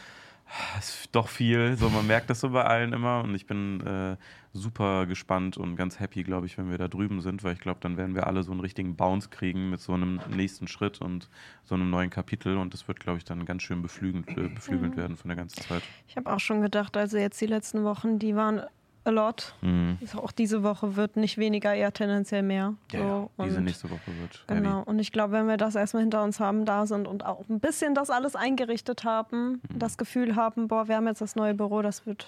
ist 0.79 1.09
doch 1.13 1.29
viel. 1.29 1.77
So, 1.77 1.89
man 1.89 2.07
merkt 2.07 2.31
das 2.31 2.41
so 2.41 2.51
bei 2.51 2.65
allen 2.65 2.93
immer 2.93 3.23
und 3.23 3.35
ich 3.35 3.47
bin 3.47 3.81
äh, 3.81 4.17
super 4.53 5.07
gespannt 5.07 5.57
und 5.57 5.77
ganz 5.77 5.99
happy, 5.99 6.23
glaube 6.23 6.47
ich, 6.47 6.59
wenn 6.59 6.71
wir 6.71 6.79
da 6.79 6.89
drüben 6.89 7.21
sind, 7.21 7.43
weil 7.43 7.55
ich 7.55 7.61
glaube, 7.61 7.81
dann 7.81 7.97
werden 7.97 8.15
wir 8.15 8.27
alle 8.27 8.43
so 8.43 8.53
einen 8.53 8.61
richtigen 8.61 8.97
Bounce 8.97 9.29
kriegen 9.29 9.71
mit 9.71 9.81
so 9.81 9.93
einem 9.93 10.21
nächsten 10.31 10.69
Schritt 10.69 11.01
und 11.01 11.29
so 11.65 11.75
einem 11.75 11.91
neuen 11.91 12.11
Kapitel 12.11 12.57
und 12.57 12.73
das 12.73 12.87
wird, 12.87 13.01
glaube 13.01 13.19
ich, 13.19 13.25
dann 13.25 13.45
ganz 13.45 13.63
schön 13.63 13.83
beflügelnd, 13.83 14.29
äh, 14.31 14.49
beflügelnd 14.49 14.97
werden 14.97 15.17
von 15.17 15.29
der 15.29 15.37
ganzen 15.37 15.63
Zeit. 15.63 15.83
Ich 16.07 16.17
habe 16.17 16.33
auch 16.33 16.41
schon 16.41 16.61
gedacht, 16.61 16.97
also 16.97 17.19
jetzt 17.19 17.41
die 17.41 17.47
letzten 17.47 17.85
Wochen, 17.85 18.19
die 18.19 18.37
waren 18.37 18.63
a 19.05 19.11
lot. 19.11 19.55
Mhm. 19.61 19.99
Also 20.01 20.19
Auch 20.23 20.33
diese 20.33 20.63
Woche 20.63 20.97
wird 20.97 21.17
nicht 21.17 21.37
weniger, 21.39 21.75
eher 21.75 21.93
tendenziell 21.93 22.43
mehr. 22.43 22.75
Ja, 22.93 22.99
So, 22.99 23.31
ja, 23.39 23.45
diese 23.45 23.59
und- 23.59 23.65
nächste 23.65 23.91
Woche 23.91 24.01
wird 24.21 24.45
Genau. 24.47 24.81
heavy. 24.81 24.91
Und 24.91 24.99
ich 24.99 25.13
glaube, 25.13 25.33
wenn 25.35 25.47
wir 25.47 25.57
das 25.57 25.75
erstmal 25.75 26.03
hinter 26.03 26.23
uns 26.25 26.41
haben, 26.41 26.65
da 26.65 26.87
sind 26.87 27.07
und 27.07 27.25
auch 27.25 27.49
ein 27.49 27.61
bisschen 27.61 27.95
das 27.95 28.11
alles 28.11 28.35
eingerichtet 28.37 29.05
haben, 29.05 29.61
Mhm. 29.69 29.79
das 29.79 29.99
Gefühl 29.99 30.37
haben, 30.37 30.69
boah, 30.69 30.89
wir 30.89 30.97
haben 30.97 31.07
jetzt 31.07 31.21
das 31.21 31.37
neue 31.37 31.55
Büro, 31.55 31.83
das 31.83 32.07
wird 32.07 32.27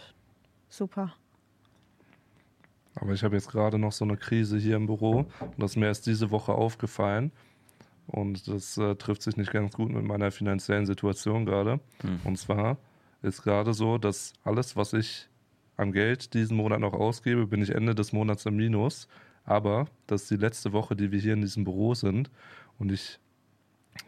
super. 0.69 1.15
Aber 2.95 3.13
ich 3.13 3.23
habe 3.25 3.35
jetzt 3.37 3.51
gerade 3.51 3.79
noch 3.79 3.93
so 3.93 4.05
eine 4.05 4.17
Krise 4.17 4.57
hier 4.59 4.77
im 4.77 4.87
Büro 4.87 5.27
und 5.41 5.59
das 5.59 5.73
ist 5.73 5.77
mir 5.77 5.87
erst 5.87 6.07
diese 6.07 6.31
Woche 6.31 6.53
aufgefallen. 6.53 7.31
Und 8.07 8.47
das 8.49 8.79
äh, 8.79 8.95
trifft 8.95 9.23
sich 9.23 9.37
nicht 9.37 9.53
ganz 9.53 9.75
gut 9.75 9.91
mit 9.91 10.05
meiner 10.05 10.31
finanziellen 10.31 10.87
Situation 10.87 11.45
gerade. 11.45 11.81
Hm. 12.03 12.21
Und 12.25 12.39
zwar 12.39 12.77
ist 13.23 13.43
gerade 13.43 13.75
so, 13.75 13.99
dass 13.99 14.33
alles, 14.45 14.77
was 14.77 14.93
ich 14.93 15.29
an 15.77 15.93
Geld 15.93 16.35
diesen 16.35 16.57
Monat 16.57 16.81
noch 16.81 16.93
ausgebe, 16.95 17.47
bin 17.47 17.63
ich 17.63 17.71
Ende 17.71 17.95
des 17.95 18.13
Monats 18.13 18.47
im 18.47 18.57
Minus. 18.57 19.09
Aber 19.45 19.87
das 20.07 20.23
ist 20.23 20.31
die 20.31 20.37
letzte 20.37 20.73
Woche, 20.73 20.97
die 20.97 21.13
wir 21.13 21.21
hier 21.21 21.35
in 21.35 21.41
diesem 21.43 21.65
Büro 21.65 21.95
sind. 21.95 22.31
Und 22.79 22.91
ich 22.93 23.19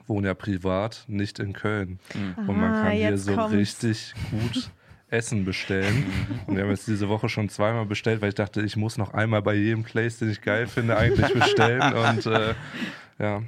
wohne 0.07 0.28
ja 0.28 0.35
privat, 0.35 1.04
nicht 1.07 1.38
in 1.38 1.52
Köln. 1.52 1.98
Und 2.37 2.46
man 2.59 2.72
Ah, 2.74 2.83
kann 2.85 2.92
hier 2.92 3.11
jetzt 3.11 3.24
so 3.24 3.35
kommt's. 3.35 3.52
richtig 3.54 4.14
gut 4.31 4.70
Essen 5.11 5.44
bestellen. 5.44 6.04
Und 6.46 6.57
wir 6.57 6.64
haben 6.64 6.70
jetzt 6.70 6.87
diese 6.88 7.09
Woche 7.09 7.28
schon 7.28 7.48
zweimal 7.48 7.87
bestellt, 7.87 8.20
weil 8.20 8.28
ich 8.31 8.35
dachte, 8.35 8.61
ich 8.62 8.76
muss 8.76 8.98
noch 8.98 9.14
einmal 9.14 9.40
bei 9.42 9.54
jedem 9.54 9.85
Place, 9.85 10.18
den 10.18 10.31
ich 10.31 10.42
geil 10.42 10.66
finde, 10.66 10.96
eigentlich 10.98 11.33
bestellen. 11.33 11.81
Und 11.94 12.26
äh, 12.26 12.54
ja, 13.18 13.42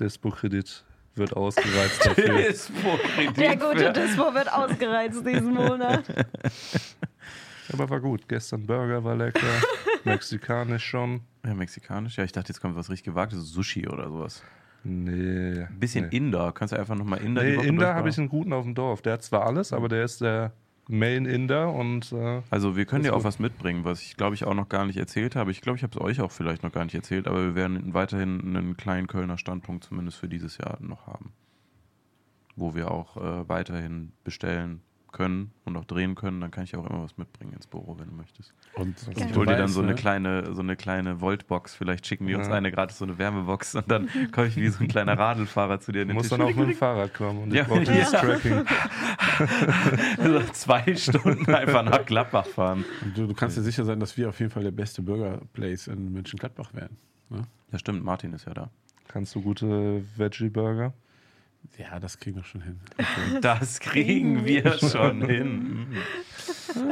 Dispo-Kredit 0.00 0.84
wird 1.14 1.36
ausgereizt 1.36 2.04
dafür. 2.06 3.32
Der 3.36 3.56
gute 3.56 3.92
Dispo 3.92 4.34
wird 4.34 4.52
ausgereizt 4.52 5.26
diesen 5.26 5.54
Monat. 5.54 6.04
Aber 7.72 7.88
war 7.88 8.00
gut. 8.00 8.28
Gestern 8.28 8.66
Burger 8.66 9.02
war 9.04 9.16
lecker. 9.16 9.46
Mexikanisch 10.04 10.84
schon. 10.84 11.20
Ja, 11.44 11.54
mexikanisch. 11.54 12.18
Ja, 12.18 12.24
ich 12.24 12.32
dachte, 12.32 12.48
jetzt 12.48 12.60
kommt 12.60 12.76
was 12.76 12.90
richtig 12.90 13.04
gewagtes, 13.04 13.50
Sushi 13.50 13.88
oder 13.88 14.08
sowas. 14.08 14.42
Nee. 14.84 15.60
Ein 15.62 15.78
bisschen 15.78 16.08
nee. 16.08 16.16
Inder. 16.16 16.52
Kannst 16.52 16.72
du 16.72 16.78
einfach 16.78 16.96
nochmal 16.96 17.20
Inder 17.20 17.42
die 17.42 17.50
Nee, 17.52 17.56
Woche 17.56 17.66
Inder 17.66 17.94
habe 17.94 18.08
ich 18.08 18.18
einen 18.18 18.28
guten 18.28 18.52
auf 18.52 18.64
dem 18.64 18.74
Dorf. 18.74 19.00
Der 19.02 19.14
hat 19.14 19.22
zwar 19.22 19.46
alles, 19.46 19.72
aber 19.72 19.88
der 19.88 20.04
ist 20.04 20.20
der 20.20 20.52
Main 20.88 21.26
Inder 21.26 21.72
und 21.72 22.12
äh, 22.12 22.42
Also 22.50 22.76
wir 22.76 22.84
können 22.86 23.04
dir 23.04 23.14
auch 23.14 23.24
was 23.24 23.38
mitbringen, 23.38 23.84
was 23.84 24.02
ich 24.02 24.16
glaube 24.16 24.34
ich 24.34 24.44
auch 24.44 24.54
noch 24.54 24.68
gar 24.68 24.84
nicht 24.84 24.96
erzählt 24.96 25.36
habe. 25.36 25.50
Ich 25.50 25.60
glaube, 25.60 25.76
ich 25.76 25.82
habe 25.82 25.96
es 25.96 26.00
euch 26.00 26.20
auch 26.20 26.32
vielleicht 26.32 26.62
noch 26.62 26.72
gar 26.72 26.84
nicht 26.84 26.94
erzählt, 26.94 27.28
aber 27.28 27.42
wir 27.42 27.54
werden 27.54 27.94
weiterhin 27.94 28.40
einen 28.56 28.76
kleinen 28.76 29.06
Kölner 29.06 29.38
Standpunkt 29.38 29.84
zumindest 29.84 30.18
für 30.18 30.28
dieses 30.28 30.58
Jahr 30.58 30.78
noch 30.80 31.06
haben. 31.06 31.32
Wo 32.56 32.74
wir 32.74 32.90
auch 32.90 33.16
äh, 33.16 33.48
weiterhin 33.48 34.12
bestellen 34.24 34.82
können 35.12 35.52
und 35.64 35.76
auch 35.76 35.84
drehen 35.84 36.14
können. 36.14 36.40
Dann 36.40 36.50
kann 36.50 36.64
ich 36.64 36.74
auch 36.74 36.88
immer 36.88 37.02
was 37.04 37.16
mitbringen 37.18 37.52
ins 37.52 37.66
Büro, 37.66 37.96
wenn 37.98 38.08
du 38.08 38.14
möchtest. 38.14 38.52
Und 38.74 38.96
Geil. 39.14 39.26
Ich 39.30 39.36
hol 39.36 39.46
dir 39.46 39.56
dann 39.56 39.68
so 39.68 39.80
eine 39.80 39.90
ne? 39.90 39.94
kleine, 39.94 40.54
so 40.54 40.62
eine 40.62 40.74
kleine 40.76 41.20
Voltbox. 41.20 41.74
Vielleicht 41.74 42.06
schicken 42.06 42.26
die 42.26 42.34
uns 42.34 42.48
Ja. 42.48 42.54
eine 42.54 42.72
gratis 42.72 42.98
so 42.98 43.04
eine 43.04 43.18
Wärmebox 43.18 43.74
und 43.76 43.90
dann 43.90 44.08
komme 44.32 44.46
ich 44.48 44.56
wie 44.56 44.68
so 44.68 44.82
ein 44.82 44.88
kleiner 44.88 45.18
Radlfahrer 45.18 45.78
zu 45.80 45.92
dir 45.92 46.02
in 46.02 46.08
du 46.08 46.12
den 46.12 46.16
musst 46.16 46.30
Tisch. 46.30 46.38
dann 46.38 46.46
auch 46.48 46.54
mit 46.56 46.68
dem 46.70 46.74
Fahrrad 46.76 47.14
kommen. 47.14 47.42
Und 47.44 47.48
ich 47.52 47.54
Ja. 47.56 47.64
brauche 47.64 47.80
dieses 47.84 48.12
Ja. 48.12 48.20
Tracking. 48.20 48.64
so 50.22 50.40
zwei 50.52 50.96
Stunden 50.96 51.54
einfach 51.54 51.84
nach 51.84 52.04
Gladbach 52.04 52.46
fahren. 52.46 52.84
Und 53.02 53.16
du, 53.16 53.26
du 53.26 53.34
kannst 53.34 53.56
dir 53.56 53.62
sicher 53.62 53.84
sein, 53.84 54.00
dass 54.00 54.16
wir 54.16 54.28
auf 54.28 54.38
jeden 54.40 54.50
Fall 54.50 54.62
der 54.64 54.70
beste 54.70 55.02
Burger-Place 55.02 55.88
in 55.88 56.12
Mönchengladbach 56.12 56.74
werden. 56.74 56.96
Ne? 57.30 57.42
Ja, 57.70 57.78
stimmt, 57.78 58.04
Martin 58.04 58.32
ist 58.32 58.46
ja 58.46 58.54
da. 58.54 58.70
Kannst 59.08 59.34
du 59.34 59.42
gute 59.42 60.02
Veggie-Burger? 60.16 60.92
Ja, 61.78 61.98
das 61.98 62.18
kriegen 62.18 62.36
wir 62.36 62.44
schon 62.44 62.62
hin. 62.62 62.80
Das 63.40 63.80
kriegen 63.80 64.44
wir 64.44 64.78
schon 64.78 65.24
hin. 65.24 65.86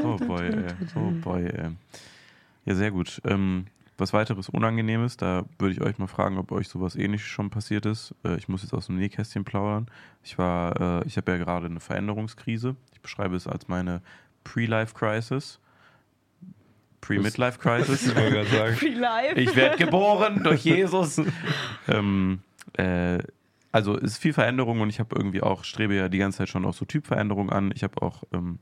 Oh 0.05 0.17
boy, 0.17 0.47
ey. 0.47 0.65
Oh 0.95 1.11
boy, 1.23 1.45
ey. 1.45 1.71
Ja, 2.65 2.75
sehr 2.75 2.91
gut. 2.91 3.21
Ähm, 3.25 3.67
was 3.99 4.13
weiteres 4.13 4.49
Unangenehmes, 4.49 5.17
da 5.17 5.45
würde 5.59 5.75
ich 5.75 5.81
euch 5.83 5.99
mal 5.99 6.07
fragen, 6.07 6.39
ob 6.39 6.53
euch 6.53 6.69
sowas 6.69 6.97
ähnliches 6.97 7.27
schon 7.27 7.51
passiert 7.51 7.85
ist. 7.87 8.15
Äh, 8.25 8.37
ich 8.37 8.49
muss 8.49 8.63
jetzt 8.63 8.73
aus 8.73 8.87
dem 8.87 8.97
Nähkästchen 8.97 9.45
plaudern. 9.45 9.87
Ich 10.25 10.39
war, 10.39 11.03
äh, 11.03 11.07
ich 11.07 11.17
habe 11.17 11.33
ja 11.33 11.39
gerade 11.39 11.67
eine 11.67 11.81
Veränderungskrise. 11.81 12.77
Ich 12.93 13.01
beschreibe 13.01 13.37
es 13.37 13.47
als 13.47 13.69
meine 13.69 14.01
Pre-Life-Crisis. 14.45 15.61
Pre-Midlife-Crisis. 17.01 18.07
Ich 18.07 18.17
wollte 18.17 18.31
gerade 18.31 18.49
sagen. 18.49 18.77
Free 18.77 18.95
Life. 18.95 19.41
Ich 19.41 19.57
werde 19.57 19.77
geboren 19.77 20.43
durch 20.43 20.65
Jesus. 20.65 21.21
ähm, 21.89 22.41
äh, 22.75 23.19
also 23.73 23.97
ist 23.97 24.19
viel 24.19 24.33
Veränderung 24.33 24.81
und 24.81 24.89
ich 24.89 25.01
habe 25.01 25.15
irgendwie 25.17 25.43
auch, 25.43 25.65
strebe 25.65 25.95
ja 25.95 26.09
die 26.09 26.19
ganze 26.19 26.39
Zeit 26.39 26.49
schon 26.49 26.65
auch 26.65 26.75
so 26.75 26.85
Typveränderungen 26.85 27.51
an. 27.51 27.73
Ich 27.75 27.85
habe 27.85 28.03
auch 28.03 28.25
ähm, 28.33 28.59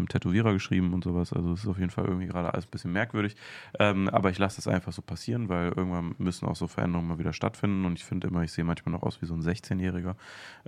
einem 0.00 0.08
Tätowierer 0.08 0.52
geschrieben 0.52 0.92
und 0.92 1.04
sowas. 1.04 1.32
Also 1.32 1.52
es 1.52 1.60
ist 1.60 1.68
auf 1.68 1.78
jeden 1.78 1.90
Fall 1.90 2.06
irgendwie 2.06 2.26
gerade 2.26 2.52
alles 2.52 2.66
ein 2.66 2.70
bisschen 2.70 2.92
merkwürdig. 2.92 3.36
Ähm, 3.78 4.08
aber 4.08 4.30
ich 4.30 4.38
lasse 4.38 4.56
das 4.56 4.66
einfach 4.66 4.92
so 4.92 5.02
passieren, 5.02 5.48
weil 5.48 5.68
irgendwann 5.68 6.14
müssen 6.18 6.48
auch 6.48 6.56
so 6.56 6.66
Veränderungen 6.66 7.08
mal 7.08 7.18
wieder 7.18 7.32
stattfinden. 7.32 7.84
Und 7.84 7.98
ich 7.98 8.04
finde 8.04 8.28
immer, 8.28 8.42
ich 8.42 8.52
sehe 8.52 8.64
manchmal 8.64 8.92
noch 8.92 9.02
aus 9.02 9.22
wie 9.22 9.26
so 9.26 9.34
ein 9.34 9.42
16-Jähriger. 9.42 10.14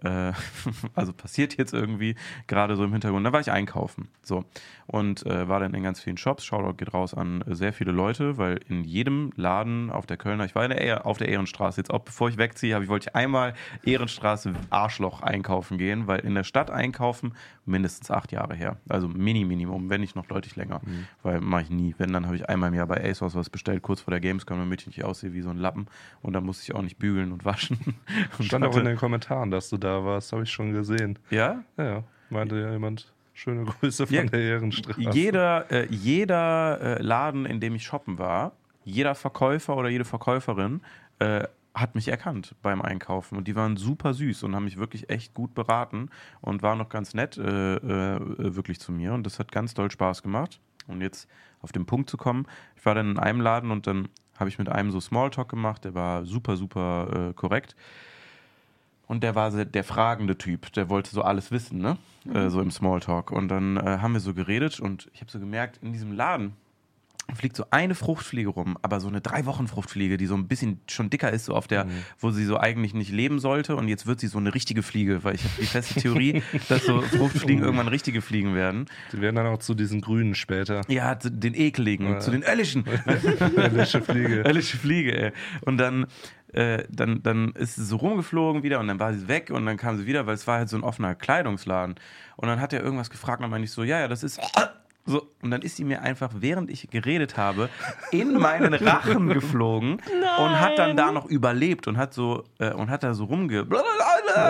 Äh, 0.03 0.33
also 0.95 1.13
passiert 1.13 1.57
jetzt 1.57 1.73
irgendwie 1.73 2.15
gerade 2.47 2.77
so 2.77 2.85
im 2.85 2.93
Hintergrund. 2.93 3.27
Da 3.27 3.33
war 3.33 3.41
ich 3.41 3.51
einkaufen. 3.51 4.09
So. 4.23 4.45
Und 4.87 5.27
äh, 5.27 5.49
war 5.49 5.61
dann 5.61 5.75
in 5.75 5.83
ganz 5.83 6.01
vielen 6.01 6.17
Shops. 6.17 6.45
Shoutout 6.45 6.75
geht 6.75 6.95
raus 6.95 7.15
an 7.15 7.43
äh, 7.43 7.55
sehr 7.55 7.73
viele 7.73 7.93
Leute, 7.93 8.39
weil 8.39 8.61
in 8.69 8.85
jedem 8.85 9.33
Laden 9.37 9.91
auf 9.91 10.07
der 10.07 10.17
Kölner, 10.17 10.45
ich 10.45 10.55
war 10.55 10.69
der 10.69 11.07
auf 11.07 11.19
der 11.19 11.29
Ehrenstraße, 11.29 11.81
jetzt 11.81 11.91
auch 11.91 12.01
bevor 12.01 12.29
ich 12.29 12.37
wegziehe, 12.37 12.75
habe 12.75 12.85
ich 12.85 12.91
wollte 12.91 13.09
ich 13.09 13.17
einmal 13.17 13.55
Ehrenstraße 13.85 14.53
Arschloch 14.71 15.23
einkaufen 15.23 15.79
gehen, 15.79 16.07
weil 16.07 16.21
in 16.21 16.35
der 16.35 16.45
Stadt 16.45 16.71
einkaufen 16.71 17.35
mindestens 17.65 18.11
acht 18.11 18.33
Jahre 18.33 18.55
her. 18.55 18.77
Also 18.89 19.09
Mini 19.09 19.45
Minimum, 19.45 19.91
wenn 19.91 20.01
nicht 20.01 20.17
noch 20.17 20.27
deutlich 20.27 20.57
länger. 20.57 20.81
Weil 21.23 21.41
mache 21.41 21.63
ich 21.63 21.71
nie. 21.71 21.95
Wenn, 21.99 22.13
dann 22.13 22.27
habe 22.27 22.37
ich 22.37 22.49
einmal 22.49 22.69
im 22.71 22.75
Jahr 22.75 22.87
bei 22.87 23.03
ASOS 23.09 23.35
was 23.35 23.49
bestellt, 23.51 23.83
kurz 23.83 24.01
vor 24.01 24.11
der 24.11 24.21
Gamescom, 24.21 24.59
damit 24.59 24.81
ich 24.83 24.87
nicht 24.89 25.05
aussehe 25.05 25.33
wie 25.33 25.41
so 25.43 25.51
ein 25.51 25.57
Lappen. 25.59 25.87
Und 26.21 26.33
dann 26.33 26.45
musste 26.45 26.65
ich 26.65 26.75
auch 26.75 26.83
nicht 26.83 26.99
bügeln 26.99 27.33
und 27.33 27.45
waschen. 27.45 27.79
Und 28.39 28.45
Stand 28.45 28.65
auch 28.65 28.73
in 28.73 28.81
hatte- 28.81 28.89
den 28.91 28.97
Kommentaren, 28.99 29.51
dass 29.51 29.69
du 29.71 29.77
da 29.79 30.05
warst, 30.05 30.33
habe 30.33 30.43
ich 30.43 30.51
schon 30.51 30.73
gesehen. 30.73 31.19
ja? 31.31 31.63
Ja, 31.77 31.85
ja. 31.85 32.05
Meinte 32.31 32.59
ja 32.59 32.73
jemand, 32.73 33.13
schöne 33.35 33.65
Grüße 33.65 34.07
von 34.07 34.17
Ja. 34.17 34.25
der 34.25 34.41
Ehrenstraße. 34.41 35.01
Jeder, 35.13 35.71
äh, 35.71 35.87
jeder 35.91 36.81
äh, 36.99 37.03
Laden, 37.03 37.47
in 37.47 37.61
dem 37.61 37.75
ich 37.75 37.85
shoppen 37.85 38.19
war, 38.19 38.53
jeder 38.85 39.15
Verkäufer 39.15 39.77
oder 39.77 39.89
jede 39.91 40.05
Verkäuferin 40.05 40.81
äh, 41.19 41.45
hat 41.75 41.95
mich 41.95 42.09
erkannt 42.09 42.55
beim 42.63 42.83
Einkaufen 42.83 43.37
und 43.37 43.49
die 43.49 43.57
waren 43.57 43.77
super 43.77 44.13
süß 44.13 44.43
und 44.43 44.55
haben 44.55 44.65
mich 44.65 44.79
wirklich 44.79 45.09
echt 45.09 45.35
gut 45.35 45.55
beraten 45.55 46.11
und 46.41 46.63
waren 46.63 46.79
noch 46.79 46.89
ganz 46.89 47.15
nett 47.15 47.39
äh, 47.39 47.77
äh, 47.77 48.55
wirklich 48.55 48.79
zu 48.79 48.93
mir 48.93 49.15
und 49.15 49.25
das 49.25 49.39
hat 49.39 49.53
ganz 49.53 49.75
doll 49.75 49.91
Spaß 49.91 50.23
gemacht. 50.23 50.61
Und 50.89 51.01
jetzt 51.01 51.29
auf 51.61 51.73
den 51.73 51.87
Punkt 51.87 52.11
zu 52.11 52.17
kommen, 52.17 52.47
ich 52.77 52.85
war 52.85 52.95
dann 52.95 53.13
in 53.13 53.19
einem 53.19 53.41
Laden 53.41 53.71
und 53.71 53.87
dann 53.87 54.09
habe 54.37 54.51
ich 54.51 54.59
mit 54.59 54.69
einem 54.69 54.91
so 54.91 55.01
Smalltalk 55.01 55.49
gemacht, 55.49 55.85
der 55.85 55.95
war 55.95 56.25
super, 56.25 56.57
super 56.57 57.29
äh, 57.31 57.33
korrekt. 57.35 57.77
Und 59.07 59.23
der 59.23 59.35
war 59.35 59.51
der 59.51 59.85
fragende 59.85 60.39
Typ, 60.39 60.73
der 60.73 60.89
wollte 60.89 61.11
so 61.11 61.23
alles 61.23 61.51
wissen, 61.51 61.79
ne? 61.79 61.99
Äh, 62.33 62.49
so 62.49 62.61
im 62.61 62.71
Smalltalk. 62.71 63.31
Und 63.31 63.49
dann 63.49 63.77
äh, 63.77 63.99
haben 64.01 64.15
wir 64.15 64.21
so 64.21 64.33
geredet 64.33 64.81
und 64.81 65.11
ich 65.13 65.21
habe 65.21 65.31
so 65.31 65.39
gemerkt, 65.39 65.79
in 65.83 65.93
diesem 65.93 66.13
Laden 66.13 66.55
fliegt 67.35 67.57
so 67.57 67.65
eine 67.71 67.95
Fruchtfliege 67.95 68.49
rum, 68.51 68.77
aber 68.83 69.01
so 69.01 69.09
eine 69.09 69.21
drei 69.21 69.47
Wochen 69.47 69.67
Fruchtfliege, 69.69 70.17
die 70.17 70.27
so 70.27 70.35
ein 70.35 70.49
bisschen 70.49 70.81
schon 70.89 71.09
dicker 71.09 71.31
ist, 71.31 71.47
so 71.47 71.55
auf 71.55 71.67
der, 71.67 71.87
wo 72.19 72.31
sie 72.31 72.45
so 72.45 72.59
eigentlich 72.59 72.95
nicht 72.95 73.11
leben 73.11 73.39
sollte. 73.39 73.77
Und 73.77 73.89
jetzt 73.89 74.07
wird 74.07 74.21
sie 74.21 74.27
so 74.27 74.39
eine 74.39 74.55
richtige 74.55 74.83
Fliege, 74.83 75.25
weil 75.25 75.37
ich 75.37 75.45
habe 75.45 75.55
die 75.61 75.67
feste 75.67 76.01
Theorie, 76.01 76.43
dass 76.69 76.85
so 76.85 77.01
Fruchtfliegen 77.01 77.63
irgendwann 77.65 77.89
richtige 77.89 78.21
Fliegen 78.23 78.55
werden. 78.55 78.87
Die 79.13 79.21
werden 79.21 79.37
dann 79.37 79.47
auch 79.47 79.59
zu 79.59 79.75
diesen 79.75 80.01
Grünen 80.01 80.35
später. 80.35 80.83
Ja, 80.89 81.19
zu 81.19 81.31
den 81.31 81.55
ekeligen, 81.55 82.07
Ja. 82.09 82.19
zu 82.21 82.31
den 82.33 82.43
öllischen. 82.43 82.85
Welche 83.57 84.03
Fliege. 84.03 84.45
Höllische 84.47 84.77
Fliege, 84.77 85.17
ey. 85.27 85.33
Und 85.63 85.79
dann, 85.79 86.07
äh, 86.53 86.85
dann, 86.91 87.23
dann 87.23 87.53
ist 87.53 87.77
sie 87.77 87.85
so 87.85 87.97
rumgeflogen 87.97 88.63
wieder 88.63 88.79
und 88.81 88.89
dann 88.89 88.99
war 89.01 89.15
sie 89.15 89.29
weg 89.29 89.51
und 89.51 89.65
dann 89.65 89.77
kam 89.79 89.97
sie 89.97 90.07
wieder, 90.07 90.27
weil 90.27 90.35
es 90.35 90.47
war 90.47 90.59
halt 90.59 90.69
so 90.69 90.77
ein 90.77 90.83
offener 90.83 91.15
Kleidungsladen. 91.15 91.95
Und 92.37 92.49
dann 92.49 92.61
hat 92.61 92.73
er 92.73 92.83
irgendwas 92.83 93.09
gefragt 93.11 93.39
und 93.39 93.45
dann 93.45 93.51
meinte 93.51 93.65
ich 93.67 93.73
so, 93.73 93.85
ja, 93.85 94.01
ja, 94.01 94.09
das 94.09 94.23
ist 94.23 94.41
So, 95.05 95.27
und 95.43 95.51
dann 95.51 95.63
ist 95.63 95.77
sie 95.77 95.85
mir 95.85 96.03
einfach, 96.03 96.31
während 96.35 96.71
ich 96.71 96.89
geredet 96.89 97.37
habe, 97.37 97.69
in 98.13 98.35
meinen 98.35 98.73
Rachen 98.73 99.29
geflogen 99.29 99.95
und 99.95 100.61
hat 100.61 100.79
dann 100.79 100.97
da 100.97 101.11
noch 101.11 101.27
überlebt 101.27 101.89
und 101.89 101.97
hat 101.97 102.15
so 102.15 102.45
äh, 102.59 102.73
und 102.73 102.89
hat 102.89 103.03
da 103.03 103.13
so 103.13 103.25
rumge 103.25 103.67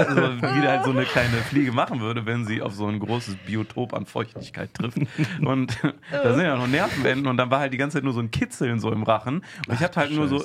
so, 0.09 0.43
wie 0.43 0.69
halt 0.69 0.85
so 0.85 0.91
eine 0.91 1.05
kleine 1.05 1.37
Fliege 1.39 1.73
machen 1.73 2.01
würde, 2.01 2.27
wenn 2.27 2.45
sie 2.45 2.63
auf 2.63 2.75
so 2.75 2.87
ein 2.87 3.01
großes 3.01 3.37
Biotop 3.47 3.95
an 3.95 4.07
Feuchtigkeit 4.07 4.73
trifft. 4.75 4.99
Und 5.45 5.77
da 6.11 6.35
sind 6.35 6.45
ja 6.45 6.57
noch 6.57 6.67
Nervenenden 6.67 7.27
und 7.27 7.37
dann 7.37 7.51
war 7.51 7.61
halt 7.61 7.73
die 7.73 7.79
ganze 7.79 7.97
Zeit 7.97 8.05
nur 8.05 8.13
so 8.13 8.21
ein 8.21 8.31
Kitzeln 8.31 8.79
so 8.81 8.93
im 8.93 9.03
Rachen. 9.03 9.45
Und 9.67 9.75
ich 9.75 9.83
habe 9.83 9.95
halt 9.97 10.13
nur 10.13 10.29
so 10.29 10.43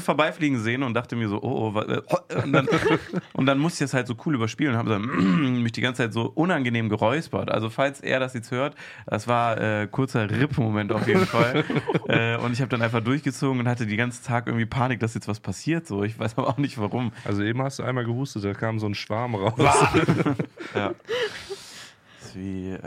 vorbeifliegen 0.00 0.60
sehen 0.60 0.82
und 0.82 0.94
dachte 0.94 1.16
mir 1.16 1.28
so, 1.28 1.42
oh, 1.42 1.72
oh, 1.74 1.80
äh, 1.80 2.42
und 2.42 2.52
dann, 2.52 2.68
und 3.32 3.46
dann 3.46 3.58
musste 3.58 3.84
ich 3.84 3.90
das 3.90 3.94
halt 3.94 4.06
so 4.06 4.14
cool 4.24 4.34
überspielen 4.34 4.74
und 4.74 4.78
habe 4.78 4.98
mich 4.98 5.72
die 5.72 5.80
ganze 5.80 6.04
Zeit 6.04 6.12
so 6.12 6.30
unangenehm 6.34 6.88
geräuspert. 6.88 7.50
Also 7.50 7.70
falls 7.70 8.00
er 8.00 8.20
das 8.20 8.34
jetzt 8.34 8.50
hört, 8.50 8.74
das 9.06 9.26
war 9.26 9.47
äh, 9.54 9.86
kurzer 9.86 10.30
Ripp-Moment 10.30 10.92
auf 10.92 11.06
jeden 11.06 11.26
Fall. 11.26 11.64
äh, 12.08 12.36
und 12.36 12.52
ich 12.52 12.60
habe 12.60 12.68
dann 12.68 12.82
einfach 12.82 13.00
durchgezogen 13.00 13.60
und 13.60 13.68
hatte 13.68 13.86
die 13.86 13.96
ganze 13.96 14.22
Tag 14.22 14.46
irgendwie 14.46 14.66
Panik, 14.66 15.00
dass 15.00 15.14
jetzt 15.14 15.28
was 15.28 15.40
passiert. 15.40 15.86
So, 15.86 16.02
ich 16.04 16.18
weiß 16.18 16.36
aber 16.38 16.48
auch 16.48 16.58
nicht 16.58 16.78
warum. 16.78 17.12
Also 17.24 17.42
eben 17.42 17.62
hast 17.62 17.78
du 17.78 17.82
einmal 17.82 18.04
gehustet, 18.04 18.44
da 18.44 18.54
kam 18.54 18.78
so 18.78 18.86
ein 18.86 18.94
Schwarm 18.94 19.34
raus. 19.34 19.54
ja. 20.74 20.92
Das 22.20 22.30
ist 22.30 22.36
wie, 22.36 22.70
äh, 22.72 22.80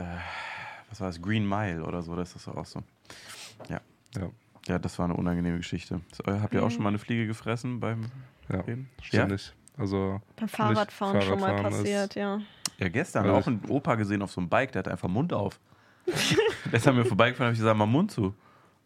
was 0.90 1.00
war 1.00 1.08
das, 1.08 1.20
Green 1.20 1.48
Mile 1.48 1.82
oder 1.82 2.02
so, 2.02 2.14
das 2.14 2.36
ist 2.36 2.46
das 2.46 2.54
auch 2.54 2.66
so. 2.66 2.82
Ja. 3.68 3.80
Ja. 4.14 4.28
Ja, 4.68 4.78
das 4.78 4.98
war 4.98 5.06
eine 5.06 5.14
unangenehme 5.14 5.56
Geschichte. 5.56 6.00
So, 6.12 6.24
habt 6.40 6.54
ihr 6.54 6.62
auch 6.62 6.70
schon 6.70 6.82
mal 6.84 6.90
eine 6.90 6.98
Fliege 6.98 7.26
gefressen 7.26 7.80
beim 7.80 8.02
Ja, 8.48 8.60
Reden? 8.60 8.88
ständig. 9.02 9.52
Also 9.76 10.20
Beim 10.36 10.48
Fahrradfahren 10.48 11.16
nicht 11.16 11.26
schon 11.26 11.40
mal 11.40 11.46
Fahrradfahren 11.48 11.78
passiert, 11.78 12.14
ja. 12.14 12.40
Ja, 12.78 12.88
gestern 12.88 13.24
Also 13.24 13.36
auch 13.36 13.46
einen 13.46 13.64
Opa 13.68 13.94
gesehen 13.96 14.22
auf 14.22 14.30
so 14.30 14.40
einem 14.40 14.48
Bike, 14.48 14.72
der 14.72 14.80
hat 14.80 14.88
einfach 14.88 15.08
Mund 15.08 15.32
auf. 15.32 15.58
Ist 16.72 16.88
an 16.88 16.96
mir 16.96 17.04
vorbeigefahren, 17.04 17.48
habe 17.48 17.54
ich 17.54 17.60
gesagt, 17.60 17.76
mal 17.76 17.86
Mund 17.86 18.10
zu. 18.10 18.34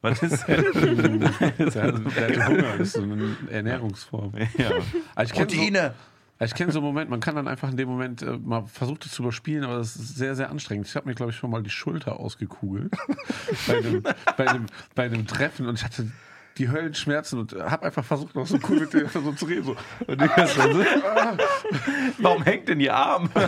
Was 0.03 0.23
ist 0.23 0.47
denn? 0.47 0.65
Der, 1.59 1.93
hatte 2.29 2.47
Hunger, 2.49 2.79
das 2.79 2.89
ist 2.89 2.93
so 2.95 3.03
eine 3.03 3.37
Ernährungsform. 3.51 4.35
ja. 4.59 4.71
Also 5.15 5.33
ich 5.33 5.39
kenn 5.39 5.49
So, 5.49 6.45
ich 6.45 6.55
kenne 6.55 6.71
so 6.71 6.81
einen 6.81 6.87
Moment, 6.87 7.11
man 7.11 7.21
kann 7.21 7.35
dann 7.35 7.49
einfach 7.49 7.71
in 7.71 7.77
dem 7.77 7.89
Moment 7.89 8.23
äh, 8.23 8.37
mal 8.37 8.65
versucht 8.67 9.07
es 9.07 9.13
zu 9.13 9.23
überspielen, 9.23 9.65
aber 9.65 9.79
das 9.79 9.97
ist 9.97 10.17
sehr, 10.17 10.35
sehr 10.35 10.51
anstrengend. 10.51 10.87
Ich 10.87 10.95
habe 10.95 11.09
mir, 11.09 11.15
glaube 11.15 11.33
ich, 11.33 11.37
schon 11.39 11.51
mal 11.51 11.63
die 11.63 11.71
Schulter 11.71 12.21
ausgekugelt 12.21 12.93
bei, 13.67 13.79
einem, 13.79 14.03
bei, 14.37 14.49
einem, 14.49 14.67
bei 14.95 15.05
einem 15.05 15.27
Treffen 15.27 15.67
und 15.67 15.79
ich 15.79 15.85
hatte 15.85 16.11
die 16.59 16.71
Höllenschmerzen 16.71 17.39
und 17.39 17.53
habe 17.53 17.87
einfach 17.87 18.05
versucht, 18.05 18.35
noch 18.35 18.47
so 18.47 18.59
cool 18.69 18.81
mit 18.81 18.93
der 18.93 19.09
so 19.13 19.33
zu 19.33 19.45
reden. 19.45 19.65
So. 19.65 19.77
Und 20.07 20.21
die 20.21 20.27
so, 20.27 20.83
ah. 21.07 21.37
Warum 22.19 22.43
hängt 22.43 22.69
denn 22.69 22.81
ihr 22.81 22.95
Arm? 22.95 23.31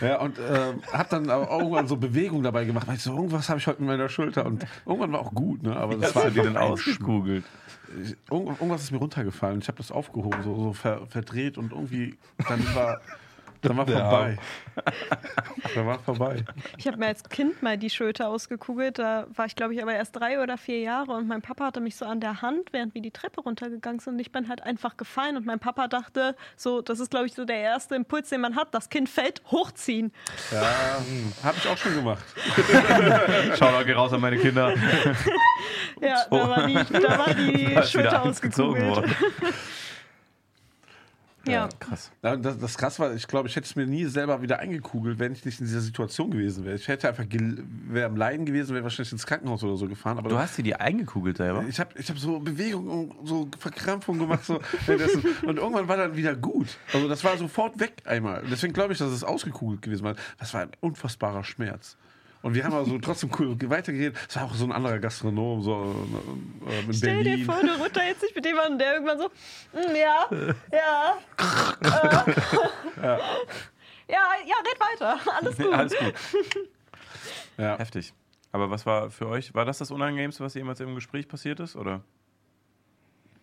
Ja, 0.00 0.20
und 0.20 0.38
äh, 0.38 0.74
habe 0.92 1.08
dann 1.10 1.28
aber 1.28 1.50
irgendwann 1.50 1.88
so 1.88 1.96
Bewegungen 1.96 2.44
dabei 2.44 2.64
gemacht, 2.64 2.86
weil 2.86 2.94
ich 2.94 3.02
so, 3.02 3.12
irgendwas 3.12 3.48
habe 3.48 3.58
ich 3.58 3.66
heute 3.66 3.80
in 3.80 3.86
meiner 3.86 4.08
Schulter 4.08 4.46
und 4.46 4.64
irgendwann 4.86 5.10
war 5.10 5.20
auch 5.20 5.34
gut, 5.34 5.64
ne? 5.64 5.76
aber 5.76 5.96
das 5.96 6.14
Hast 6.14 6.14
war 6.14 6.30
du 6.30 6.42
denn 6.42 6.56
einfach 6.56 6.60
ein 6.60 6.72
ausgekugelt? 6.72 7.44
Irgendwas 8.30 8.82
ist 8.84 8.92
mir 8.92 8.98
runtergefallen. 8.98 9.58
Ich 9.60 9.66
habe 9.66 9.78
das 9.78 9.90
aufgehoben, 9.90 10.40
so, 10.44 10.54
so 10.54 10.72
ver, 10.72 11.06
verdreht 11.08 11.58
und 11.58 11.72
irgendwie 11.72 12.16
dann 12.48 12.62
war, 12.76 13.00
dann 13.62 13.76
war 13.76 13.86
vorbei. 13.86 14.38
Dann 15.74 15.86
war 15.86 15.98
vorbei. 15.98 16.44
Ich 16.76 16.86
habe 16.86 16.98
mir 16.98 17.06
als 17.06 17.24
Kind 17.24 17.62
mal 17.62 17.76
die 17.76 17.90
Schulter 17.90 18.28
ausgekugelt. 18.28 18.98
Da 18.98 19.26
war 19.34 19.46
ich, 19.46 19.56
glaube 19.56 19.74
ich, 19.74 19.82
aber 19.82 19.92
erst 19.92 20.16
drei 20.16 20.40
oder 20.40 20.56
vier 20.56 20.80
Jahre 20.80 21.12
und 21.12 21.26
mein 21.26 21.42
Papa 21.42 21.66
hatte 21.66 21.80
mich 21.80 21.96
so 21.96 22.04
an 22.04 22.20
der 22.20 22.42
Hand, 22.42 22.72
während 22.72 22.94
wir 22.94 23.02
die 23.02 23.10
Treppe 23.10 23.40
runtergegangen 23.40 23.98
sind. 23.98 24.14
Und 24.14 24.18
ich 24.20 24.32
bin 24.32 24.48
halt 24.48 24.62
einfach 24.62 24.96
gefallen 24.96 25.36
und 25.36 25.46
mein 25.46 25.58
Papa 25.58 25.88
dachte, 25.88 26.36
so, 26.56 26.80
das 26.80 27.00
ist, 27.00 27.10
glaube 27.10 27.26
ich, 27.26 27.34
so 27.34 27.44
der 27.44 27.58
erste 27.58 27.96
Impuls, 27.96 28.28
den 28.28 28.40
man 28.40 28.56
hat. 28.56 28.72
Das 28.72 28.88
Kind 28.88 29.08
fällt, 29.08 29.42
hochziehen. 29.50 30.12
Ja, 30.52 31.02
habe 31.42 31.56
ich 31.58 31.68
auch 31.68 31.76
schon 31.76 31.94
gemacht. 31.94 32.24
Schau 33.58 33.70
doch 33.70 33.96
raus 33.96 34.12
an 34.12 34.20
meine 34.20 34.38
Kinder. 34.38 34.74
Ja, 36.00 36.24
da 36.30 36.48
war 36.48 36.66
die, 36.66 36.74
da 36.74 37.18
war 37.18 37.34
die 37.34 37.74
Da 37.74 37.82
Schulter 37.82 38.22
ausgekugelt. 38.22 39.04
Ja. 41.46 41.68
krass. 41.78 42.10
Das, 42.20 42.58
das 42.58 42.76
krass 42.76 42.98
war, 42.98 43.14
ich 43.14 43.26
glaube, 43.26 43.48
ich 43.48 43.56
hätte 43.56 43.66
es 43.66 43.76
mir 43.76 43.86
nie 43.86 44.04
selber 44.06 44.42
wieder 44.42 44.58
eingekugelt, 44.58 45.18
wenn 45.18 45.32
ich 45.32 45.44
nicht 45.44 45.60
in 45.60 45.66
dieser 45.66 45.80
Situation 45.80 46.30
gewesen 46.30 46.64
wäre. 46.64 46.76
Ich 46.76 46.88
hätte 46.88 47.08
einfach, 47.08 47.24
wäre 47.30 48.06
am 48.06 48.16
Leiden 48.16 48.44
gewesen, 48.44 48.74
wäre 48.74 48.84
wahrscheinlich 48.84 49.12
ins 49.12 49.26
Krankenhaus 49.26 49.62
oder 49.62 49.76
so 49.76 49.88
gefahren. 49.88 50.18
Aber 50.18 50.28
Du 50.28 50.38
hast 50.38 50.58
dir 50.58 50.62
die 50.62 50.74
eingekugelt 50.74 51.38
selber? 51.38 51.64
ich 51.68 51.78
habe 51.80 51.90
ich 51.98 52.08
hab 52.10 52.18
so 52.18 52.38
Bewegungen, 52.40 53.14
so 53.24 53.48
Verkrampfungen 53.58 54.20
gemacht. 54.20 54.44
So, 54.44 54.54
und 55.46 55.56
irgendwann 55.58 55.88
war 55.88 55.96
dann 55.96 56.16
wieder 56.16 56.34
gut. 56.34 56.76
Also 56.92 57.08
das 57.08 57.22
war 57.24 57.36
sofort 57.38 57.78
weg 57.80 58.02
einmal. 58.04 58.42
Deswegen 58.50 58.72
glaube 58.72 58.92
ich, 58.92 58.98
dass 58.98 59.10
es 59.10 59.24
ausgekugelt 59.24 59.82
gewesen 59.82 60.04
war. 60.04 60.16
Das 60.38 60.52
war 60.54 60.62
ein 60.62 60.70
unfassbarer 60.80 61.44
Schmerz. 61.44 61.96
Und 62.42 62.54
wir 62.54 62.64
haben 62.64 62.74
also 62.74 62.98
trotzdem 62.98 63.30
cool 63.38 63.56
weitergeredet. 63.68 64.16
Es 64.28 64.36
war 64.36 64.44
auch 64.44 64.54
so 64.54 64.64
ein 64.64 64.72
anderer 64.72 64.98
Gastronom 65.00 65.60
so 65.62 65.94
äh, 66.68 66.80
in 66.84 66.94
Stell 66.94 67.22
Berlin. 67.22 67.38
dir 67.38 67.44
vor, 67.44 67.60
du 67.60 67.74
runterhältst 67.82 68.22
dich 68.22 68.34
mit 68.34 68.46
jemandem, 68.46 68.78
der 68.78 68.92
irgendwann 68.94 69.18
so, 69.18 69.26
"Mm, 69.72 69.96
ja, 69.96 70.28
ja, 70.72 71.18
äh, 71.80 73.02
ja, 74.08 74.18
ja, 74.46 74.56
red 74.64 74.80
weiter, 74.80 75.18
alles 75.36 75.56
gut. 75.56 75.72
Alles 75.72 75.94
gut. 75.96 76.14
Ja. 77.56 77.76
Heftig. 77.76 78.14
Aber 78.52 78.70
was 78.70 78.86
war 78.86 79.10
für 79.10 79.26
euch, 79.26 79.52
war 79.52 79.64
das 79.64 79.78
das 79.78 79.90
Unangenehmste, 79.90 80.44
was 80.44 80.54
jemals 80.54 80.78
im 80.78 80.94
Gespräch 80.94 81.26
passiert 81.26 81.58
ist? 81.58 81.74
Oder? 81.74 82.02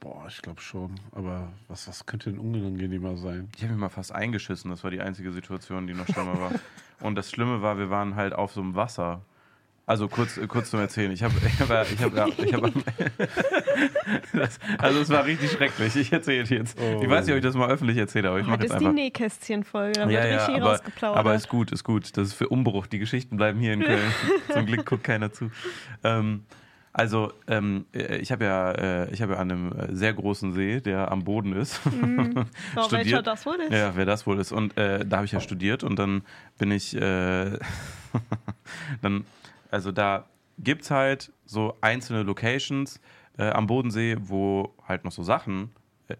Boah, 0.05 0.25
ich 0.29 0.39
glaube 0.43 0.61
schon. 0.61 0.91
Aber 1.13 1.51
was, 1.67 1.87
was 1.87 2.05
könnte 2.05 2.29
denn 2.29 2.37
unangenehmer 2.37 3.17
sein? 3.17 3.49
Ich 3.55 3.63
habe 3.63 3.73
mich 3.73 3.81
mal 3.81 3.89
fast 3.89 4.11
eingeschissen. 4.13 4.69
Das 4.69 4.83
war 4.83 4.91
die 4.91 5.01
einzige 5.01 5.31
Situation, 5.31 5.87
die 5.87 5.95
noch 5.95 6.05
schlimmer 6.05 6.39
war. 6.39 6.51
Und 6.99 7.15
das 7.15 7.31
Schlimme 7.31 7.63
war, 7.63 7.79
wir 7.79 7.89
waren 7.89 8.15
halt 8.15 8.33
auf 8.33 8.53
so 8.53 8.61
einem 8.61 8.75
Wasser. 8.75 9.21
Also 9.87 10.07
kurz, 10.07 10.39
kurz 10.47 10.69
zum 10.69 10.79
Erzählen. 10.79 11.09
Ich 11.11 11.23
habe, 11.23 11.33
ich 11.43 11.59
habe, 11.59 11.85
ich 11.91 12.03
habe, 12.03 12.29
ich 12.37 12.53
habe 12.53 12.71
das, 14.33 14.59
also 14.77 14.99
es 14.99 15.09
war 15.09 15.25
richtig 15.25 15.51
schrecklich. 15.53 15.95
Ich 15.95 16.11
erzähle 16.13 16.43
jetzt. 16.43 16.79
Ich 16.79 17.09
weiß 17.09 17.25
nicht, 17.25 17.33
ob 17.33 17.37
ich 17.37 17.43
das 17.43 17.55
mal 17.55 17.71
öffentlich 17.71 17.97
erzähle, 17.97 18.29
aber 18.29 18.39
ich 18.39 18.45
mache 18.45 18.57
Das 18.59 18.65
jetzt 18.65 18.73
ist 18.73 18.79
die 18.81 18.85
einfach. 18.85 18.95
Nähkästchen-Folge, 18.95 19.93
da 20.01 20.07
wird 20.07 20.11
Ja, 20.11 20.27
ja, 20.27 20.35
richtig 20.37 20.61
aber, 20.61 20.71
rausgeplaudert. 20.73 21.19
aber 21.19 21.33
ist 21.33 21.49
gut, 21.49 21.71
ist 21.71 21.83
gut. 21.83 22.15
Das 22.15 22.27
ist 22.27 22.33
für 22.35 22.49
Umbruch. 22.49 22.85
Die 22.85 22.99
Geschichten 22.99 23.37
bleiben 23.37 23.59
hier 23.59 23.73
in 23.73 23.81
Köln. 23.81 24.11
Zum 24.53 24.67
Glück 24.67 24.85
guckt 24.85 25.03
keiner 25.03 25.31
zu. 25.33 25.49
Ähm, 26.03 26.45
also, 26.97 27.33
ähm, 27.47 27.87
äh, 27.93 28.19
ich 28.19 28.31
habe 28.31 28.45
ja, 28.45 28.71
äh, 28.71 29.13
ich 29.13 29.21
habe 29.21 29.33
ja 29.33 29.39
an 29.39 29.51
einem 29.51 29.71
äh, 29.73 29.93
sehr 29.93 30.13
großen 30.13 30.53
See, 30.53 30.79
der 30.79 31.11
am 31.11 31.25
Boden 31.25 31.51
ist. 31.51 31.81
oh, 32.77 32.89
welcher 32.89 33.21
das 33.21 33.45
wohl 33.45 33.55
ist? 33.55 33.73
Ja, 33.73 33.97
wer 33.97 34.05
das 34.05 34.25
wohl 34.25 34.39
ist. 34.39 34.53
Und 34.53 34.77
äh, 34.77 35.05
da 35.05 35.17
habe 35.17 35.25
ich 35.25 35.33
ja 35.33 35.41
studiert 35.41 35.83
und 35.83 35.99
dann 35.99 36.21
bin 36.57 36.71
ich, 36.71 36.95
äh, 36.95 37.59
dann, 39.01 39.25
also 39.71 39.91
da 39.91 40.27
gibt 40.57 40.83
es 40.83 40.91
halt 40.91 41.33
so 41.45 41.75
einzelne 41.81 42.23
Locations 42.23 43.01
äh, 43.37 43.49
am 43.49 43.67
Bodensee, 43.67 44.15
wo 44.17 44.73
halt 44.87 45.03
noch 45.03 45.11
so 45.11 45.21
Sachen 45.21 45.71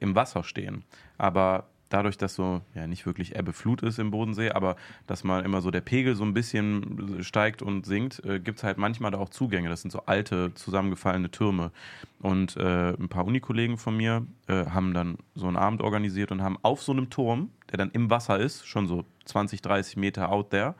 im 0.01 0.13
Wasser 0.13 0.43
stehen. 0.43 0.84
Aber 1.17 1.69
dadurch, 1.96 2.18
dass 2.18 2.36
so, 2.36 2.62
ja, 2.74 2.88
nicht 2.88 3.06
wirklich 3.06 3.36
Ebbe 3.36 3.54
Flut 3.54 3.82
ist 3.82 4.00
im 4.00 4.12
Bodensee, 4.12 4.52
aber 4.52 4.76
dass 5.08 5.24
mal 5.24 5.43
immer 5.46 5.62
so 5.62 5.72
der 5.72 5.80
Pegel 5.80 6.16
so 6.16 6.26
ein 6.26 6.34
bisschen 6.34 7.24
steigt 7.24 7.62
und 7.62 7.86
sinkt, 7.86 8.24
äh, 8.26 8.39
gibt 8.41 8.58
es 8.58 8.64
halt 8.66 8.78
manchmal 8.78 9.12
da 9.12 9.18
auch 9.18 9.30
Zugänge. 9.30 9.70
Das 9.70 9.82
sind 9.82 9.91
so 9.91 10.02
alte, 10.06 10.54
zusammengefallene 10.56 11.32
Türme. 11.32 11.72
Und 12.20 12.58
äh, 12.58 12.89
ein 12.89 13.08
paar 13.08 13.26
Unikollegen 13.26 13.78
von 13.78 13.96
mir 13.96 14.28
äh, 14.48 14.66
haben 14.66 14.93
dann 14.93 15.18
so 15.36 15.48
einen 15.48 15.56
Abend 15.56 15.82
organisiert 15.82 16.34
und 16.34 16.41
haben 16.41 16.58
auf 16.64 16.84
so 16.84 16.91
einem 16.91 17.10
Turm, 17.10 17.50
der 17.72 17.78
dann 17.78 17.91
im 17.91 18.10
Wasser 18.10 18.39
ist, 18.39 18.68
schon 18.68 18.88
so 18.88 19.06
20, 19.24 19.62
30 19.62 19.96
Meter 19.96 20.32
out 20.32 20.50
there, 20.50 20.76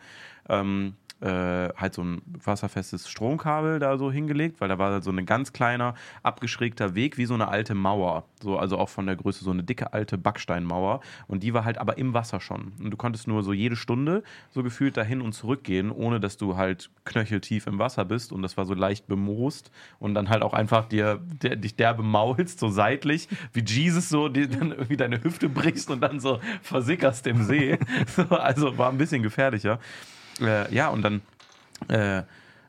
ähm, 0.50 0.96
äh, 1.26 1.74
halt 1.76 1.96
so 1.96 2.04
ein 2.04 2.22
wasserfestes 2.44 3.10
Stromkabel 3.10 3.80
da 3.80 3.98
so 3.98 4.12
hingelegt, 4.12 4.62
weil 4.62 4.70
da 4.70 4.78
war 4.78 5.02
so 5.02 5.10
ein 5.10 5.26
ganz 5.26 5.54
kleiner, 5.54 5.96
abgeschrägter 6.22 6.94
Weg, 6.94 7.18
wie 7.18 7.26
so 7.26 7.34
eine 7.34 7.48
alte 7.48 7.74
Mauer. 7.74 8.26
So, 8.42 8.60
also 8.60 8.78
auch 8.78 8.90
von 8.90 9.08
der 9.08 9.16
Größe 9.16 9.44
so 9.44 9.50
eine 9.50 9.64
dicke 9.64 9.92
alte 9.92 10.20
Backsteinmauer. 10.20 11.00
Und 11.28 11.42
die 11.42 11.56
war 11.56 11.66
halt 11.66 11.80
aber 11.80 11.98
im 11.98 12.14
Wasser 12.14 12.40
schon. 12.40 12.74
Und 12.80 12.92
du 12.92 12.98
konntest 12.98 13.28
nur 13.28 13.42
so 13.42 13.54
jede 13.54 13.76
Stunde 13.76 14.22
so 14.52 14.62
gefühlt 14.62 14.98
dahin 14.98 15.22
und 15.22 15.34
zurück 15.34 15.64
gehen, 15.64 15.92
ohne 15.92 16.20
dass 16.20 16.38
du 16.38 16.58
halt 16.58 16.92
knöcheltief 17.06 17.66
im 17.66 17.80
Wasser 17.80 18.06
bist. 18.06 18.32
Und 18.32 18.44
das 18.44 18.56
war 18.56 18.66
so 18.66 18.76
leicht 18.76 19.08
bemoost. 19.08 19.72
Und 19.98 20.14
dann 20.14 20.30
halt 20.30 20.44
auch 20.44 20.54
einfach 20.54 20.86
dir, 20.86 21.20
der, 21.42 21.56
dich 21.56 21.76
derbe 21.76 22.04
maulst, 22.04 22.60
so 22.60 22.70
seitlich, 22.70 23.28
wie 23.52 23.64
Jesus 23.66 24.10
so, 24.10 24.30
die 24.30 24.48
dann 24.48 24.72
irgendwie 24.72 24.98
deine 24.98 25.24
Hüfte 25.24 25.50
brichst 25.50 25.90
und 25.90 26.02
dann 26.02 26.20
so 26.20 26.40
versickerst 26.62 27.26
im 27.26 27.44
See. 27.44 27.80
So, 28.16 28.24
also 28.24 28.78
war 28.78 28.90
ein 28.92 28.98
bisschen 28.98 29.24
gefährlicher. 29.24 29.80
Äh, 30.42 30.74
ja, 30.74 30.90
und 30.90 31.02
dann 31.02 31.22
äh, 31.88 32.24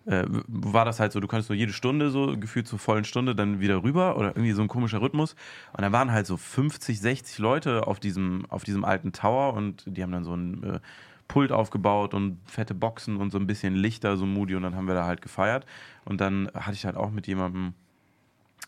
äh, 0.06 0.24
war 0.46 0.84
das 0.84 1.00
halt 1.00 1.12
so, 1.12 1.20
du 1.20 1.26
konntest 1.26 1.50
nur 1.50 1.56
jede 1.56 1.72
Stunde 1.72 2.10
so, 2.10 2.36
gefühlt 2.38 2.68
zur 2.68 2.78
vollen 2.78 3.04
Stunde 3.04 3.34
dann 3.34 3.60
wieder 3.60 3.82
rüber 3.82 4.16
oder 4.16 4.28
irgendwie 4.28 4.52
so 4.52 4.62
ein 4.62 4.68
komischer 4.68 5.00
Rhythmus. 5.00 5.34
Und 5.72 5.82
dann 5.82 5.92
waren 5.92 6.12
halt 6.12 6.26
so 6.26 6.36
50, 6.36 7.00
60 7.00 7.38
Leute 7.38 7.86
auf 7.86 7.98
diesem, 7.98 8.46
auf 8.48 8.64
diesem 8.64 8.84
alten 8.84 9.12
Tower 9.12 9.54
und 9.54 9.84
die 9.86 10.02
haben 10.02 10.12
dann 10.12 10.24
so 10.24 10.34
ein 10.34 10.62
äh, 10.62 10.80
Pult 11.28 11.50
aufgebaut 11.50 12.14
und 12.14 12.38
fette 12.46 12.74
Boxen 12.74 13.16
und 13.16 13.30
so 13.30 13.38
ein 13.38 13.48
bisschen 13.48 13.74
Lichter, 13.74 14.16
so 14.16 14.26
moody 14.26 14.54
und 14.54 14.62
dann 14.62 14.76
haben 14.76 14.86
wir 14.86 14.94
da 14.94 15.06
halt 15.06 15.22
gefeiert. 15.22 15.66
Und 16.04 16.20
dann 16.20 16.48
hatte 16.54 16.74
ich 16.74 16.86
halt 16.86 16.96
auch 16.96 17.10
mit 17.10 17.26
jemandem 17.26 17.74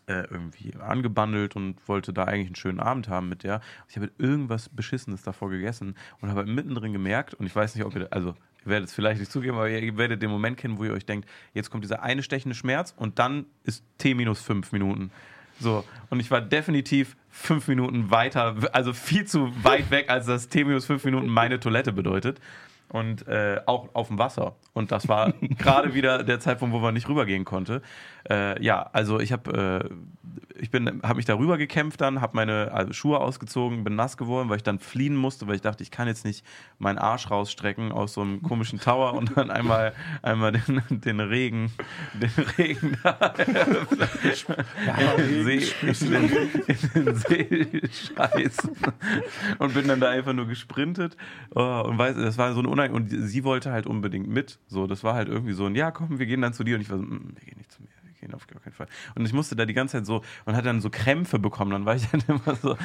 äh, 0.06 0.24
irgendwie 0.30 0.74
angebandelt 0.80 1.54
und 1.54 1.76
wollte 1.86 2.12
da 2.12 2.24
eigentlich 2.24 2.48
einen 2.48 2.56
schönen 2.56 2.80
Abend 2.80 3.08
haben 3.08 3.28
mit 3.28 3.44
der. 3.44 3.60
Ich 3.88 3.96
habe 3.96 4.10
irgendwas 4.18 4.68
Beschissenes 4.68 5.22
davor 5.22 5.50
gegessen 5.50 5.94
und 6.20 6.30
habe 6.30 6.40
halt 6.40 6.48
mittendrin 6.48 6.92
gemerkt, 6.92 7.34
und 7.34 7.46
ich 7.46 7.54
weiß 7.54 7.76
nicht, 7.76 7.84
ob 7.84 7.94
ihr, 7.94 8.08
also 8.10 8.34
Ihr 8.64 8.70
werdet 8.70 8.88
es 8.88 8.94
vielleicht 8.94 9.20
nicht 9.20 9.32
zugeben, 9.32 9.56
aber 9.56 9.68
ihr 9.68 9.96
werdet 9.96 10.22
den 10.22 10.30
Moment 10.30 10.56
kennen, 10.56 10.78
wo 10.78 10.84
ihr 10.84 10.92
euch 10.92 11.06
denkt, 11.06 11.28
jetzt 11.54 11.70
kommt 11.70 11.84
dieser 11.84 12.02
eine 12.02 12.22
stechende 12.22 12.54
Schmerz 12.54 12.94
und 12.96 13.18
dann 13.18 13.46
ist 13.64 13.84
T 13.98 14.14
minus 14.14 14.40
fünf 14.40 14.72
Minuten. 14.72 15.10
So, 15.60 15.84
und 16.10 16.20
ich 16.20 16.30
war 16.30 16.40
definitiv 16.40 17.16
fünf 17.30 17.66
Minuten 17.68 18.10
weiter, 18.10 18.56
also 18.72 18.92
viel 18.92 19.24
zu 19.24 19.52
weit 19.64 19.90
weg, 19.90 20.08
als 20.08 20.26
das 20.26 20.48
T 20.48 20.64
minus 20.64 20.86
fünf 20.86 21.04
Minuten 21.04 21.28
meine 21.28 21.60
Toilette 21.60 21.92
bedeutet. 21.92 22.40
Und 22.90 23.28
äh, 23.28 23.60
auch 23.66 23.90
auf 23.94 24.08
dem 24.08 24.18
Wasser. 24.18 24.56
Und 24.72 24.92
das 24.92 25.08
war 25.08 25.32
gerade 25.58 25.92
wieder 25.92 26.22
der 26.22 26.40
Zeitpunkt, 26.40 26.74
wo 26.74 26.78
man 26.78 26.94
nicht 26.94 27.06
rübergehen 27.06 27.44
konnte. 27.44 27.82
Äh, 28.30 28.62
ja, 28.64 28.88
also 28.94 29.20
ich 29.20 29.30
habe 29.30 29.84
äh, 29.84 29.90
ich 30.60 30.70
bin, 30.70 31.02
habe 31.02 31.16
mich 31.16 31.24
darüber 31.24 31.58
gekämpft 31.58 32.00
dann, 32.00 32.20
habe 32.20 32.36
meine 32.36 32.72
also 32.72 32.92
Schuhe 32.92 33.20
ausgezogen, 33.20 33.84
bin 33.84 33.96
nass 33.96 34.16
geworden, 34.16 34.48
weil 34.48 34.56
ich 34.56 34.62
dann 34.62 34.78
fliehen 34.78 35.16
musste, 35.16 35.46
weil 35.46 35.56
ich 35.56 35.60
dachte, 35.62 35.82
ich 35.82 35.90
kann 35.90 36.08
jetzt 36.08 36.24
nicht 36.24 36.44
meinen 36.78 36.98
Arsch 36.98 37.30
rausstrecken 37.30 37.92
aus 37.92 38.14
so 38.14 38.22
einem 38.22 38.42
komischen 38.42 38.80
Tower 38.80 39.14
und 39.14 39.36
dann 39.36 39.50
einmal, 39.50 39.92
einmal 40.22 40.52
den, 40.52 40.82
den 40.90 41.20
Regen, 41.20 41.72
den 42.14 42.30
Regen 42.58 42.98
da 43.02 43.34
in 43.38 43.54
den 45.16 45.44
See, 45.44 45.62
in 45.82 46.10
den, 46.10 46.24
in 46.94 47.04
den 47.04 47.14
See 47.16 47.82
scheißen 48.16 48.70
und 49.58 49.74
bin 49.74 49.88
dann 49.88 50.00
da 50.00 50.10
einfach 50.10 50.32
nur 50.32 50.46
gesprintet. 50.46 51.16
Oh, 51.54 51.82
und 51.86 51.98
weiß, 51.98 52.16
das 52.16 52.38
war 52.38 52.52
so 52.52 52.60
eine 52.60 52.68
Unang 52.68 52.92
und 52.92 53.08
sie 53.10 53.44
wollte 53.44 53.72
halt 53.72 53.86
unbedingt 53.86 54.28
mit, 54.28 54.58
so, 54.66 54.86
das 54.86 55.04
war 55.04 55.14
halt 55.14 55.28
irgendwie 55.28 55.52
so 55.52 55.66
ein, 55.66 55.74
ja 55.74 55.90
komm, 55.90 56.18
wir 56.18 56.26
gehen 56.26 56.42
dann 56.42 56.52
zu 56.52 56.64
dir 56.64 56.76
und 56.76 56.82
ich 56.82 56.90
war 56.90 56.98
so, 56.98 57.04
mm, 57.04 57.34
wir 57.34 57.44
gehen 57.44 57.58
nicht 57.58 57.72
zu 57.72 57.82
mir 57.82 57.88
gehen 58.20 58.34
auf 58.34 58.46
gar 58.46 58.60
keinen 58.60 58.72
Fall. 58.72 58.88
Und 59.14 59.24
ich 59.24 59.32
musste 59.32 59.56
da 59.56 59.64
die 59.64 59.74
ganze 59.74 59.98
Zeit 59.98 60.06
so 60.06 60.22
und 60.44 60.54
hatte 60.54 60.66
dann 60.66 60.80
so 60.80 60.90
Krämpfe 60.90 61.38
bekommen. 61.38 61.70
Dann 61.70 61.86
war 61.86 61.96
ich 61.96 62.06
dann 62.10 62.22
immer 62.26 62.54
so 62.56 62.76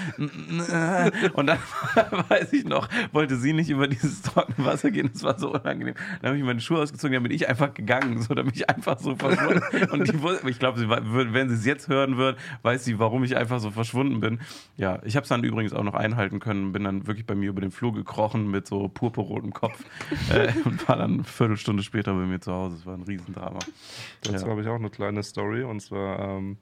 und 1.33 1.47
dann 1.47 1.59
weiß 2.29 2.53
ich 2.53 2.65
noch, 2.65 2.89
wollte 3.11 3.37
sie 3.37 3.53
nicht 3.53 3.69
über 3.69 3.87
dieses 3.87 4.21
trockene 4.21 4.65
Wasser 4.65 4.91
gehen. 4.91 5.09
Das 5.11 5.23
war 5.23 5.37
so 5.37 5.53
unangenehm. 5.53 5.95
Dann 6.21 6.29
habe 6.29 6.37
ich 6.37 6.43
meine 6.43 6.61
Schuhe 6.61 6.81
ausgezogen, 6.81 7.13
dann 7.13 7.23
bin 7.23 7.31
ich 7.31 7.47
einfach 7.49 7.73
gegangen, 7.73 8.21
so 8.21 8.33
damit 8.33 8.55
ich 8.55 8.69
einfach 8.69 8.99
so 8.99 9.15
verschwunden. 9.15 9.61
Und 9.91 10.07
die, 10.07 10.49
ich 10.49 10.59
glaube, 10.59 10.87
wenn 11.33 11.49
sie 11.49 11.55
es 11.55 11.65
jetzt 11.65 11.87
hören 11.87 12.17
wird, 12.17 12.37
weiß 12.61 12.85
sie, 12.85 12.99
warum 12.99 13.23
ich 13.23 13.35
einfach 13.35 13.59
so 13.59 13.71
verschwunden 13.71 14.19
bin. 14.19 14.39
Ja, 14.77 15.01
ich 15.03 15.15
habe 15.15 15.23
es 15.23 15.29
dann 15.29 15.43
übrigens 15.43 15.73
auch 15.73 15.83
noch 15.83 15.95
einhalten 15.95 16.39
können. 16.39 16.71
Bin 16.71 16.83
dann 16.83 17.07
wirklich 17.07 17.25
bei 17.25 17.35
mir 17.35 17.49
über 17.49 17.61
den 17.61 17.71
Flur 17.71 17.93
gekrochen 17.93 18.49
mit 18.49 18.67
so 18.67 18.87
purpurrotem 18.87 19.53
Kopf 19.53 19.83
äh, 20.29 20.51
und 20.65 20.87
war 20.87 20.97
dann 20.97 21.13
eine 21.13 21.23
Viertelstunde 21.23 21.83
später 21.83 22.13
bei 22.13 22.25
mir 22.25 22.39
zu 22.39 22.51
Hause. 22.51 22.75
Es 22.75 22.85
war 22.85 22.95
ein 22.95 23.03
Riesendrama. 23.03 23.59
Dazu 24.23 24.45
ja. 24.45 24.51
habe 24.51 24.61
ich 24.61 24.67
auch 24.67 24.75
eine 24.75 24.89
kleine 24.89 25.22
Story. 25.23 25.63
Und 25.63 25.79
zwar 25.79 26.19
ähm, 26.19 26.57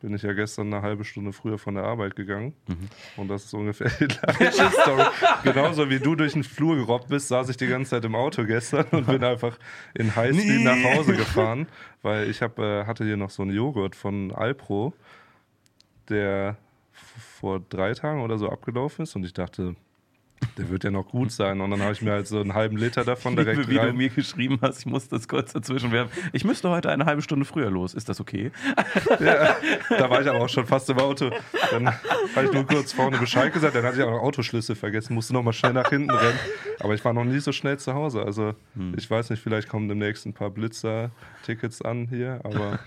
bin 0.00 0.14
ich 0.14 0.22
ja 0.22 0.32
gestern 0.32 0.72
eine 0.72 0.82
halbe 0.82 1.04
Stunde 1.04 1.32
früher 1.32 1.58
von 1.58 1.74
der 1.74 1.84
Arbeit 1.84 2.16
gegangen. 2.16 2.54
Mhm. 2.68 2.88
Und 3.16 3.28
das 3.28 3.44
ist 3.44 3.54
ungefähr 3.54 3.90
die 3.98 4.06
gleiche 4.06 4.70
Story. 4.82 5.04
Genauso 5.42 5.88
wie 5.90 5.98
du 5.98 6.14
durch 6.14 6.34
den 6.34 6.44
Flur 6.44 6.76
gerobbt 6.76 7.08
bist, 7.08 7.28
saß 7.28 7.48
ich 7.48 7.56
die 7.56 7.66
ganze 7.66 7.90
Zeit 7.90 8.04
im 8.04 8.14
Auto 8.14 8.44
gestern 8.44 8.86
und 8.90 9.06
bin 9.06 9.24
einfach 9.24 9.58
in 9.94 10.14
Highspeed 10.14 10.46
nee. 10.46 10.64
nach 10.64 10.96
Hause 10.96 11.16
gefahren, 11.16 11.66
weil 12.02 12.28
ich 12.30 12.42
hab, 12.42 12.58
äh, 12.58 12.84
hatte 12.84 13.04
hier 13.04 13.16
noch 13.16 13.30
so 13.30 13.42
einen 13.42 13.52
Joghurt 13.52 13.96
von 13.96 14.32
Alpro, 14.32 14.92
der 16.08 16.56
vor 16.92 17.60
drei 17.60 17.92
Tagen 17.94 18.22
oder 18.22 18.38
so 18.38 18.48
abgelaufen 18.48 19.02
ist 19.02 19.16
und 19.16 19.24
ich 19.24 19.32
dachte, 19.32 19.76
der 20.58 20.70
wird 20.70 20.84
ja 20.84 20.90
noch 20.90 21.06
gut 21.06 21.30
sein. 21.32 21.60
Und 21.60 21.70
dann 21.70 21.82
habe 21.82 21.92
ich 21.92 22.02
mir 22.02 22.12
halt 22.12 22.26
so 22.26 22.40
einen 22.40 22.54
halben 22.54 22.76
Liter 22.76 23.04
davon 23.04 23.36
direkt 23.36 23.58
Liebe, 23.60 23.70
wie 23.70 23.76
rein. 23.76 23.88
du 23.88 23.92
mir 23.94 24.08
geschrieben 24.08 24.58
hast, 24.62 24.80
ich 24.80 24.86
muss 24.86 25.08
das 25.08 25.28
kurz 25.28 25.52
dazwischen 25.52 25.92
werfen. 25.92 26.10
Ich 26.32 26.44
müsste 26.44 26.70
heute 26.70 26.90
eine 26.90 27.04
halbe 27.04 27.22
Stunde 27.22 27.44
früher 27.44 27.70
los. 27.70 27.94
Ist 27.94 28.08
das 28.08 28.20
okay? 28.20 28.50
Ja, 29.20 29.56
da 29.90 30.10
war 30.10 30.20
ich 30.20 30.28
aber 30.28 30.40
auch 30.40 30.48
schon 30.48 30.66
fast 30.66 30.88
im 30.90 30.98
Auto. 30.98 31.30
Dann 31.70 31.88
habe 31.88 32.46
ich 32.46 32.52
nur 32.52 32.66
kurz 32.66 32.92
vorne 32.92 33.18
Bescheid 33.18 33.52
gesagt. 33.52 33.74
Dann 33.74 33.84
hatte 33.84 33.98
ich 33.98 34.02
auch 34.02 34.10
noch 34.10 34.22
Autoschlüssel 34.22 34.76
vergessen, 34.76 35.14
musste 35.14 35.32
noch 35.32 35.42
mal 35.42 35.52
schnell 35.52 35.72
nach 35.72 35.88
hinten 35.88 36.10
rennen. 36.10 36.38
Aber 36.80 36.94
ich 36.94 37.04
war 37.04 37.12
noch 37.12 37.24
nie 37.24 37.38
so 37.38 37.52
schnell 37.52 37.78
zu 37.78 37.94
Hause. 37.94 38.22
Also 38.22 38.54
hm. 38.74 38.94
ich 38.96 39.10
weiß 39.10 39.30
nicht, 39.30 39.42
vielleicht 39.42 39.68
kommen 39.68 39.88
demnächst 39.88 40.26
ein 40.26 40.32
paar 40.32 40.50
Blitzer-Tickets 40.50 41.82
an 41.82 42.06
hier. 42.08 42.40
Aber 42.44 42.78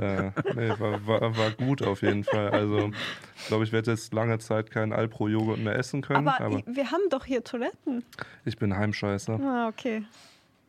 äh, 0.00 0.30
nee, 0.54 0.70
war, 0.78 1.06
war, 1.06 1.36
war, 1.36 1.50
gut 1.52 1.82
auf 1.82 2.02
jeden 2.02 2.24
Fall. 2.24 2.50
Also 2.50 2.90
ich 3.36 3.46
glaube, 3.46 3.64
ich 3.64 3.72
werde 3.72 3.90
jetzt 3.90 4.12
lange 4.12 4.38
Zeit 4.38 4.70
keinen 4.70 4.92
Alpro-Joghurt 4.92 5.58
mehr 5.58 5.76
essen 5.76 6.02
können. 6.02 6.28
Aber, 6.28 6.44
aber 6.44 6.62
wir 6.66 6.90
haben 6.90 7.02
doch 7.12 7.24
hier 7.24 7.44
Toiletten. 7.44 8.04
Ich 8.44 8.56
bin 8.58 8.76
Heimscheißer. 8.76 9.38
Ah, 9.40 9.68
okay. 9.68 10.04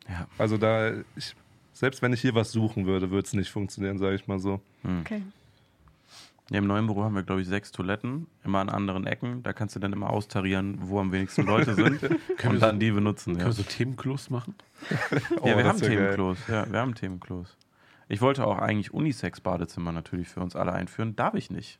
Ja. 0.08 0.26
Also 0.38 0.58
da, 0.58 0.92
ich, 1.16 1.34
selbst 1.72 2.02
wenn 2.02 2.12
ich 2.12 2.20
hier 2.20 2.34
was 2.34 2.52
suchen 2.52 2.86
würde, 2.86 3.10
würde 3.10 3.26
es 3.26 3.32
nicht 3.32 3.50
funktionieren, 3.50 3.98
sage 3.98 4.14
ich 4.16 4.26
mal 4.26 4.38
so. 4.38 4.60
Hm. 4.82 5.00
Okay. 5.00 5.22
Ja, 6.50 6.58
Im 6.58 6.66
neuen 6.66 6.86
Büro 6.86 7.02
haben 7.02 7.14
wir, 7.14 7.22
glaube 7.22 7.40
ich, 7.40 7.48
sechs 7.48 7.72
Toiletten, 7.72 8.26
immer 8.44 8.58
an 8.58 8.68
anderen 8.68 9.06
Ecken. 9.06 9.42
Da 9.42 9.54
kannst 9.54 9.76
du 9.76 9.80
dann 9.80 9.94
immer 9.94 10.10
austarieren, 10.10 10.76
wo 10.82 11.00
am 11.00 11.10
wenigsten 11.10 11.46
Leute 11.46 11.74
sind 11.74 12.02
und 12.02 12.60
dann 12.60 12.78
die 12.78 12.90
benutzen. 12.90 13.32
Können 13.32 13.40
ja. 13.40 13.46
wir 13.46 13.52
so 13.52 13.62
Themenklos 13.62 14.28
machen? 14.28 14.54
oh, 15.40 15.48
ja, 15.48 15.56
wir 15.56 15.64
haben 15.64 15.80
Themenklos. 15.80 16.38
Ja, 16.46 16.70
wir 16.70 16.78
haben 16.78 16.94
Themenklos. 16.94 17.56
Ich 18.08 18.20
wollte 18.20 18.46
auch 18.46 18.58
eigentlich 18.58 18.92
Unisex-Badezimmer 18.92 19.92
natürlich 19.92 20.28
für 20.28 20.40
uns 20.40 20.54
alle 20.54 20.74
einführen. 20.74 21.16
Darf 21.16 21.34
ich 21.34 21.50
nicht. 21.50 21.78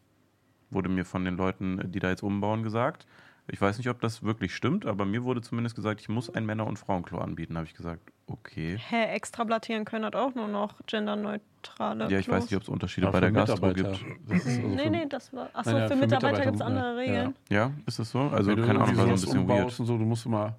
Wurde 0.71 0.89
mir 0.89 1.05
von 1.05 1.27
den 1.27 1.37
Leuten, 1.37 1.93
die 1.93 1.99
da 1.99 2.09
jetzt 2.09 2.23
umbauen, 2.23 2.62
gesagt. 2.62 3.07
Ich 3.47 3.61
weiß 3.61 3.77
nicht, 3.77 3.91
ob 3.91 4.01
das 4.01 4.23
wirklich 4.23 4.55
stimmt, 4.55 4.87
aber 4.87 5.05
mir 5.05 5.23
wurde 5.23 5.43
zumindest 5.43 5.77
gesagt, 5.77 6.01
ich 6.01 6.09
muss 6.09 6.35
ein 6.35 6.47
Männer- 6.47 6.67
und 6.67 6.79
Frauenklo 6.79 7.19
anbieten. 7.19 7.57
habe 7.57 7.67
ich 7.67 7.75
gesagt, 7.75 8.01
okay. 8.27 8.79
Hä, 8.89 9.05
extra 9.05 9.45
blattieren 9.45 9.85
können 9.85 10.07
hat 10.07 10.17
auch 10.17 10.35
nur 10.35 10.49
noch 10.49 10.75
genderneutrale 10.87 12.09
Ja, 12.11 12.19
ich 12.19 12.25
Klos. 12.25 12.37
weiß 12.37 12.45
nicht, 12.45 12.57
ob 12.57 12.63
es 12.63 12.69
Unterschiede 12.71 13.11
bei 13.11 13.21
der 13.21 13.33
Gastro 13.33 13.73
gibt. 13.75 13.87
Also 13.87 14.03
nee, 14.51 14.89
nee, 14.89 15.07
das 15.07 15.31
war. 15.35 15.51
Achso, 15.53 15.73
naja, 15.73 15.89
für, 15.89 15.95
für, 15.95 16.01
Mitarbeiter, 16.01 16.07
Mitarbeiter 16.07 16.45
gibt 16.45 16.57
es 16.57 16.63
andere 16.63 16.97
Regeln. 16.97 17.35
Ja. 17.51 17.57
ja. 17.57 17.73
ist 17.87 17.99
das 17.99 18.11
so? 18.11 18.21
Also, 18.21 18.57
keine 18.57 18.81
Ahnung, 18.81 18.97
war 18.97 19.05
so 19.05 19.11
ein 19.11 19.11
bisschen 19.11 19.49
weird. 19.49 19.79
Und 19.79 19.87
so, 19.87 19.99
du 19.99 20.05
musst 20.05 20.25
immer 20.25 20.57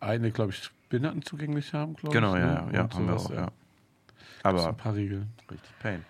eine, 0.00 0.32
glaube 0.32 0.50
ich, 0.50 0.68
Behinderten 0.88 1.22
zugänglich 1.22 1.72
haben, 1.72 1.94
glaube 1.94 2.12
genau, 2.12 2.34
ich. 2.34 2.42
Genau, 2.42 2.54
ja, 2.54 2.62
ne? 2.62 2.72
ja, 2.72 2.82
ja 2.82 2.88
haben 2.92 3.06
wir 3.06 3.16
auch, 3.16 3.30
ja. 3.30 3.48
Aber 4.42 4.68
ein 4.68 4.76
paar 4.76 4.94
Regeln. 4.94 5.28
Richtig 5.48 5.78
Pain. 5.78 6.04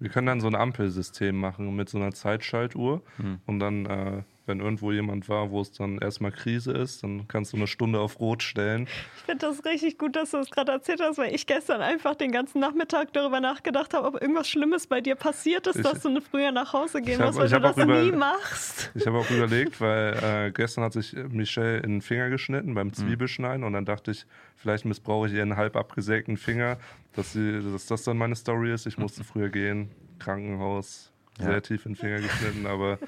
Wir 0.00 0.10
können 0.10 0.26
dann 0.26 0.40
so 0.40 0.46
ein 0.46 0.54
Ampelsystem 0.54 1.38
machen 1.38 1.74
mit 1.76 1.88
so 1.88 1.98
einer 1.98 2.12
Zeitschaltuhr 2.12 3.02
hm. 3.16 3.40
und 3.46 3.60
dann 3.60 3.86
äh, 3.86 4.22
wenn 4.46 4.60
irgendwo 4.60 4.92
jemand 4.92 5.28
war, 5.28 5.50
wo 5.50 5.60
es 5.60 5.72
dann 5.72 5.98
erstmal 5.98 6.32
Krise 6.32 6.72
ist, 6.72 7.02
dann 7.02 7.26
kannst 7.28 7.52
du 7.52 7.56
eine 7.56 7.66
Stunde 7.66 8.00
auf 8.00 8.20
Rot 8.20 8.42
stellen. 8.42 8.86
Ich 9.16 9.22
finde 9.22 9.46
das 9.46 9.64
richtig 9.64 9.98
gut, 9.98 10.16
dass 10.16 10.30
du 10.30 10.38
es 10.38 10.48
das 10.48 10.54
gerade 10.54 10.72
erzählt 10.72 11.00
hast, 11.00 11.18
weil 11.18 11.34
ich 11.34 11.46
gestern 11.46 11.80
einfach 11.80 12.14
den 12.14 12.32
ganzen 12.32 12.60
Nachmittag 12.60 13.12
darüber 13.12 13.40
nachgedacht 13.40 13.94
habe, 13.94 14.06
ob 14.06 14.20
irgendwas 14.20 14.48
Schlimmes 14.48 14.86
bei 14.86 15.00
dir 15.00 15.14
passiert 15.14 15.66
ist, 15.66 15.76
ich, 15.76 15.82
dass 15.82 16.02
du 16.02 16.20
früher 16.20 16.52
nach 16.52 16.72
Hause 16.72 17.00
gehen 17.00 17.20
musst, 17.20 17.38
weil 17.38 17.48
du 17.48 17.60
das 17.60 17.76
über, 17.76 18.02
nie 18.02 18.12
machst. 18.12 18.90
Ich 18.94 19.06
habe 19.06 19.18
auch 19.18 19.30
überlegt, 19.30 19.80
weil 19.80 20.46
äh, 20.46 20.50
gestern 20.50 20.84
hat 20.84 20.92
sich 20.92 21.14
Michelle 21.30 21.78
in 21.78 21.92
den 21.92 22.00
Finger 22.02 22.30
geschnitten 22.30 22.74
beim 22.74 22.88
hm. 22.88 22.94
Zwiebelschneiden 22.94 23.60
mhm. 23.60 23.66
und 23.66 23.72
dann 23.72 23.84
dachte 23.84 24.10
ich, 24.10 24.26
vielleicht 24.56 24.84
missbrauche 24.84 25.28
ich 25.28 25.34
ihren 25.34 25.56
halb 25.56 25.76
abgesägten 25.76 26.36
Finger, 26.36 26.78
dass, 27.14 27.32
sie, 27.32 27.60
dass 27.72 27.86
das 27.86 28.04
dann 28.04 28.18
meine 28.18 28.36
Story 28.36 28.72
ist. 28.72 28.86
Ich 28.86 28.98
musste 28.98 29.24
früher 29.24 29.48
gehen, 29.48 29.90
Krankenhaus, 30.18 31.12
ja. 31.38 31.44
sehr 31.46 31.62
tief 31.62 31.86
in 31.86 31.92
den 31.92 31.96
Finger 31.96 32.20
geschnitten, 32.20 32.66
aber 32.66 32.98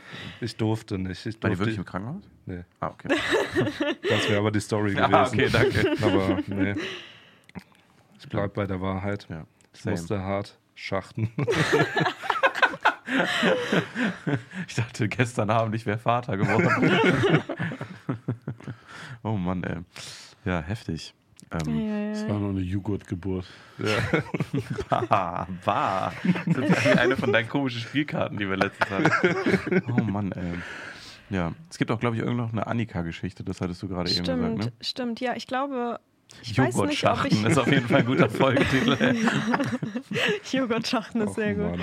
ich 0.40 0.56
durfte 0.56 0.98
nicht. 0.98 1.24
Ich 1.26 1.38
durfte 1.38 1.42
War 1.42 1.50
die 1.50 1.58
wirklich 1.58 1.78
im 1.78 1.84
Krankenhaus? 1.84 2.24
Nee. 2.46 2.64
Ah, 2.80 2.88
okay. 2.88 3.08
Das 4.08 4.28
wäre 4.28 4.38
aber 4.38 4.50
die 4.50 4.60
Story 4.60 4.94
gewesen. 4.94 5.14
Ah, 5.14 5.26
okay, 5.26 5.48
danke. 5.50 5.96
Aber 6.02 6.38
nee. 6.46 6.74
Ich 8.18 8.28
bleibe 8.28 8.48
bei 8.48 8.66
der 8.66 8.80
Wahrheit. 8.80 9.26
Ja. 9.28 9.46
Ich 9.74 9.84
musste 9.84 10.22
hart 10.22 10.58
schachten. 10.74 11.30
ich 14.66 14.74
dachte 14.74 15.08
gestern 15.08 15.50
Abend, 15.50 15.74
ich 15.74 15.86
wäre 15.86 15.98
Vater 15.98 16.36
geworden. 16.36 16.92
oh 19.22 19.36
Mann, 19.36 19.62
ey. 19.64 19.78
Ja, 20.44 20.60
heftig. 20.60 21.14
Ähm, 21.52 21.78
ja, 21.78 21.98
ja, 21.98 22.10
Das 22.12 22.28
war 22.28 22.38
nur 22.38 22.50
eine 22.50 22.60
Joghurtgeburt. 22.60 23.46
Ja. 23.78 24.20
bah, 25.08 25.46
bah. 25.64 26.12
Das 26.46 26.70
ist 26.70 26.86
eine 26.98 27.16
von 27.16 27.32
deinen 27.32 27.48
komischen 27.48 27.80
Spielkarten, 27.80 28.38
die 28.38 28.48
wir 28.48 28.56
letztens 28.56 28.90
hatten. 28.90 29.82
Oh 29.92 30.02
Mann, 30.02 30.32
ey. 30.32 30.54
Ja, 31.30 31.52
es 31.70 31.78
gibt 31.78 31.90
auch, 31.90 31.98
glaube 31.98 32.16
ich, 32.16 32.22
irgendwo 32.22 32.42
noch 32.42 32.52
eine 32.52 32.66
Annika-Geschichte, 32.66 33.42
das 33.42 33.60
hattest 33.60 33.82
du 33.82 33.88
gerade 33.88 34.10
eben 34.10 34.24
gesagt, 34.24 34.58
ne? 34.58 34.72
Stimmt, 34.80 35.20
ja, 35.20 35.34
ich 35.34 35.46
glaube, 35.46 35.98
Joghurtschachten 36.42 37.46
ist 37.46 37.58
auf 37.58 37.66
jeden 37.66 37.86
Fall 37.88 38.00
ein 38.00 38.06
guter 38.06 38.28
Folgetitel. 38.30 38.96
Joghurtschachten 40.52 41.20
ist 41.22 41.34
sehr 41.34 41.54
gut. 41.54 41.78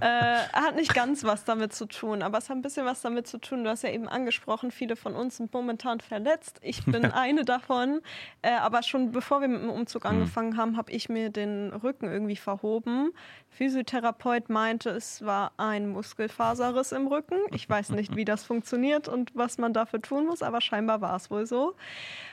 Äh, 0.00 0.38
hat 0.52 0.76
nicht 0.76 0.94
ganz 0.94 1.24
was 1.24 1.44
damit 1.44 1.72
zu 1.72 1.86
tun, 1.86 2.22
aber 2.22 2.38
es 2.38 2.48
hat 2.48 2.56
ein 2.56 2.62
bisschen 2.62 2.84
was 2.84 3.00
damit 3.00 3.26
zu 3.26 3.38
tun. 3.38 3.64
Du 3.64 3.70
hast 3.70 3.82
ja 3.82 3.90
eben 3.90 4.08
angesprochen, 4.08 4.70
viele 4.70 4.96
von 4.96 5.14
uns 5.14 5.38
sind 5.38 5.52
momentan 5.52 6.00
verletzt. 6.00 6.58
Ich 6.62 6.84
bin 6.84 7.04
eine 7.12 7.44
davon. 7.44 8.00
Äh, 8.42 8.52
aber 8.52 8.82
schon 8.82 9.12
bevor 9.12 9.40
wir 9.40 9.48
mit 9.48 9.62
dem 9.62 9.70
Umzug 9.70 10.04
hm. 10.04 10.10
angefangen 10.10 10.56
haben, 10.56 10.76
habe 10.76 10.92
ich 10.92 11.08
mir 11.08 11.30
den 11.30 11.72
Rücken 11.72 12.10
irgendwie 12.10 12.36
verhoben. 12.36 13.12
Physiotherapeut 13.48 14.50
meinte, 14.50 14.90
es 14.90 15.24
war 15.24 15.52
ein 15.56 15.88
Muskelfaserriss 15.88 16.92
im 16.92 17.06
Rücken. 17.06 17.38
Ich 17.52 17.68
weiß 17.68 17.90
nicht, 17.90 18.14
wie 18.14 18.26
das 18.26 18.44
funktioniert 18.44 19.08
und 19.08 19.30
was 19.34 19.56
man 19.56 19.72
dafür 19.72 20.02
tun 20.02 20.26
muss, 20.26 20.42
aber 20.42 20.60
scheinbar 20.60 21.00
war 21.00 21.16
es 21.16 21.30
wohl 21.30 21.46
so. 21.46 21.74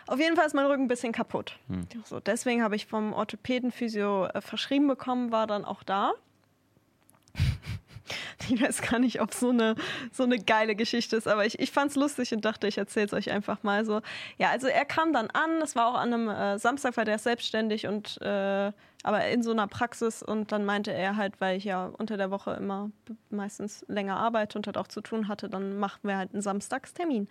Auf 0.07 0.19
jeden 0.19 0.35
Fall 0.35 0.45
ist 0.45 0.53
mein 0.53 0.65
Rücken 0.65 0.83
ein 0.83 0.87
bisschen 0.89 1.13
kaputt. 1.13 1.32
Hm. 1.67 1.87
So, 2.05 2.19
deswegen 2.19 2.63
habe 2.63 2.75
ich 2.75 2.85
vom 2.85 3.13
Orthopäden 3.13 3.71
Physio 3.71 4.25
äh, 4.25 4.41
verschrieben 4.41 4.87
bekommen, 4.87 5.31
war 5.31 5.47
dann 5.47 5.65
auch 5.65 5.83
da. 5.83 6.13
ich 8.49 8.61
weiß 8.61 8.81
gar 8.81 8.99
nicht, 8.99 9.21
ob 9.21 9.33
so 9.33 9.49
eine, 9.49 9.75
so 10.11 10.23
eine 10.23 10.37
geile 10.39 10.75
Geschichte 10.75 11.15
ist, 11.15 11.27
aber 11.27 11.45
ich, 11.45 11.59
ich 11.59 11.71
fand 11.71 11.91
es 11.91 11.95
lustig 11.97 12.33
und 12.33 12.43
dachte, 12.45 12.67
ich 12.67 12.77
erzähle 12.77 13.05
es 13.07 13.13
euch 13.13 13.31
einfach 13.31 13.63
mal 13.63 13.85
so. 13.85 14.01
Ja, 14.37 14.49
also 14.49 14.67
er 14.67 14.85
kam 14.85 15.13
dann 15.13 15.29
an, 15.31 15.61
es 15.61 15.75
war 15.75 15.87
auch 15.87 15.95
an 15.99 16.13
einem 16.13 16.29
äh, 16.29 16.57
Samstag, 16.59 16.97
weil 16.97 17.05
der 17.05 17.15
ist 17.15 17.23
selbstständig 17.23 17.87
und 17.87 18.21
äh, 18.21 18.71
aber 19.05 19.25
in 19.27 19.43
so 19.43 19.51
einer 19.51 19.67
Praxis 19.67 20.23
und 20.23 20.53
dann 20.53 20.63
meinte 20.63 20.93
er 20.93 21.17
halt, 21.17 21.41
weil 21.41 21.57
ich 21.57 21.65
ja 21.65 21.87
unter 21.97 22.15
der 22.15 22.31
Woche 22.31 22.51
immer 22.53 22.89
meistens 23.29 23.83
länger 23.89 24.15
arbeite 24.15 24.57
und 24.57 24.65
halt 24.65 24.77
auch 24.77 24.87
zu 24.87 25.01
tun 25.01 25.27
hatte, 25.27 25.49
dann 25.49 25.77
machten 25.77 26.07
wir 26.07 26.15
halt 26.15 26.31
einen 26.31 26.41
Samstagstermin. 26.41 27.27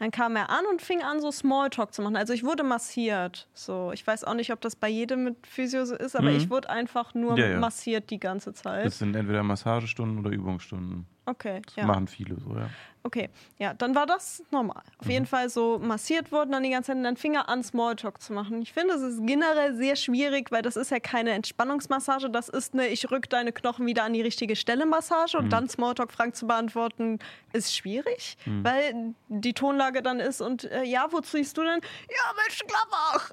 Dann 0.00 0.10
kam 0.10 0.34
er 0.34 0.50
an 0.50 0.64
und 0.68 0.82
fing 0.82 1.00
an, 1.04 1.20
so 1.20 1.30
Smalltalk 1.30 1.94
zu 1.94 2.02
machen. 2.02 2.16
Also 2.16 2.32
ich 2.32 2.42
wurde 2.42 2.64
massiert. 2.64 3.46
So, 3.54 3.92
ich 3.92 4.04
weiß 4.04 4.24
auch 4.24 4.34
nicht, 4.34 4.52
ob 4.52 4.60
das 4.62 4.74
bei 4.74 4.88
jedem 4.88 5.22
mit 5.22 5.46
Physio 5.46 5.84
so 5.84 5.94
ist, 5.94 6.16
aber 6.16 6.30
Mhm. 6.30 6.36
ich 6.38 6.50
wurde 6.50 6.68
einfach 6.70 7.14
nur 7.14 7.38
Ja, 7.38 7.50
ja. 7.50 7.58
massiert 7.60 8.10
die 8.10 8.18
ganze 8.18 8.52
Zeit. 8.52 8.84
Das 8.86 8.98
sind 8.98 9.14
entweder 9.14 9.44
Massagestunden 9.44 10.21
oder 10.24 10.34
Übungsstunden. 10.34 11.06
Okay, 11.24 11.62
Das 11.66 11.76
ja. 11.76 11.86
machen 11.86 12.08
viele 12.08 12.36
so, 12.40 12.56
ja. 12.56 12.68
Okay, 13.04 13.30
ja, 13.58 13.74
dann 13.74 13.94
war 13.94 14.06
das 14.06 14.42
normal. 14.50 14.82
Auf 14.98 15.08
jeden 15.08 15.26
Fall 15.26 15.48
so 15.48 15.78
massiert 15.78 16.30
wurden 16.30 16.52
dann 16.52 16.62
die 16.62 16.70
ganze 16.70 16.88
Zeit 16.88 16.96
und 16.96 17.04
dann 17.04 17.16
fing 17.16 17.34
er 17.34 17.48
an, 17.48 17.62
Smalltalk 17.62 18.20
zu 18.20 18.32
machen. 18.32 18.62
Ich 18.62 18.72
finde, 18.72 18.94
es 18.94 19.02
ist 19.02 19.26
generell 19.26 19.76
sehr 19.76 19.96
schwierig, 19.96 20.52
weil 20.52 20.62
das 20.62 20.76
ist 20.76 20.90
ja 20.90 21.00
keine 21.00 21.30
Entspannungsmassage, 21.32 22.30
das 22.30 22.48
ist 22.48 22.74
eine 22.74 22.88
Ich 22.88 23.10
rück 23.10 23.28
deine 23.28 23.52
Knochen 23.52 23.86
wieder 23.86 24.04
an 24.04 24.12
die 24.12 24.20
richtige 24.20 24.54
Stelle 24.56 24.86
Massage 24.86 25.36
und 25.36 25.50
dann 25.52 25.68
Smalltalk-Fragen 25.68 26.32
zu 26.32 26.46
beantworten, 26.46 27.18
ist 27.52 27.74
schwierig, 27.74 28.36
weil 28.46 29.14
die 29.28 29.52
Tonlage 29.52 30.02
dann 30.02 30.20
ist 30.20 30.40
und 30.40 30.64
äh, 30.64 30.84
ja, 30.84 31.06
wo 31.10 31.20
ziehst 31.20 31.56
du 31.56 31.62
denn? 31.62 31.80
Ja, 32.08 32.34
Mensch, 32.36 32.62
Klappach! 32.66 33.32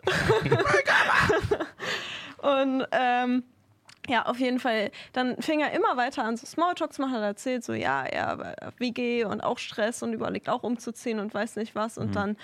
und 2.42 2.86
ähm, 2.92 3.44
ja, 4.10 4.26
auf 4.26 4.40
jeden 4.40 4.60
Fall. 4.60 4.92
Dann 5.14 5.40
fing 5.40 5.60
er 5.60 5.72
immer 5.72 5.96
weiter 5.96 6.24
an, 6.24 6.36
so 6.36 6.46
Smalltalk 6.48 6.94
zu 6.94 7.02
machen. 7.02 7.16
Er 7.16 7.22
erzählt 7.22 7.64
so, 7.64 7.74
ja, 7.74 8.04
er 8.04 8.56
WG 8.78 9.24
und 9.24 9.42
auch 9.42 9.60
Stress 9.60 10.02
und 10.02 10.14
überlegt 10.14 10.50
auch 10.50 10.64
umzuziehen 10.64 11.20
und 11.20 11.32
weiß 11.34 11.58
nicht 11.58 11.76
was. 11.76 12.00
Und 12.00 12.16
dann 12.16 12.36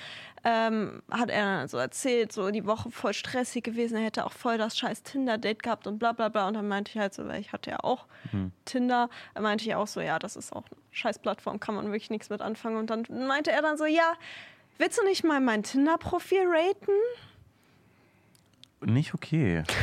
ähm, 0.43 1.01
hat 1.09 1.32
er 1.32 1.43
dann 1.43 1.68
so 1.68 1.78
erzählt, 1.78 2.32
so 2.32 2.51
die 2.51 2.68
Woche 2.68 2.91
voll 2.91 3.13
stressig 3.13 3.63
gewesen. 3.63 3.97
Er 3.97 4.03
hätte 4.03 4.26
auch 4.26 4.32
voll 4.32 4.59
das 4.59 4.78
scheiß 4.78 5.01
Tinder-Date 5.01 5.63
gehabt 5.63 5.88
und 5.88 5.97
bla 5.97 6.11
bla 6.11 6.30
bla. 6.30 6.47
Und 6.47 6.53
dann 6.53 6.68
meinte 6.68 6.91
ich 6.91 6.99
halt 6.99 7.16
so, 7.16 7.28
weil 7.28 7.41
ich 7.41 7.51
hatte 7.51 7.72
ja 7.72 7.80
auch 7.82 8.05
Tinder, 8.66 9.09
da 9.34 9.41
meinte 9.41 9.66
ich 9.66 9.74
auch 9.74 9.88
so, 9.88 10.01
ja, 10.01 10.20
das 10.20 10.36
ist 10.36 10.53
auch 10.53 10.66
eine 10.72 10.80
scheiß 10.91 11.18
Plattform, 11.20 11.59
kann 11.59 11.74
man 11.74 11.86
wirklich 11.86 12.11
nichts 12.11 12.30
mit 12.30 12.41
anfangen. 12.41 12.78
Und 12.78 12.91
dann 12.91 13.05
meinte 13.28 13.51
er 13.51 13.63
dann 13.63 13.78
so, 13.78 13.86
ja, 13.86 14.13
willst 14.78 14.99
du 14.99 15.03
nicht 15.03 15.24
mal 15.24 15.41
mein 15.41 15.63
Tinder-Profil 15.63 16.43
raten? 16.45 16.91
Nicht 18.82 19.16
okay. 19.16 19.63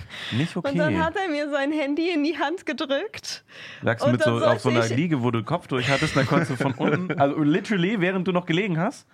Nicht 0.32 0.56
okay. 0.56 0.70
Und 0.70 0.78
dann 0.78 1.02
hat 1.02 1.16
er 1.16 1.28
mir 1.28 1.50
sein 1.50 1.72
Handy 1.72 2.10
in 2.10 2.24
die 2.24 2.38
Hand 2.38 2.66
gedrückt. 2.66 3.44
Lagst 3.82 4.06
du 4.06 4.10
mit 4.10 4.22
so 4.22 4.44
auf 4.44 4.60
so 4.60 4.70
einer 4.70 4.86
Liege, 4.86 5.22
wo 5.22 5.30
du 5.30 5.42
Kopf 5.42 5.66
durch 5.66 5.88
hattest, 5.88 6.16
dann 6.16 6.26
konntest 6.26 6.52
du 6.52 6.56
von 6.56 6.72
unten, 6.74 7.18
also 7.20 7.38
literally, 7.42 8.00
während 8.00 8.26
du 8.26 8.32
noch 8.32 8.46
gelegen 8.46 8.78
hast? 8.78 9.06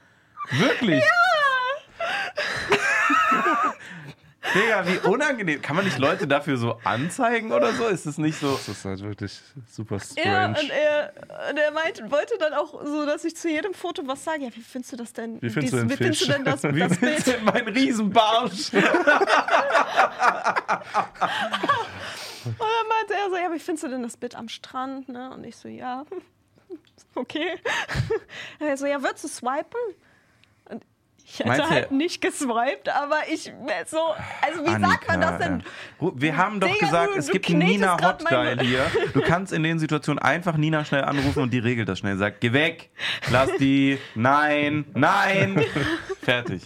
Wirklich? 0.50 1.02
Digga, 4.54 4.86
wie 4.86 4.98
unangenehm. 5.08 5.60
Kann 5.60 5.74
man 5.76 5.84
nicht 5.84 5.98
Leute 5.98 6.26
dafür 6.28 6.56
so 6.56 6.78
anzeigen 6.84 7.52
oder 7.52 7.72
so? 7.72 7.86
Ist 7.88 8.06
es 8.06 8.18
nicht 8.18 8.38
so? 8.38 8.52
Das 8.52 8.68
ist 8.68 8.84
halt 8.84 9.02
wirklich 9.02 9.40
super 9.68 9.96
Ja, 9.96 10.00
strange. 10.00 10.58
und 10.60 10.70
er, 10.70 11.12
und 11.50 11.56
er 11.58 11.70
meinte, 11.72 12.10
wollte 12.10 12.38
dann 12.38 12.54
auch 12.54 12.82
so, 12.84 13.04
dass 13.04 13.24
ich 13.24 13.36
zu 13.36 13.48
jedem 13.50 13.74
Foto 13.74 14.06
was 14.06 14.22
sage. 14.24 14.44
Ja, 14.44 14.50
wie 14.54 14.60
findest 14.62 14.92
du 14.92 14.96
das 14.96 15.12
denn? 15.12 15.42
Wie 15.42 15.50
findest 15.50 15.72
du 15.74 15.78
den 15.78 15.90
wie 15.90 15.96
findest 15.96 16.22
du 16.22 16.26
denn 16.32 16.44
das, 16.44 16.62
Wie 16.74 16.78
das 16.80 16.96
Bild? 16.98 17.26
du 17.26 17.32
mein 17.44 17.68
Riesenbarsch? 17.68 18.72
Und 22.44 22.58
dann 22.60 22.88
meinte 22.88 23.14
er 23.14 23.28
so, 23.30 23.36
ja, 23.36 23.52
wie 23.52 23.58
findest 23.58 23.84
du 23.84 23.88
denn 23.88 24.02
das 24.02 24.16
Bild 24.16 24.34
am 24.34 24.48
Strand? 24.48 25.08
Ne? 25.08 25.30
Und 25.32 25.44
ich 25.44 25.56
so, 25.56 25.68
ja, 25.68 26.04
okay. 27.14 27.56
Er 28.60 28.76
so, 28.76 28.86
ja, 28.86 29.02
würdest 29.02 29.24
du 29.24 29.28
swipen? 29.28 29.80
Ich 31.30 31.40
hätte 31.40 31.48
Meinst 31.50 31.64
du- 31.66 31.70
halt 31.70 31.90
nicht 31.92 32.20
geswiped, 32.22 32.88
aber 32.88 33.18
ich 33.30 33.52
so, 33.86 33.98
also 34.40 34.64
wie 34.64 34.80
sagt 34.80 35.08
man 35.08 35.20
das 35.20 35.38
denn? 35.38 35.62
Wir 36.14 36.36
haben 36.38 36.58
doch 36.58 36.68
Digga, 36.68 36.86
gesagt, 36.86 37.14
du- 37.14 37.18
es 37.18 37.26
du 37.26 37.32
gibt 37.32 37.50
einen 37.50 37.58
Nina 37.58 37.96
Hotdial 38.02 38.58
hier. 38.60 38.86
Du 39.12 39.20
kannst 39.20 39.52
in 39.52 39.62
den 39.62 39.78
Situationen 39.78 40.18
einfach 40.20 40.56
Nina 40.56 40.84
schnell 40.86 41.04
anrufen 41.04 41.42
und 41.42 41.50
die 41.52 41.58
regelt 41.58 41.88
das 41.88 41.98
schnell. 41.98 42.16
Sagt, 42.16 42.40
geh 42.40 42.52
weg, 42.54 42.88
lass 43.30 43.50
die, 43.58 43.98
nein, 44.14 44.86
nein. 44.94 45.62
Fertig. 46.22 46.62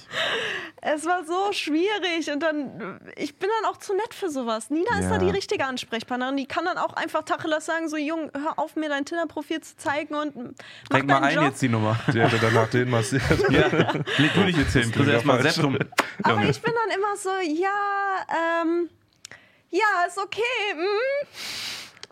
Es 0.85 1.07
war 1.07 1.25
so 1.25 1.53
schwierig 1.53 2.29
und 2.33 2.41
dann, 2.41 3.01
ich 3.15 3.39
bin 3.39 3.49
dann 3.61 3.71
auch 3.71 3.77
zu 3.77 3.95
nett 3.95 4.13
für 4.13 4.29
sowas. 4.31 4.69
Nina 4.69 4.99
ist 4.99 5.05
Ja. 5.05 5.11
da 5.11 5.19
die 5.19 5.31
richtige 5.31 5.65
Ansprechpartnerin. 5.65 6.37
Die 6.37 6.47
kann 6.47 6.65
dann 6.65 6.77
auch 6.77 6.95
einfach 6.95 7.23
Tacheles 7.23 7.67
sagen, 7.67 7.89
so, 7.89 7.97
Jung, 7.97 8.33
hör 8.35 8.59
auf, 8.59 8.75
mir 8.75 8.89
dein 8.89 9.05
Tinder-Profil 9.05 9.61
zu 9.61 9.77
zeigen 9.77 10.17
und 10.17 10.35
mach 10.35 10.99
Denk 10.99 11.07
mal 11.07 11.23
ein 11.23 11.37
Job. 11.37 11.45
jetzt 11.45 11.63
die 11.63 11.69
Nummer. 11.69 11.97
Die 12.13 12.21
hätte 12.21 12.39
danach 12.41 12.69
den 12.69 12.91
massiert. 12.91 13.23
Ja, 13.51 13.69
leg 14.19 14.35
du 14.35 14.45
dich 14.45 14.57
jetzt 14.57 14.73
hin. 14.73 14.91
Kriegst 14.91 15.09
erstmal 15.09 15.41
falsch. 15.41 15.55
Septum. 15.55 15.79
Aber 16.25 16.43
ich 16.47 16.61
bin 16.61 16.73
dann 16.75 16.99
immer 16.99 17.17
so, 17.17 17.31
ja, 17.45 18.63
ähm, 18.63 18.89
ja, 19.71 20.05
ist 20.09 20.19
okay. 20.19 20.41
Mm. 20.75 21.27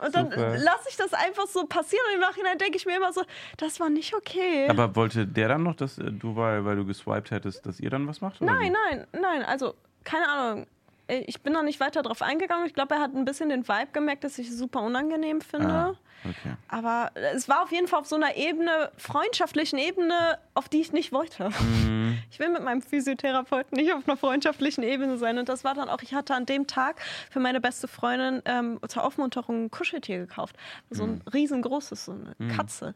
Und 0.00 0.14
dann 0.14 0.30
lasse 0.30 0.88
ich 0.88 0.96
das 0.96 1.12
einfach 1.12 1.46
so 1.46 1.66
passieren 1.66 2.04
und 2.08 2.14
im 2.14 2.20
Nachhinein 2.20 2.58
denke 2.58 2.76
ich 2.76 2.86
mir 2.86 2.96
immer 2.96 3.12
so, 3.12 3.22
das 3.58 3.80
war 3.80 3.90
nicht 3.90 4.14
okay. 4.14 4.68
Aber 4.68 4.96
wollte 4.96 5.26
der 5.26 5.48
dann 5.48 5.62
noch, 5.62 5.74
dass 5.74 5.98
äh, 5.98 6.10
du, 6.10 6.36
weil, 6.36 6.64
weil 6.64 6.76
du 6.76 6.86
geswiped 6.86 7.30
hättest, 7.30 7.66
dass 7.66 7.80
ihr 7.80 7.90
dann 7.90 8.06
was 8.08 8.20
macht? 8.20 8.40
nein, 8.40 8.72
wie? 8.72 8.96
nein, 8.96 9.06
nein, 9.12 9.42
also 9.42 9.74
keine 10.04 10.28
Ahnung. 10.28 10.66
Ich 11.08 11.42
bin 11.42 11.54
da 11.54 11.62
nicht 11.62 11.80
weiter 11.80 12.02
drauf 12.02 12.22
eingegangen. 12.22 12.66
Ich 12.66 12.74
glaube, 12.74 12.94
er 12.94 13.00
hat 13.00 13.14
ein 13.14 13.24
bisschen 13.24 13.48
den 13.48 13.66
Vibe 13.66 13.88
gemerkt, 13.92 14.22
dass 14.22 14.38
ich 14.38 14.48
es 14.48 14.56
super 14.56 14.80
unangenehm 14.80 15.40
finde. 15.40 15.68
Ah, 15.68 15.94
okay. 16.24 16.54
Aber 16.68 17.10
es 17.34 17.48
war 17.48 17.62
auf 17.62 17.72
jeden 17.72 17.88
Fall 17.88 18.00
auf 18.00 18.06
so 18.06 18.16
einer 18.16 18.36
Ebene, 18.36 18.90
freundschaftlichen 18.96 19.78
Ebene, 19.78 20.38
auf 20.54 20.68
die 20.68 20.80
ich 20.80 20.92
nicht 20.92 21.12
wollte. 21.12 21.50
Mhm. 21.50 22.18
Ich 22.30 22.38
will 22.38 22.48
mit 22.48 22.62
meinem 22.62 22.82
Physiotherapeuten 22.82 23.76
nicht 23.76 23.92
auf 23.92 24.06
einer 24.06 24.16
freundschaftlichen 24.16 24.82
Ebene 24.82 25.18
sein. 25.18 25.38
Und 25.38 25.48
das 25.48 25.64
war 25.64 25.74
dann 25.74 25.88
auch, 25.88 26.02
ich 26.02 26.14
hatte 26.14 26.34
an 26.34 26.46
dem 26.46 26.66
Tag 26.66 27.00
für 27.30 27.40
meine 27.40 27.60
beste 27.60 27.88
Freundin 27.88 28.42
ähm, 28.44 28.78
zur 28.88 29.04
Aufmunterung 29.04 29.64
ein 29.64 29.70
Kuscheltier 29.70 30.18
gekauft. 30.18 30.56
So 30.90 31.04
ein 31.04 31.22
riesengroßes, 31.32 32.04
so 32.04 32.12
eine 32.12 32.52
Katze. 32.54 32.94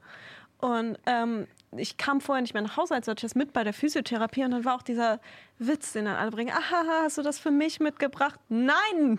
Und 0.58 0.98
ähm, 1.06 1.46
ich 1.76 1.96
kam 1.96 2.20
vorher 2.20 2.40
nicht 2.40 2.54
mehr 2.54 2.62
nach 2.62 2.76
Hause, 2.76 2.94
als 2.94 3.06
das 3.06 3.34
mit 3.34 3.52
bei 3.52 3.64
der 3.64 3.74
Physiotherapie. 3.74 4.44
Und 4.44 4.52
dann 4.52 4.64
war 4.64 4.76
auch 4.76 4.82
dieser 4.82 5.20
Witz, 5.58 5.92
den 5.92 6.06
dann 6.06 6.16
alle 6.16 6.30
bringen. 6.30 6.54
Aha, 6.54 7.02
hast 7.02 7.18
du 7.18 7.22
das 7.22 7.38
für 7.38 7.50
mich 7.50 7.80
mitgebracht? 7.80 8.40
Nein! 8.48 9.18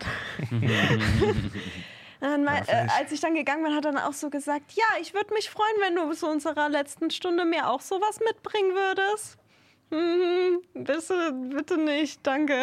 Mei- 2.44 2.62
äh, 2.68 2.86
als 2.98 3.12
ich 3.12 3.20
dann 3.20 3.34
gegangen 3.34 3.62
bin, 3.64 3.74
hat 3.74 3.84
er 3.84 3.92
dann 3.92 4.02
auch 4.02 4.12
so 4.12 4.30
gesagt, 4.30 4.72
ja, 4.72 4.84
ich 5.00 5.14
würde 5.14 5.32
mich 5.34 5.50
freuen, 5.50 5.76
wenn 5.80 5.94
du 5.96 6.12
zu 6.14 6.26
unserer 6.26 6.68
letzten 6.68 7.10
Stunde 7.10 7.44
mir 7.44 7.68
auch 7.68 7.80
sowas 7.80 8.20
mitbringen 8.24 8.74
würdest. 8.74 9.36
Mhm, 9.88 10.60
bitte, 10.84 11.32
bitte 11.54 11.78
nicht, 11.78 12.18
danke. 12.26 12.54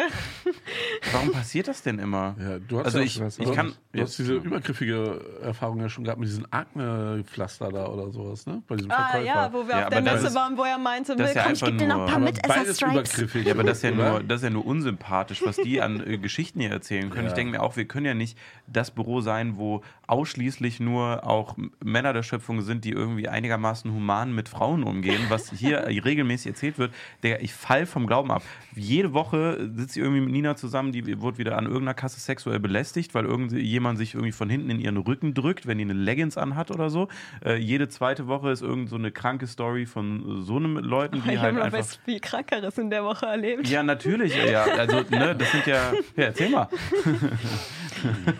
Warum 1.12 1.32
passiert 1.32 1.68
das 1.68 1.82
denn 1.82 1.98
immer? 1.98 2.34
Ja, 2.38 2.58
du 2.58 2.78
hast 2.78 2.86
Also 2.86 2.98
ja 2.98 3.04
ich- 3.04 3.22
auch, 3.22 3.26
ich 3.28 3.36
du 3.36 3.52
kann- 3.54 3.66
hast- 3.68 3.78
Du 3.94 4.00
hast 4.02 4.18
diese 4.18 4.34
übergriffige 4.34 5.20
Erfahrung 5.40 5.80
ja 5.80 5.88
schon 5.88 6.02
gehabt 6.02 6.18
mit 6.18 6.28
diesem 6.28 6.46
Akne-Pflaster 6.50 7.70
da 7.70 7.86
oder 7.86 8.10
sowas, 8.10 8.44
ne? 8.44 8.60
Bei 8.66 8.74
diesem 8.74 8.90
Ah 8.90 9.08
Verkäufer. 9.10 9.24
ja, 9.24 9.52
wo 9.52 9.66
wir 9.68 9.76
Ja, 9.76 9.84
auf 9.84 9.90
der 9.90 10.02
Messe 10.02 10.26
ist- 10.26 10.34
waren, 10.34 10.58
wo 10.58 10.64
er 10.64 10.78
meinte, 10.78 11.12
ja 11.16 11.42
komm, 11.44 11.52
ich 11.52 11.60
geb 11.64 11.78
dir 11.78 11.86
noch 11.86 12.00
ein 12.00 12.06
paar 12.06 12.16
Aber 12.16 12.24
mit 12.24 12.42
beides 12.42 12.76
Stripes. 12.76 13.14
übergriffig. 13.16 13.46
Ja, 13.46 13.54
aber 13.54 13.62
das 13.62 13.76
ist 13.78 13.82
ja 13.84 13.90
nur, 13.92 14.22
das 14.24 14.40
ist 14.40 14.44
ja 14.44 14.50
nur 14.50 14.66
unsympathisch, 14.66 15.42
was 15.46 15.56
die 15.56 15.80
an 15.80 16.04
äh, 16.04 16.18
Geschichten 16.18 16.58
hier 16.60 16.70
erzählen 16.70 17.08
können. 17.10 17.24
Ja. 17.24 17.28
Ich 17.28 17.34
denke 17.34 17.52
mir 17.52 17.62
auch, 17.62 17.76
wir 17.76 17.84
können 17.86 18.06
ja 18.06 18.14
nicht 18.14 18.36
das 18.66 18.90
Büro 18.90 19.20
sein, 19.20 19.56
wo 19.58 19.82
ausschließlich 20.06 20.80
nur 20.80 21.26
auch 21.26 21.56
Männer 21.82 22.12
der 22.12 22.22
Schöpfung 22.22 22.60
sind, 22.62 22.84
die 22.84 22.90
irgendwie 22.90 23.28
einigermaßen 23.28 23.92
human 23.92 24.34
mit 24.34 24.48
Frauen 24.48 24.82
umgehen, 24.84 25.20
was 25.28 25.50
hier 25.50 25.86
regelmäßig 25.86 26.48
erzählt 26.48 26.78
wird. 26.78 26.92
Digga, 27.22 27.36
ich 27.40 27.52
fall 27.54 27.86
vom 27.86 28.06
Glauben 28.06 28.30
ab. 28.30 28.42
Jede 28.74 29.12
Woche 29.14 29.70
sitzt 29.74 29.94
sie 29.94 30.00
irgendwie 30.00 30.20
mit 30.20 30.30
Nina 30.32 30.56
zusammen, 30.56 30.92
die 30.92 31.20
wurde 31.20 31.38
wieder 31.38 31.56
an 31.56 31.64
irgendeiner 31.64 31.94
Kasse 31.94 32.20
sexuell 32.20 32.58
belästigt, 32.60 33.14
weil 33.14 33.24
irgendjemand 33.24 33.96
sich 33.98 34.14
irgendwie 34.14 34.32
von 34.32 34.50
hinten 34.50 34.70
in 34.70 34.80
ihren 34.80 34.96
Rücken 34.98 35.32
drückt, 35.34 35.66
wenn 35.66 35.78
die 35.78 35.84
eine 35.84 35.92
Leggings 35.94 36.36
anhat 36.36 36.70
oder 36.70 36.90
so. 36.90 37.08
Äh, 37.44 37.56
jede 37.56 37.88
zweite 37.88 38.26
Woche 38.26 38.50
ist 38.50 38.62
irgend 38.62 38.88
so 38.90 38.96
eine 38.96 39.10
kranke 39.12 39.46
Story 39.46 39.86
von 39.86 40.42
so 40.42 40.56
einem 40.56 40.76
Leuten, 40.76 41.22
die 41.22 41.32
Ich 41.34 41.38
halt 41.40 41.56
einfach 41.56 41.78
was 41.78 41.96
viel 42.04 42.20
Krankeres 42.20 42.76
in 42.78 42.90
der 42.90 43.04
Woche 43.04 43.26
erlebt. 43.26 43.68
ja, 43.68 43.82
natürlich, 43.82 44.34
ja. 44.36 44.64
Also, 44.64 45.02
ne, 45.10 45.34
das 45.36 45.50
sind 45.50 45.66
ja. 45.66 45.92
Ja, 46.16 46.24
erzähl 46.24 46.50
mal. 46.50 46.68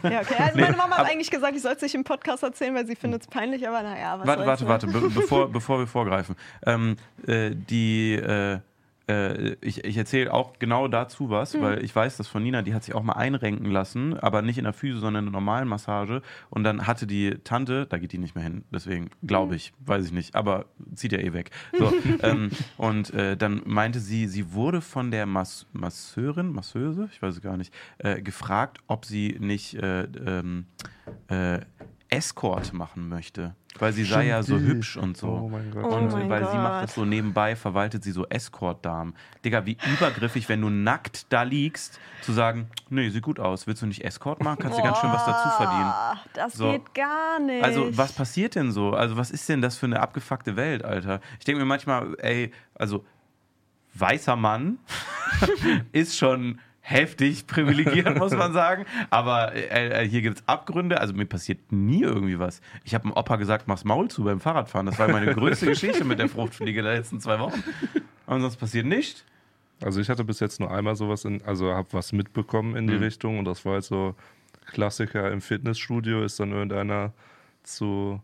Ja, 0.03 0.21
okay. 0.21 0.35
Also 0.39 0.57
Nee, 0.57 0.63
meine 0.63 0.77
Mama 0.77 0.93
hat 0.97 1.01
aber- 1.01 1.09
eigentlich 1.11 1.31
gesagt, 1.31 1.54
ich 1.57 1.63
soll 1.63 1.73
es 1.73 1.83
nicht 1.83 1.95
im 1.95 2.05
Podcast 2.05 2.43
erzählen, 2.43 2.75
weil 2.75 2.87
sie 2.87 2.97
findet 2.97 3.23
es 3.23 3.29
peinlich, 3.29 3.67
aber 3.67 3.83
naja, 3.83 4.19
was 4.19 4.27
Warte, 4.27 4.47
warte, 4.47 4.69
warte, 4.69 4.87
be 4.87 5.01
bevor, 5.15 5.51
bevor 5.51 5.79
wir 5.79 5.87
vorgreifen. 5.87 6.37
Ähm, 6.67 6.97
äh, 7.27 7.51
die. 7.55 8.15
Äh, 8.15 8.61
äh, 9.09 9.55
ich 9.61 9.85
ich 9.85 9.97
erzähle 9.97 10.33
auch 10.33 10.59
genau 10.59 10.89
dazu 10.89 11.31
was, 11.31 11.55
Hm. 11.55 11.61
weil 11.63 11.85
ich 11.85 11.95
weiß, 11.95 12.17
dass 12.17 12.29
von 12.29 12.43
Nina, 12.43 12.63
die 12.63 12.75
hat 12.75 12.85
sich 12.85 12.95
auch 12.95 13.03
mal 13.03 13.15
einrenken 13.15 13.71
lassen, 13.71 14.19
aber 14.19 14.43
nicht 14.43 14.59
in 14.59 14.65
der 14.65 14.73
Physio, 14.73 15.01
sondern 15.01 15.25
in 15.25 15.29
einer 15.29 15.33
normalen 15.39 15.69
Massage. 15.69 16.23
Und 16.51 16.65
dann 16.65 16.87
hatte 16.87 17.07
die 17.07 17.37
Tante, 17.45 17.87
da 17.87 17.99
geht 17.99 18.13
die 18.13 18.19
nicht 18.19 18.35
mehr 18.35 18.45
hin, 18.45 18.65
deswegen 18.73 19.11
glaube 19.23 19.57
ich, 19.57 19.73
weiß 19.85 20.07
ich 20.07 20.13
nicht, 20.13 20.35
aber 20.35 20.67
zieht 20.95 21.13
ja 21.13 21.19
eh 21.19 21.33
weg. 21.33 21.51
So, 21.79 21.93
ähm, 22.23 22.51
und 22.77 23.13
äh, 23.15 23.37
dann 23.37 23.63
meinte 23.67 23.99
sie, 24.01 24.27
sie 24.27 24.53
wurde 24.53 24.81
von 24.81 25.11
der 25.11 25.27
Mas 25.27 25.67
Masseurin, 25.73 26.53
Masseuse, 26.53 27.09
ich 27.13 27.21
weiß 27.21 27.35
es 27.35 27.43
gar 27.43 27.57
nicht, 27.57 27.75
äh, 27.99 28.23
gefragt, 28.23 28.79
ob 28.87 29.05
sie 29.05 29.37
nicht 29.41 29.75
äh, 29.75 30.05
ähm, 30.05 30.67
äh, 31.29 31.61
Escort 32.11 32.73
machen 32.73 33.09
möchte. 33.09 33.55
Weil 33.79 33.93
sie 33.93 34.05
sei 34.05 34.27
ja 34.29 34.43
so 34.45 34.57
hübsch 34.59 34.97
und 34.97 35.17
so. 35.17 35.29
Oh 35.29 35.49
mein 35.49 35.71
Gott. 35.73 35.85
Oh 35.85 35.97
Und 35.97 36.13
mein 36.13 36.31
weil 36.31 36.49
sie 36.49 36.57
macht 36.57 36.75
Gott. 36.75 36.83
das 36.85 36.95
so 36.95 37.05
nebenbei, 37.05 37.57
verwaltet 37.57 38.05
sie 38.05 38.13
so 38.13 38.25
Escort-Damen. 38.27 39.15
Digga, 39.45 39.67
wie 39.67 39.77
übergriffig, 39.93 40.49
wenn 40.49 40.61
du 40.61 40.71
nackt 40.71 41.27
da 41.33 41.43
liegst, 41.43 41.99
zu 42.23 42.33
sagen, 42.33 42.69
nee, 42.89 43.09
sieht 43.11 43.23
gut 43.23 43.41
aus, 43.41 43.67
willst 43.67 43.83
du 43.83 43.87
nicht 43.87 44.05
Escort 44.05 44.43
machen? 44.45 44.59
Kannst 44.61 44.79
du 44.79 44.83
ganz 44.83 44.99
schön 44.99 45.11
was 45.11 45.25
dazu 45.27 45.49
verdienen. 45.57 45.93
Das 46.35 46.53
So. 46.53 46.71
geht 46.71 46.95
gar 46.95 47.41
nicht. 47.41 47.65
Also, 47.65 47.97
was 47.97 48.13
passiert 48.13 48.55
denn 48.55 48.71
so? 48.71 48.93
Also, 48.93 49.17
was 49.17 49.33
ist 49.33 49.49
denn 49.49 49.61
das 49.61 49.77
für 49.77 49.87
eine 49.87 49.99
abgefuckte 50.01 50.55
Welt, 50.55 50.85
Alter? 50.85 51.21
Ich 51.41 51.45
denke 51.45 51.61
mir 51.61 51.67
manchmal, 51.67 52.15
ey, 52.19 52.53
also, 52.77 53.05
weißer 53.95 54.37
Mann 54.37 54.79
ist 55.93 56.17
schon 56.17 56.61
heftig 56.87 57.47
privilegiert, 57.47 58.17
muss 58.19 58.33
man 58.33 58.53
sagen. 58.53 58.85
Aber 59.09 59.55
äh, 59.55 60.05
äh, 60.05 60.09
hier 60.09 60.21
gibt 60.21 60.39
es 60.39 60.49
Abgründe. 60.49 61.01
Also, 61.01 61.15
mir 61.15 61.25
passiert 61.25 61.73
nie 61.73 62.03
irgendwie 62.03 62.39
was. 62.39 62.61
Ich 62.85 62.95
habe 62.95 63.09
dem 63.09 63.13
Opa 63.13 63.37
gesagt, 63.37 63.67
mach's 63.67 63.85
Maul 63.85 64.09
zu 64.09 64.23
beim 64.23 64.39
Fahrradfahren. 64.39 64.87
Das 64.87 64.99
war 64.99 65.09
meine 65.09 65.35
größte 65.35 65.67
Geschichte 65.67 66.05
mit 66.05 66.19
der 66.19 66.29
Fruchtfliege 66.29 66.83
der 66.83 66.95
letzten 66.95 67.21
zwei 67.21 67.39
Wochen. 67.39 67.63
Und 68.27 68.43
sonst 68.43 68.57
passiert 68.57 68.85
nicht. 68.87 69.25
Also 69.83 70.01
ich 70.01 70.09
hatte 70.11 70.25
bis 70.25 70.41
jetzt 70.41 70.61
nur 70.61 70.71
einmal 70.71 70.95
sowas 70.95 71.25
in, 71.25 71.43
also 71.45 71.73
habe 71.73 71.89
was 71.93 72.13
mitbekommen 72.13 72.77
in 72.77 72.87
die 72.87 72.95
Mhm. 72.95 73.03
Richtung 73.03 73.39
und 73.39 73.45
das 73.47 73.65
war 73.65 73.75
halt 73.75 73.85
so 73.85 74.15
Klassiker 74.67 75.33
im 75.33 75.41
Fitnessstudio, 75.41 76.23
ist 76.23 76.39
dann 76.39 76.53
irgendeiner 76.53 77.13
zu 77.65 78.21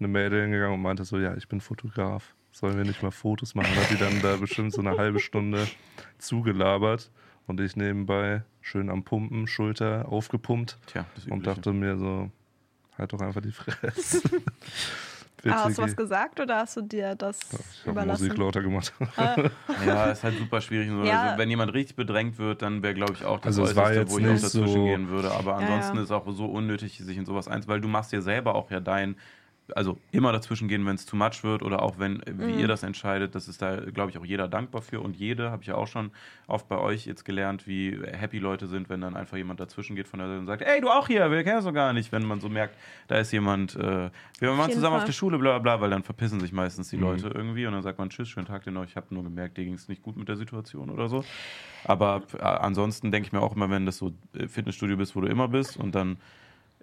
einem 0.00 0.12
Mädel 0.12 0.42
hingegangen 0.42 0.74
und 0.74 0.82
meinte 0.82 1.04
so, 1.04 1.18
ja, 1.18 1.34
ich 1.36 1.46
bin 1.48 1.60
Fotograf. 1.60 2.34
Sollen 2.50 2.76
wir 2.76 2.84
nicht 2.84 3.02
mal 3.02 3.10
Fotos 3.12 3.54
machen? 3.54 3.74
Hat 3.76 3.90
die 3.90 3.96
dann 3.96 4.20
da 4.22 4.36
bestimmt 4.36 4.72
so 4.72 4.80
eine 4.82 4.98
halbe 4.98 5.20
Stunde 5.20 5.66
zugelabert 6.18 7.10
und 7.46 7.60
ich 7.60 7.76
nebenbei 7.76 8.42
schön 8.60 8.90
am 8.90 9.02
Pumpen, 9.04 9.46
Schulter 9.46 10.06
aufgepumpt 10.08 10.78
Tja, 10.86 11.06
das 11.14 11.26
und 11.26 11.46
dachte 11.46 11.72
mir 11.72 11.96
so, 11.98 12.30
halt 12.98 13.12
doch 13.12 13.20
einfach 13.20 13.40
die 13.42 13.52
Fresse. 13.52 14.22
Ah, 15.44 15.64
hast 15.64 15.76
du 15.76 15.82
was 15.82 15.96
gesagt 15.96 16.38
oder 16.38 16.58
hast 16.58 16.76
du 16.76 16.82
dir 16.82 17.16
das 17.16 17.40
ich 17.50 17.80
habe 17.80 17.90
überlassen? 17.90 18.22
Musik 18.26 18.38
lauter 18.38 18.62
gemacht. 18.62 18.92
Ja, 19.84 20.12
ist 20.12 20.22
halt 20.22 20.38
super 20.38 20.60
schwierig. 20.60 20.88
So. 20.88 21.02
Ja. 21.02 21.20
Also, 21.20 21.38
wenn 21.38 21.50
jemand 21.50 21.74
richtig 21.74 21.96
bedrängt 21.96 22.38
wird, 22.38 22.62
dann 22.62 22.80
wäre, 22.84 22.94
glaube 22.94 23.14
ich, 23.14 23.24
auch 23.24 23.40
das 23.40 23.58
Also 23.58 23.62
Äußerste, 23.62 24.08
wo 24.08 24.18
ich 24.20 24.26
auch 24.28 24.30
nicht 24.30 24.44
dazwischen 24.44 24.68
so- 24.68 24.84
gehen 24.84 25.08
würde. 25.08 25.32
Aber 25.32 25.50
Ja, 25.52 25.56
ansonsten 25.56 25.96
ja. 25.96 26.02
ist 26.04 26.12
auch 26.12 26.30
so 26.30 26.46
unnötig, 26.46 26.96
sich 26.98 27.16
in 27.16 27.26
sowas 27.26 27.48
eins, 27.48 27.66
weil 27.66 27.80
du 27.80 27.88
machst 27.88 28.12
dir 28.12 28.22
selber 28.22 28.54
auch 28.54 28.70
ja 28.70 28.78
dein, 28.78 29.16
also 29.74 29.98
immer 30.10 30.32
dazwischen 30.32 30.68
gehen, 30.68 30.84
wenn 30.86 30.96
es 30.96 31.06
too 31.06 31.16
much 31.16 31.44
wird 31.44 31.62
oder 31.62 31.82
auch 31.82 31.98
wenn, 31.98 32.20
wie 32.26 32.52
Mhm. 32.54 32.58
ihr 32.58 32.68
das 32.68 32.82
entscheidet, 32.82 33.34
das 33.34 33.48
ist 33.48 33.62
da, 33.62 33.76
glaube 33.76 34.10
ich, 34.10 34.18
auch 34.18 34.24
jeder 34.24 34.48
dankbar 34.48 34.82
für 34.82 35.00
und 35.00 35.16
jede, 35.16 35.50
habe 35.50 35.62
ich 35.62 35.68
ja 35.68 35.76
auch 35.76 35.86
schon 35.86 36.10
oft 36.48 36.68
bei 36.68 36.76
euch 36.78 37.06
jetzt 37.06 37.24
gelernt, 37.24 37.66
wie 37.66 37.96
happy 38.04 38.38
Leute 38.38 38.66
sind, 38.66 38.88
wenn 38.88 39.00
dann 39.00 39.16
einfach 39.16 39.36
jemand 39.36 39.60
dazwischen 39.60 39.94
geht 39.96 40.08
von 40.08 40.18
der 40.18 40.28
Seite 40.28 40.40
und 40.40 40.46
sagt, 40.46 40.62
ey, 40.62 40.80
du 40.80 40.88
auch 40.90 41.06
hier, 41.06 41.30
wir 41.30 41.42
kennen 41.44 41.56
das 41.56 41.64
doch 41.64 41.72
gar 41.72 41.92
nicht, 41.92 42.10
wenn 42.12 42.24
man 42.24 42.40
so 42.40 42.48
merkt, 42.48 42.76
da 43.08 43.16
ist 43.16 43.32
jemand, 43.32 43.76
äh, 43.76 44.10
wir 44.40 44.58
waren 44.58 44.70
zusammen 44.72 44.94
auf 44.96 45.00
Fall. 45.02 45.06
der 45.06 45.12
Schule, 45.12 45.38
bla 45.38 45.58
bla, 45.60 45.80
weil 45.80 45.90
dann 45.90 46.02
verpissen 46.02 46.40
sich 46.40 46.52
meistens 46.52 46.90
die 46.90 46.96
Mhm. 46.96 47.02
Leute 47.02 47.28
irgendwie 47.28 47.64
und 47.66 47.72
dann 47.72 47.82
sagt 47.82 47.98
man, 47.98 48.10
tschüss, 48.10 48.28
schönen 48.28 48.46
Tag 48.46 48.64
dir 48.64 48.72
noch, 48.72 48.84
ich 48.84 48.96
habe 48.96 49.06
nur 49.14 49.22
gemerkt, 49.22 49.56
dir 49.56 49.64
ging 49.64 49.74
es 49.74 49.88
nicht 49.88 50.02
gut 50.02 50.16
mit 50.16 50.28
der 50.28 50.36
Situation 50.36 50.90
oder 50.90 51.08
so. 51.08 51.24
Aber 51.84 52.22
äh, 52.38 52.42
ansonsten 52.42 53.10
denke 53.12 53.26
ich 53.28 53.32
mir 53.32 53.40
auch 53.40 53.54
immer, 53.54 53.70
wenn 53.70 53.86
das 53.86 53.96
so 53.98 54.12
äh, 54.34 54.48
Fitnessstudio 54.48 54.96
bist, 54.96 55.14
wo 55.16 55.20
du 55.20 55.28
immer 55.28 55.48
bist 55.48 55.76
und 55.76 55.94
dann 55.94 56.16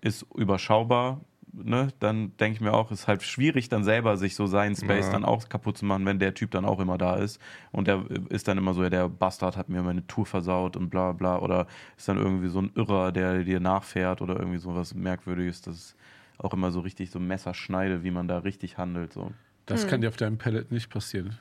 ist 0.01 0.25
überschaubar, 0.35 1.19
ne, 1.53 1.89
dann 1.99 2.35
denke 2.37 2.55
ich 2.55 2.61
mir 2.61 2.73
auch, 2.73 2.91
ist 2.91 3.07
halt 3.07 3.23
schwierig, 3.23 3.69
dann 3.69 3.83
selber 3.83 4.17
sich 4.17 4.35
so 4.35 4.45
seinen 4.47 4.75
Space 4.75 5.07
Ja. 5.07 5.11
dann 5.13 5.25
auch 5.25 5.47
kaputt 5.49 5.77
zu 5.77 5.85
machen, 5.85 6.05
wenn 6.05 6.19
der 6.19 6.33
Typ 6.33 6.51
dann 6.51 6.65
auch 6.65 6.79
immer 6.79 6.97
da 6.97 7.15
ist. 7.15 7.39
Und 7.71 7.87
der 7.87 8.05
ist 8.29 8.47
dann 8.47 8.57
immer 8.57 8.73
so, 8.73 8.83
ja, 8.83 8.89
der 8.89 9.09
Bastard 9.09 9.57
hat 9.57 9.69
mir 9.69 9.81
meine 9.81 10.05
Tour 10.07 10.25
versaut 10.25 10.75
und 10.77 10.89
bla 10.89 11.11
bla. 11.13 11.39
Oder 11.39 11.67
ist 11.97 12.07
dann 12.07 12.17
irgendwie 12.17 12.49
so 12.49 12.61
ein 12.61 12.71
Irrer, 12.75 13.11
der 13.11 13.43
dir 13.43 13.59
nachfährt 13.59 14.21
oder 14.21 14.37
irgendwie 14.37 14.59
so 14.59 14.75
was 14.75 14.93
Merkwürdiges. 14.93 15.61
Das 15.61 15.75
ist 15.75 15.95
auch 16.37 16.53
immer 16.53 16.71
so 16.71 16.79
richtig 16.79 17.11
so 17.11 17.19
Messerschneide, 17.19 18.03
wie 18.03 18.11
man 18.11 18.27
da 18.27 18.39
richtig 18.39 18.77
handelt. 18.77 19.13
So. 19.13 19.31
Das 19.65 19.87
kann 19.87 20.01
dir 20.01 20.07
auf 20.09 20.17
deinem 20.17 20.37
Pellet 20.37 20.71
nicht 20.71 20.89
passieren. 20.89 21.37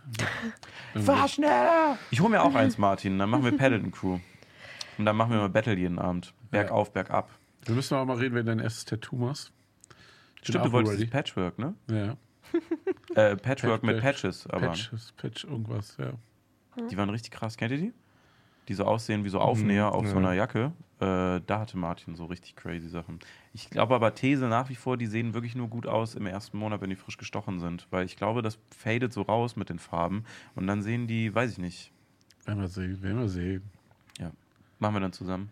Fahr 0.95 1.29
schneller! 1.29 1.97
Ich 2.11 2.21
hole 2.21 2.31
mir 2.31 2.43
auch 2.43 2.55
eins, 2.57 2.77
Martin. 2.79 3.19
Dann 3.19 3.31
machen 3.31 3.45
wir 3.45 3.57
Paddleton 3.57 3.91
Crew. 3.91 4.19
Und 4.99 5.05
dann 5.05 5.17
machen 5.17 5.31
wir 5.31 5.39
mal 5.39 5.49
Battle 5.49 5.75
jeden 5.77 5.99
Abend. 5.99 6.35
Bergauf, 6.51 6.93
bergab. 6.93 7.31
Wir 7.65 7.75
müssen 7.75 7.95
aber 7.95 8.07
mal 8.07 8.17
reden, 8.19 8.35
wenn 8.35 8.47
du 8.47 8.53
dein 8.53 8.59
erstes 8.59 8.85
Tattoo 8.87 9.17
machst. 9.17 9.53
Stimmt, 10.43 10.65
du 10.65 10.69
auch 10.69 10.73
wolltest 10.73 10.95
ready. 10.95 11.05
das 11.05 11.11
Patchwork, 11.11 11.59
ne? 11.59 11.75
Ja. 11.91 12.17
Äh, 13.15 13.37
Patchwork 13.37 13.83
Patch- 13.83 13.87
mit 13.87 13.97
Patch- 14.01 14.23
Patches, 14.23 14.47
aber 14.47 14.69
Patches, 14.69 15.13
Patch, 15.17 15.45
irgendwas, 15.45 15.97
ja. 15.99 16.13
die 16.91 16.97
waren 16.97 17.11
richtig 17.11 17.31
krass. 17.33 17.57
Kennt 17.57 17.73
ihr 17.73 17.79
die? 17.79 17.93
Die 18.69 18.75
so 18.75 18.85
aussehen 18.85 19.25
wie 19.25 19.29
so 19.31 19.41
Aufnäher 19.41 19.93
auf 19.93 20.05
ja. 20.05 20.11
so 20.11 20.19
einer 20.19 20.35
Jacke. 20.35 20.73
Äh, 21.01 21.41
da 21.47 21.61
hatte 21.61 21.79
Martin 21.79 22.17
so 22.17 22.27
richtig 22.27 22.55
crazy 22.55 22.89
Sachen. 22.89 23.19
Ich 23.55 23.71
glaube 23.71 23.95
aber 23.95 24.15
These 24.15 24.47
nach 24.47 24.69
wie 24.69 24.75
vor, 24.75 24.97
die 24.97 25.07
sehen 25.07 25.33
wirklich 25.33 25.55
nur 25.57 25.69
gut 25.69 25.87
aus 25.87 26.15
im 26.15 26.27
ersten 26.27 26.59
Monat, 26.59 26.81
wenn 26.81 26.91
die 26.91 26.97
frisch 26.97 27.17
gestochen 27.17 27.61
sind. 27.61 27.87
Weil 27.91 28.05
ich 28.05 28.17
glaube, 28.17 28.43
das 28.43 28.59
fadet 28.77 29.13
so 29.13 29.23
raus 29.23 29.57
mit 29.57 29.71
den 29.71 29.79
Farben. 29.79 30.25
Und 30.55 30.67
dann 30.67 30.83
sehen 30.83 31.07
die, 31.07 31.35
weiß 31.35 31.53
ich 31.53 31.59
nicht. 31.59 31.93
Werden 32.45 32.61
wir 32.61 32.69
sehen, 32.69 33.03
werden 33.03 33.21
wir 33.21 33.29
sehen. 33.29 33.63
Ja. 34.19 34.33
Machen 34.79 34.95
wir 34.97 35.01
dann 35.01 35.13
zusammen. 35.13 35.51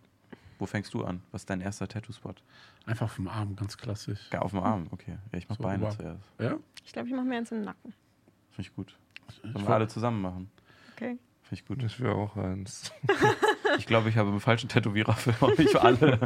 Wo 0.59 0.67
fängst 0.67 0.95
du 0.95 1.05
an? 1.05 1.23
Was 1.33 1.43
ist 1.43 1.51
dein 1.51 1.61
erster 1.61 1.87
Tattoo-Spot? 1.87 2.35
Einfach 2.87 3.11
vom 3.11 3.29
Arm, 3.29 3.57
ganz 3.57 3.77
klassisch. 3.77 4.21
Ja, 4.33 4.41
auf 4.43 4.53
dem 4.53 4.61
Arm, 4.61 4.87
okay. 4.91 5.19
Ja, 5.33 5.39
ich 5.39 5.49
mach 5.49 5.57
So, 5.57 5.63
Beine 5.65 5.87
aber- 5.87 5.97
zuerst. 5.97 6.23
Ja? 6.41 6.55
Ich 6.85 6.93
glaube, 6.93 7.09
ich 7.09 7.15
mache 7.15 7.27
mir 7.27 7.37
eins 7.39 7.53
im 7.53 7.63
Nacken. 7.63 7.93
Finde 8.53 8.69
ich 8.71 8.75
gut. 8.75 8.97
Sollen 9.43 9.57
Ich 9.57 9.63
wir 9.69 9.75
alle 9.75 9.89
zusammen 9.89 10.23
machen? 10.23 10.51
Okay. 10.95 11.19
Finde 11.43 11.63
ich 11.63 11.67
gut. 11.67 11.83
Ich 11.83 12.01
wäre 12.01 12.15
auch 12.15 12.37
eins. 12.37 12.93
Ich 13.79 13.85
glaube, 13.87 14.09
ich 14.09 14.17
habe 14.17 14.31
einen 14.31 14.41
falschen 14.41 14.69
Tätowierer 14.71 15.13
für 15.13 15.31
euch 15.43 15.69
für 15.69 15.83
alle. 15.83 16.19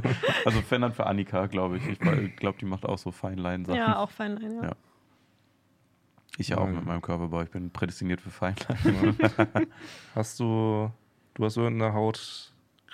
Also 0.44 0.62
dann 0.68 0.92
für 0.92 1.06
Annika, 1.06 1.46
glaube 1.46 1.78
ich. 1.78 1.88
Ich 1.88 1.98
glaube, 1.98 2.58
die 2.60 2.64
macht 2.66 2.84
auch 2.84 2.98
so 2.98 3.10
Feinlein-Sachen. 3.10 3.76
Ja, 3.76 3.98
auch 3.98 4.10
Feinlein, 4.10 4.52
ja. 4.56 4.62
Ja. 4.64 4.72
Ich 6.36 6.48
ja 6.50 6.58
auch 6.58 6.66
Nein. 6.66 6.76
mit 6.76 6.84
meinem 6.86 7.00
Körperbau. 7.02 7.42
Ich 7.42 7.50
bin 7.50 7.70
prädestiniert 7.70 8.20
für 8.20 8.30
Feinlein. 8.30 9.16
Hast 10.14 10.38
du, 10.38 10.92
du 11.34 11.44
hast 11.44 11.56
irgendeine 11.56 11.92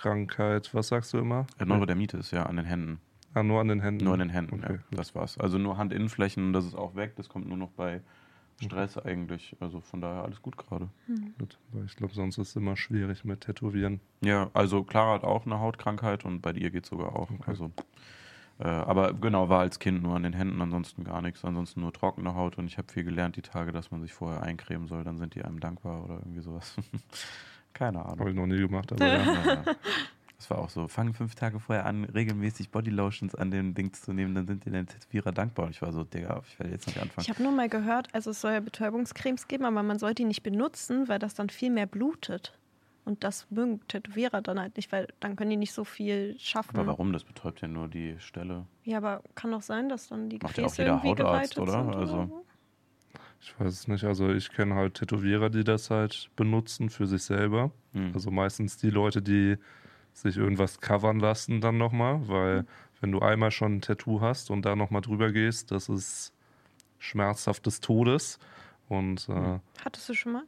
Hautkrankheit, 0.07 0.73
was 0.75 0.89
sagst 0.89 1.13
du 1.13 1.19
immer? 1.19 1.47
Äh, 1.59 1.65
Neurodermitis, 1.65 2.31
ja, 2.31 2.45
an 2.45 2.57
den 2.57 2.65
Händen. 2.65 3.01
Ah, 3.35 3.43
nur 3.43 3.61
an 3.61 3.69
den 3.69 3.81
Händen. 3.81 4.05
Nur 4.05 4.15
an 4.15 4.21
den 4.21 4.31
Händen, 4.31 4.63
Okay, 4.65 4.75
ja. 4.75 4.97
Das 4.97 5.15
war's. 5.15 5.39
Also 5.39 5.59
nur 5.59 5.77
Handinnenflächen, 5.79 6.53
das 6.53 6.65
ist 6.65 6.75
auch 6.75 6.95
weg. 6.95 7.15
Das 7.17 7.29
kommt 7.29 7.49
nur 7.49 7.59
noch 7.59 7.71
bei 7.71 8.01
Stress 8.63 8.97
eigentlich. 8.97 9.57
Also 9.61 9.81
von 9.81 10.01
daher 10.01 10.23
alles 10.25 10.41
gut 10.41 10.57
gerade. 10.57 10.89
gut. 11.39 11.59
Weil 11.73 11.85
ich 11.85 11.97
glaube, 11.97 12.15
sonst 12.15 12.39
ist 12.39 12.51
es 12.51 12.57
immer 12.57 12.77
schwierig 12.77 13.25
mit 13.25 13.43
Tätowieren. 13.43 14.01
Ja, 14.23 14.51
also 14.55 14.85
Clara 14.85 15.15
hat 15.15 15.25
auch 15.25 15.45
eine 15.45 15.61
Hautkrankheit 15.61 16.25
und 16.25 16.41
bei 16.41 16.53
dir 16.55 16.71
geht 16.71 16.87
sogar 16.87 17.15
auch. 17.15 17.29
Also, 17.47 17.71
äh, 18.59 18.69
aber 18.69 19.13
genau, 19.13 19.51
war 19.51 19.61
als 19.61 19.79
Kind 19.81 20.03
nur 20.03 20.17
an 20.17 20.23
den 20.23 20.33
Händen, 20.33 20.63
ansonsten 20.63 21.05
gar 21.05 21.21
nichts, 21.21 21.45
ansonsten 21.45 21.81
nur 21.81 21.93
trockene 21.93 22.35
Haut 22.35 22.57
und 22.57 22.67
ich 22.69 22.79
habe 22.79 22.91
viel 22.91 23.05
gelernt 23.05 23.37
die 23.37 23.43
Tage, 23.43 23.71
dass 23.73 23.91
man 23.91 24.01
sich 24.01 24.15
vorher 24.15 24.43
eincremen 24.43 24.87
soll, 24.89 25.05
dann 25.05 25.19
sind 25.19 25.35
die 25.35 25.43
einem 25.43 25.61
dankbar 25.61 26.03
oder 26.05 26.15
irgendwie 26.21 26.41
sowas. 26.41 26.75
Keine 27.77 27.99
Habe 27.99 28.13
Ahnung. 28.13 28.29
ich 28.29 28.35
noch 28.35 28.47
nie 28.47 28.59
gemacht, 28.59 28.91
aber 28.93 29.07
ja. 29.07 29.63
Das 30.39 30.51
war 30.51 30.59
auch 30.59 30.69
so. 30.71 30.87
Fang 30.89 31.13
fünf 31.15 31.35
Tage 31.35 31.61
vorher 31.61 31.87
an, 31.87 32.05
regelmäßig 32.05 32.71
Bodylotions 32.71 33.35
an 33.35 33.51
den 33.51 33.75
Dings 33.75 34.03
zu 34.03 34.13
nehmen, 34.13 34.35
dann 34.35 34.47
sind 34.47 34.65
dir 34.65 34.71
deine 34.71 34.87
Tätowierer 34.87 35.33
dankbar. 35.33 35.67
Und 35.67 35.73
ich 35.73 35.83
war 35.83 35.93
so, 35.93 36.05
Digga, 36.05 36.43
ich 36.47 36.59
werde 36.59 36.73
jetzt 36.73 36.87
nicht 36.87 37.01
anfangen. 37.01 37.23
Ich 37.23 37.31
habe 37.31 37.43
nur 37.43 37.53
mal 37.53 37.69
gehört, 37.69 38.09
also 38.15 38.31
es 38.31 38.41
soll 38.41 38.53
ja 38.53 38.61
Betäubungscremes 38.61 39.49
geben, 39.49 39.65
aber 39.65 39.83
man 39.83 39.99
soll 39.99 40.15
die 40.15 40.25
nicht 40.25 40.43
benutzen, 40.43 41.09
weil 41.09 41.19
das 41.19 41.35
dann 41.35 41.49
viel 41.51 41.71
mehr 41.71 41.87
blutet. 41.87 42.59
Und 43.07 43.23
das 43.25 43.47
mögen 43.51 43.81
Tätowierer 43.89 44.43
dann 44.43 44.59
halt 44.59 44.77
nicht, 44.77 44.91
weil 44.93 45.07
dann 45.21 45.37
können 45.37 45.51
die 45.51 45.57
nicht 45.57 45.73
so 45.73 45.85
viel 45.85 46.35
schaffen. 46.39 46.77
Aber 46.77 46.89
warum? 46.89 47.13
Das 47.13 47.25
betäubt 47.25 47.61
ja 47.61 47.69
nur 47.69 47.89
die 47.89 48.17
Stelle. 48.19 48.67
Ja, 48.85 48.99
aber 48.99 49.23
kann 49.37 49.53
doch 49.53 49.63
sein, 49.63 49.89
dass 49.89 50.09
dann 50.09 50.29
die 50.29 50.39
Macht 50.39 50.59
ja 50.59 50.67
auch 50.67 50.75
jeder 50.75 51.01
irgendwie 51.03 51.09
Hautarzt, 51.23 51.59
oder? 51.59 51.73
sind 51.85 51.95
Also- 51.95 52.27
so. 52.27 52.43
Ich 53.41 53.59
weiß 53.59 53.73
es 53.73 53.89
nicht. 53.89 54.05
Also 54.05 54.31
ich 54.31 54.51
kenne 54.51 54.75
halt 54.75 54.95
Tätowierer, 54.95 55.51
die 55.51 55.65
das 55.65 55.91
halt 55.91 56.31
benutzen 56.37 56.91
für 56.91 57.07
sich 57.07 57.23
selber. 57.23 57.71
Hm. 57.93 58.13
Also 58.15 58.31
meistens 58.31 58.77
die 58.77 58.91
Leute, 58.91 59.23
die 59.23 59.57
sich 60.13 60.37
irgendwas 60.37 60.81
covern 60.81 61.21
lassen 61.21 61.61
dann 61.61 61.79
nochmal, 61.79 62.27
weil 62.29 62.65
wenn 63.01 63.13
du 63.13 63.21
einmal 63.21 63.51
schon 63.51 63.77
ein 63.77 63.81
Tattoo 63.83 64.21
hast 64.21 64.51
und 64.51 64.63
da 64.63 64.75
nochmal 64.75 65.03
drüber 65.03 65.31
gehst, 65.31 65.71
das 65.71 65.89
ist 65.89 66.33
schmerzhaft 66.99 67.67
des 67.67 67.81
Todes. 67.81 68.39
Und 68.89 69.29
äh, 69.29 69.59
Hattest 69.85 70.09
du 70.09 70.15
schon 70.15 70.33
mal? 70.33 70.45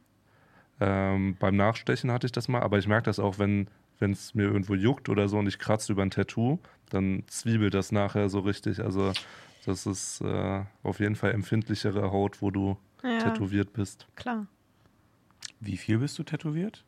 ähm, 0.79 1.35
beim 1.39 1.55
Nachstechen 1.55 2.11
hatte 2.11 2.25
ich 2.25 2.31
das 2.31 2.47
mal, 2.47 2.61
aber 2.61 2.79
ich 2.79 2.87
merke 2.87 3.05
das 3.05 3.19
auch, 3.19 3.37
wenn 3.37 3.69
wenn 3.99 4.11
es 4.11 4.33
mir 4.33 4.43
irgendwo 4.43 4.75
juckt 4.75 5.09
oder 5.09 5.27
so 5.27 5.37
und 5.37 5.47
ich 5.47 5.59
kratze 5.59 5.91
über 5.91 6.01
ein 6.01 6.09
Tattoo, 6.09 6.59
dann 6.89 7.23
zwiebelt 7.27 7.73
das 7.73 7.91
nachher 7.91 8.29
so 8.29 8.39
richtig. 8.39 8.79
Also 8.79 9.11
das 9.65 9.85
ist 9.85 10.21
äh, 10.21 10.63
auf 10.83 10.99
jeden 10.99 11.15
Fall 11.15 11.31
empfindlichere 11.31 12.11
Haut, 12.11 12.41
wo 12.41 12.51
du 12.51 12.77
Ja, 13.03 13.19
tätowiert 13.19 13.73
bist. 13.73 14.07
klar. 14.15 14.47
Wie 15.59 15.77
viel 15.77 15.97
bist 15.99 16.17
du 16.17 16.23
tätowiert? 16.23 16.83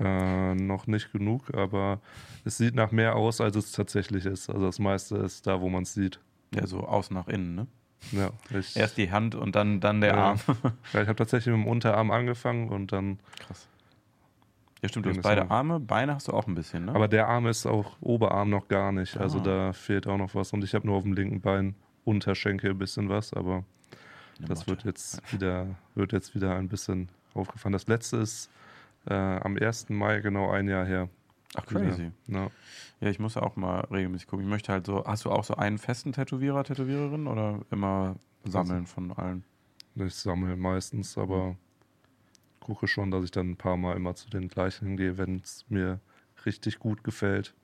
Äh, 0.00 0.54
noch 0.54 0.86
nicht 0.86 1.10
genug, 1.12 1.52
aber 1.54 2.00
es 2.44 2.56
sieht 2.58 2.74
nach 2.74 2.92
mehr 2.92 3.16
aus, 3.16 3.40
als 3.40 3.56
es 3.56 3.72
tatsächlich 3.72 4.26
ist. 4.26 4.48
Also 4.48 4.64
das 4.66 4.78
meiste 4.78 5.16
ist 5.16 5.46
da, 5.46 5.60
wo 5.60 5.68
man 5.68 5.82
es 5.82 5.94
sieht. 5.94 6.20
Ja, 6.54 6.66
so 6.66 6.80
außen 6.80 7.14
nach 7.14 7.26
innen, 7.28 7.54
ne? 7.54 7.66
Ja, 8.12 8.30
ich, 8.56 8.76
Erst 8.76 8.96
die 8.96 9.10
Hand 9.10 9.34
und 9.34 9.56
dann, 9.56 9.80
dann 9.80 10.00
der 10.00 10.14
Ja. 10.14 10.24
Arm. 10.30 10.40
ja, 10.92 11.02
ich 11.02 11.08
habe 11.08 11.16
tatsächlich 11.16 11.52
mit 11.54 11.64
dem 11.64 11.68
Unterarm 11.68 12.10
angefangen 12.12 12.68
und 12.68 12.92
dann. 12.92 13.18
Krass. 13.40 13.66
Ja, 14.82 14.88
stimmt, 14.88 15.06
du 15.06 15.10
hast 15.10 15.22
beide. 15.22 15.50
Arme, 15.50 15.80
Beine 15.80 16.14
hast 16.14 16.28
du 16.28 16.32
auch 16.32 16.46
ein 16.46 16.54
bisschen, 16.54 16.84
ne? 16.86 16.94
Aber 16.94 17.08
der 17.08 17.26
Arm 17.28 17.46
ist 17.46 17.66
auch 17.66 17.96
Oberarm 18.00 18.48
noch 18.50 18.68
gar 18.68 18.92
nicht. 18.92 19.16
Also 19.16 19.38
Ah. 19.40 19.42
da 19.42 19.72
fehlt 19.72 20.06
auch 20.06 20.18
noch 20.18 20.34
was. 20.34 20.52
Und 20.52 20.62
ich 20.62 20.74
habe 20.74 20.86
nur 20.86 20.96
auf 20.96 21.02
dem 21.02 21.14
linken 21.14 21.40
Bein 21.40 21.74
Unterschenkel 22.04 22.70
ein 22.70 22.78
bisschen 22.78 23.08
was, 23.08 23.32
aber 23.32 23.64
Eine 24.38 24.46
das 24.48 24.60
Motte. 24.60 24.70
wird 24.70 24.84
jetzt 24.84 25.32
wieder, 25.32 25.66
wird 25.94 26.12
jetzt 26.12 26.34
wieder 26.34 26.54
ein 26.56 26.68
bisschen 26.68 27.08
aufgefahren. 27.34 27.72
Das 27.72 27.86
letzte 27.88 28.18
ist 28.18 28.50
äh, 29.06 29.14
am 29.14 29.56
1. 29.56 29.88
Mai 29.90 30.20
genau 30.20 30.50
ein 30.50 30.68
Jahr 30.68 30.84
her. 30.84 31.08
Ach, 31.56 31.64
crazy. 31.66 32.12
Ja. 32.26 32.48
Ja, 33.00 33.08
ich 33.08 33.18
muss 33.18 33.34
ja 33.34 33.42
auch 33.42 33.56
mal 33.56 33.80
regelmäßig 33.90 34.26
gucken. 34.28 34.44
Ich 34.44 34.50
möchte 34.50 34.72
halt 34.72 34.86
so, 34.86 35.04
hast 35.06 35.24
du 35.24 35.30
auch 35.30 35.44
so 35.44 35.54
einen 35.56 35.78
festen 35.78 36.12
Tätowierer, 36.12 36.62
Tätowiererin 36.64 37.26
oder 37.26 37.60
immer 37.70 38.16
sammeln 38.44 38.86
von 38.86 39.12
allen? 39.12 39.44
Ich 39.96 40.14
sammle 40.14 40.56
meistens, 40.56 41.16
aber 41.18 41.56
gucke 42.68 42.86
schon, 42.86 43.10
dass 43.10 43.24
ich 43.24 43.30
dann 43.30 43.50
ein 43.50 43.56
paar 43.56 43.76
Mal 43.78 43.96
immer 43.96 44.14
zu 44.14 44.28
den 44.28 44.48
gleichen 44.48 44.96
gehe, 44.98 45.16
wenn 45.16 45.36
es 45.42 45.64
mir 45.70 46.00
richtig 46.44 46.78
gut 46.78 47.02
gefällt. 47.02 47.54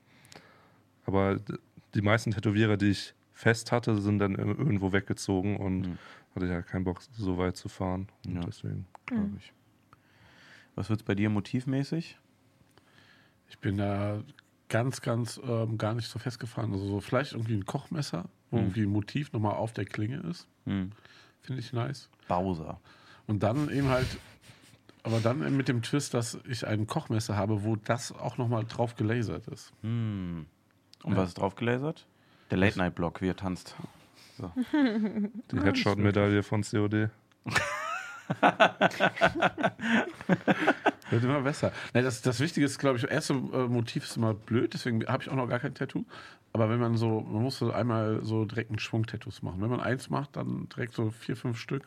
Aber 1.04 1.38
die 1.94 2.00
meisten 2.00 2.30
Tätowierer, 2.30 2.76
die 2.78 2.90
ich 2.90 3.14
fest 3.34 3.70
hatte, 3.70 4.00
sind 4.00 4.18
dann 4.18 4.34
ir- 4.36 4.58
irgendwo 4.58 4.92
weggezogen 4.92 5.58
und 5.58 5.80
Mhm. 5.82 5.98
hatte 6.34 6.46
ich 6.46 6.52
ja 6.52 6.62
keinen 6.62 6.84
Bock, 6.84 7.02
so 7.12 7.36
weit 7.36 7.56
zu 7.58 7.68
fahren. 7.68 8.08
Und 8.26 8.36
Ja. 8.36 8.40
deswegen. 8.46 8.86
Glaube 9.06 9.36
ich. 9.38 9.52
Was 10.74 10.88
wird's 10.88 11.02
bei 11.02 11.14
dir 11.14 11.28
motivmäßig? 11.28 12.18
Ich 13.50 13.58
bin 13.58 13.76
da 13.76 14.22
ganz, 14.70 15.02
ganz 15.02 15.38
ähm, 15.44 15.76
gar 15.76 15.94
nicht 15.94 16.08
so 16.08 16.18
festgefahren. 16.18 16.72
Also 16.72 16.86
so 16.86 17.00
vielleicht 17.00 17.32
irgendwie 17.34 17.54
ein 17.54 17.66
Kochmesser, 17.66 18.24
wo 18.50 18.56
Mhm. 18.56 18.62
irgendwie 18.62 18.82
ein 18.84 18.88
Motiv 18.90 19.32
nochmal 19.32 19.54
auf 19.56 19.72
der 19.74 19.84
Klinge 19.84 20.20
ist. 20.20 20.48
Hm. 20.64 20.90
Finde 21.42 21.60
ich 21.60 21.72
nice. 21.74 22.08
Bowser. 22.26 22.80
Und 23.26 23.42
dann 23.42 23.68
eben 23.70 23.88
halt, 23.88 24.06
aber 25.04 25.20
dann 25.20 25.56
mit 25.56 25.68
dem 25.68 25.82
Twist, 25.82 26.12
dass 26.14 26.38
ich 26.48 26.66
ein 26.66 26.86
Kochmesser 26.88 27.36
habe, 27.36 27.62
wo 27.62 27.76
das 27.76 28.10
auch 28.12 28.36
nochmal 28.38 28.64
drauf 28.64 28.96
gelasert 28.96 29.46
ist. 29.48 29.72
Hm. 29.82 30.46
Und 31.04 31.12
Ja. 31.12 31.18
was 31.18 31.28
ist 31.28 31.38
drauf 31.38 31.54
gelasert? 31.54 32.06
Der 32.50 32.58
Late-Night-Block, 32.58 33.20
wie 33.22 33.28
er 33.28 33.36
tanzt. 33.36 33.76
Die 35.52 35.60
Headshot-Medaille 35.60 36.42
von 36.42 36.62
COD. 36.62 37.10
Wird 41.10 41.22
immer 41.24 41.42
besser. 41.42 41.72
Das, 41.92 42.22
das 42.22 42.40
Wichtige 42.40 42.66
ist, 42.66 42.78
glaube 42.78 42.98
ich, 42.98 43.04
erste 43.08 43.34
äh, 43.34 43.68
Motiv 43.68 44.04
ist 44.04 44.16
immer 44.16 44.34
blöd, 44.34 44.74
deswegen 44.74 45.04
habe 45.06 45.22
ich 45.22 45.28
auch 45.28 45.36
noch 45.36 45.48
gar 45.48 45.58
kein 45.60 45.74
Tattoo. 45.74 46.04
Aber 46.52 46.70
wenn 46.70 46.78
man 46.80 46.96
so, 46.96 47.20
man 47.20 47.42
muss 47.42 47.58
so 47.58 47.70
einmal 47.72 48.20
so 48.24 48.44
direkt 48.44 48.70
einen 48.70 48.78
Schwung 48.78 49.06
Tattoos 49.06 49.42
machen. 49.42 49.60
Wenn 49.60 49.70
man 49.70 49.80
eins 49.80 50.08
macht, 50.08 50.36
dann 50.36 50.68
direkt 50.70 50.94
so 50.94 51.10
vier, 51.10 51.36
fünf 51.36 51.58
Stück, 51.58 51.82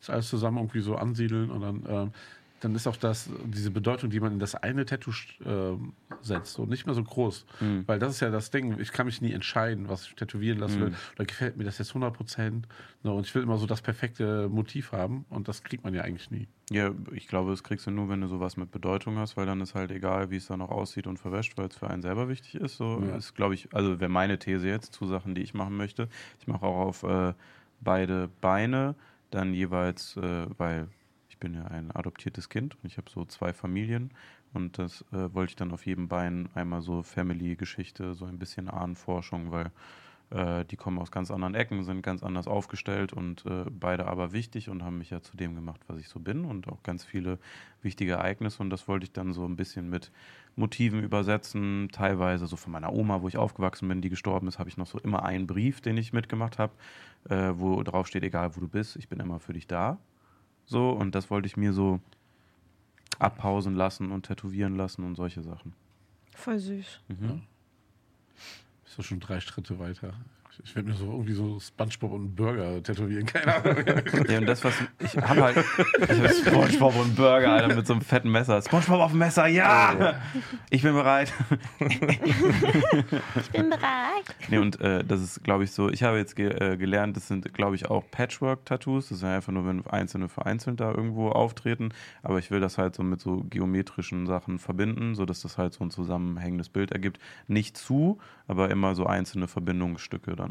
das 0.00 0.10
alles 0.10 0.28
zusammen 0.28 0.58
irgendwie 0.58 0.80
so 0.80 0.96
ansiedeln 0.96 1.50
und 1.50 1.60
dann, 1.60 1.84
ähm, 1.88 2.12
dann 2.60 2.74
ist 2.74 2.86
auch 2.86 2.96
das, 2.96 3.28
diese 3.44 3.70
Bedeutung, 3.70 4.10
die 4.10 4.20
man 4.20 4.32
in 4.32 4.38
das 4.38 4.54
eine 4.54 4.84
Tattoo 4.86 5.12
ähm, 5.44 5.92
setzt, 6.22 6.54
so 6.54 6.64
nicht 6.64 6.86
mehr 6.86 6.94
so 6.94 7.02
groß. 7.04 7.46
Mhm. 7.60 7.84
Weil 7.86 7.98
das 7.98 8.12
ist 8.14 8.20
ja 8.20 8.30
das 8.30 8.50
Ding, 8.50 8.78
ich 8.80 8.92
kann 8.92 9.06
mich 9.06 9.20
nie 9.20 9.32
entscheiden, 9.32 9.88
was 9.88 10.06
ich 10.06 10.14
tätowieren 10.14 10.58
lassen 10.58 10.80
will. 10.80 10.94
Oder 11.14 11.24
gefällt 11.26 11.56
mir 11.56 11.64
das 11.64 11.78
jetzt 11.78 11.90
100 11.90 12.14
Prozent. 12.14 12.66
Ne, 13.02 13.12
und 13.12 13.26
ich 13.26 13.34
will 13.34 13.42
immer 13.42 13.58
so 13.58 13.66
das 13.66 13.82
perfekte 13.82 14.48
Motiv 14.48 14.92
haben 14.92 15.26
und 15.28 15.48
das 15.48 15.62
kriegt 15.62 15.84
man 15.84 15.94
ja 15.94 16.02
eigentlich 16.02 16.30
nie. 16.30 16.48
Ja, 16.70 16.90
ich 17.12 17.28
glaube, 17.28 17.50
das 17.50 17.62
kriegst 17.62 17.86
du 17.86 17.90
nur, 17.90 18.08
wenn 18.08 18.20
du 18.20 18.26
sowas 18.26 18.56
mit 18.56 18.70
Bedeutung 18.70 19.18
hast, 19.18 19.36
weil 19.36 19.46
dann 19.46 19.60
ist 19.60 19.74
halt 19.74 19.90
egal, 19.90 20.30
wie 20.30 20.36
es 20.36 20.46
dann 20.46 20.58
noch 20.58 20.70
aussieht 20.70 21.06
und 21.06 21.18
verwäscht, 21.18 21.56
weil 21.56 21.68
es 21.68 21.76
für 21.76 21.88
einen 21.88 22.02
selber 22.02 22.28
wichtig 22.28 22.56
ist. 22.56 22.76
So 22.76 23.02
Ja. 23.06 23.16
ist, 23.16 23.34
glaube 23.34 23.54
ich, 23.54 23.72
also 23.74 24.00
wäre 24.00 24.10
meine 24.10 24.38
These 24.38 24.66
jetzt 24.66 24.92
zu 24.94 25.06
Sachen, 25.06 25.34
die 25.34 25.42
ich 25.42 25.54
machen 25.54 25.76
möchte. 25.76 26.08
Ich 26.40 26.46
mache 26.46 26.64
auch 26.64 26.78
auf 26.78 27.02
äh, 27.02 27.34
beide 27.80 28.28
Beine 28.40 28.94
dann 29.30 29.52
jeweils, 29.54 30.16
äh, 30.16 30.46
weil 30.56 30.88
ich 31.36 31.40
bin 31.40 31.52
ja 31.52 31.66
ein 31.66 31.90
adoptiertes 31.90 32.48
Kind 32.48 32.76
und 32.82 32.86
ich 32.86 32.96
habe 32.96 33.10
so 33.10 33.26
zwei 33.26 33.52
Familien 33.52 34.10
und 34.54 34.78
das 34.78 35.04
äh, 35.12 35.34
wollte 35.34 35.50
ich 35.50 35.56
dann 35.56 35.70
auf 35.70 35.84
jedem 35.84 36.08
Bein 36.08 36.48
einmal 36.54 36.80
so 36.80 37.02
Family-Geschichte, 37.02 38.14
so 38.14 38.24
ein 38.24 38.38
bisschen 38.38 38.70
Ahnenforschung, 38.70 39.52
weil 39.52 39.70
äh, 40.30 40.64
die 40.64 40.76
kommen 40.76 40.98
aus 40.98 41.10
ganz 41.10 41.30
anderen 41.30 41.54
Ecken, 41.54 41.84
sind 41.84 42.00
ganz 42.00 42.22
anders 42.22 42.46
aufgestellt 42.46 43.12
und 43.12 43.44
äh, 43.44 43.66
beide 43.70 44.06
aber 44.06 44.32
wichtig 44.32 44.70
und 44.70 44.82
haben 44.82 44.96
mich 44.96 45.10
ja 45.10 45.20
zu 45.20 45.36
dem 45.36 45.54
gemacht, 45.54 45.82
was 45.88 45.98
ich 45.98 46.08
so 46.08 46.20
bin 46.20 46.46
und 46.46 46.68
auch 46.68 46.82
ganz 46.82 47.04
viele 47.04 47.38
wichtige 47.82 48.12
Ereignisse 48.12 48.62
und 48.62 48.70
das 48.70 48.88
wollte 48.88 49.04
ich 49.04 49.12
dann 49.12 49.34
so 49.34 49.44
ein 49.44 49.56
bisschen 49.56 49.90
mit 49.90 50.10
Motiven 50.56 51.02
übersetzen, 51.02 51.90
teilweise 51.92 52.46
so 52.46 52.56
von 52.56 52.72
meiner 52.72 52.94
Oma, 52.94 53.20
wo 53.20 53.28
ich 53.28 53.36
aufgewachsen 53.36 53.88
bin, 53.88 54.00
die 54.00 54.08
gestorben 54.08 54.48
ist, 54.48 54.58
habe 54.58 54.70
ich 54.70 54.78
noch 54.78 54.86
so 54.86 54.98
immer 54.98 55.22
einen 55.22 55.46
Brief, 55.46 55.82
den 55.82 55.98
ich 55.98 56.14
mitgemacht 56.14 56.58
habe, 56.58 56.72
äh, 57.28 57.52
wo 57.56 57.82
drauf 57.82 58.06
steht, 58.06 58.22
egal 58.22 58.56
wo 58.56 58.60
du 58.60 58.68
bist, 58.68 58.96
ich 58.96 59.10
bin 59.10 59.20
immer 59.20 59.38
für 59.38 59.52
dich 59.52 59.66
da. 59.66 59.98
So 60.66 60.90
und 60.90 61.14
das 61.14 61.30
wollte 61.30 61.46
ich 61.46 61.56
mir 61.56 61.72
so 61.72 62.00
abpausen 63.18 63.74
lassen 63.74 64.10
und 64.10 64.26
tätowieren 64.26 64.76
lassen 64.76 65.04
und 65.04 65.14
solche 65.14 65.42
Sachen. 65.42 65.72
Voll 66.34 66.58
süß. 66.58 67.00
Mhm. 67.08 67.42
Bist 68.84 68.98
du 68.98 69.02
schon 69.02 69.20
drei 69.20 69.40
Schritte 69.40 69.78
weiter? 69.78 70.12
Ich 70.64 70.74
werde 70.74 70.88
mir 70.88 70.94
so 70.94 71.06
irgendwie 71.06 71.34
so 71.34 71.60
Spongebob 71.60 72.12
und 72.12 72.34
Burger 72.34 72.82
tätowieren, 72.82 73.26
keine 73.26 73.54
Ahnung. 73.54 73.76
Ja, 74.28 74.38
und 74.38 74.46
das, 74.46 74.64
was 74.64 74.74
ich 74.98 75.16
habe 75.16 75.42
halt 75.42 75.56
ich 75.56 76.20
hab 76.20 76.30
Spongebob 76.32 76.96
und 76.96 77.16
Burger, 77.16 77.52
Alter, 77.52 77.74
mit 77.74 77.86
so 77.86 77.92
einem 77.92 78.02
fetten 78.02 78.30
Messer. 78.30 78.62
Spongebob 78.62 79.00
auf 79.00 79.10
dem 79.10 79.18
Messer, 79.18 79.46
ja! 79.46 80.20
Ich 80.70 80.82
bin 80.82 80.94
bereit. 80.94 81.32
Ich 81.78 83.50
bin 83.50 83.70
bereit. 83.70 84.24
Nee, 84.48 84.58
und 84.58 84.80
äh, 84.80 85.04
das 85.04 85.20
ist, 85.20 85.44
glaube 85.44 85.64
ich, 85.64 85.72
so, 85.72 85.90
ich 85.90 86.02
habe 86.02 86.18
jetzt 86.18 86.36
ge 86.36 86.48
äh, 86.48 86.76
gelernt, 86.76 87.16
das 87.16 87.28
sind, 87.28 87.52
glaube 87.54 87.76
ich, 87.76 87.90
auch 87.90 88.04
Patchwork-Tattoos. 88.10 89.08
Das 89.08 89.18
ist 89.18 89.22
ja 89.22 89.34
einfach 89.34 89.52
nur, 89.52 89.66
wenn 89.66 89.86
einzelne 89.86 90.28
vereinzelt 90.28 90.80
da 90.80 90.90
irgendwo 90.90 91.30
auftreten. 91.30 91.90
Aber 92.22 92.38
ich 92.38 92.50
will 92.50 92.60
das 92.60 92.78
halt 92.78 92.94
so 92.94 93.02
mit 93.02 93.20
so 93.20 93.44
geometrischen 93.50 94.26
Sachen 94.26 94.58
verbinden, 94.58 95.14
sodass 95.14 95.42
das 95.42 95.58
halt 95.58 95.74
so 95.74 95.84
ein 95.84 95.90
zusammenhängendes 95.90 96.68
Bild 96.68 96.92
ergibt. 96.92 97.18
Nicht 97.46 97.76
zu, 97.76 98.18
aber 98.48 98.70
immer 98.70 98.94
so 98.94 99.06
einzelne 99.06 99.48
Verbindungsstücke 99.48 100.36
dann. 100.36 100.45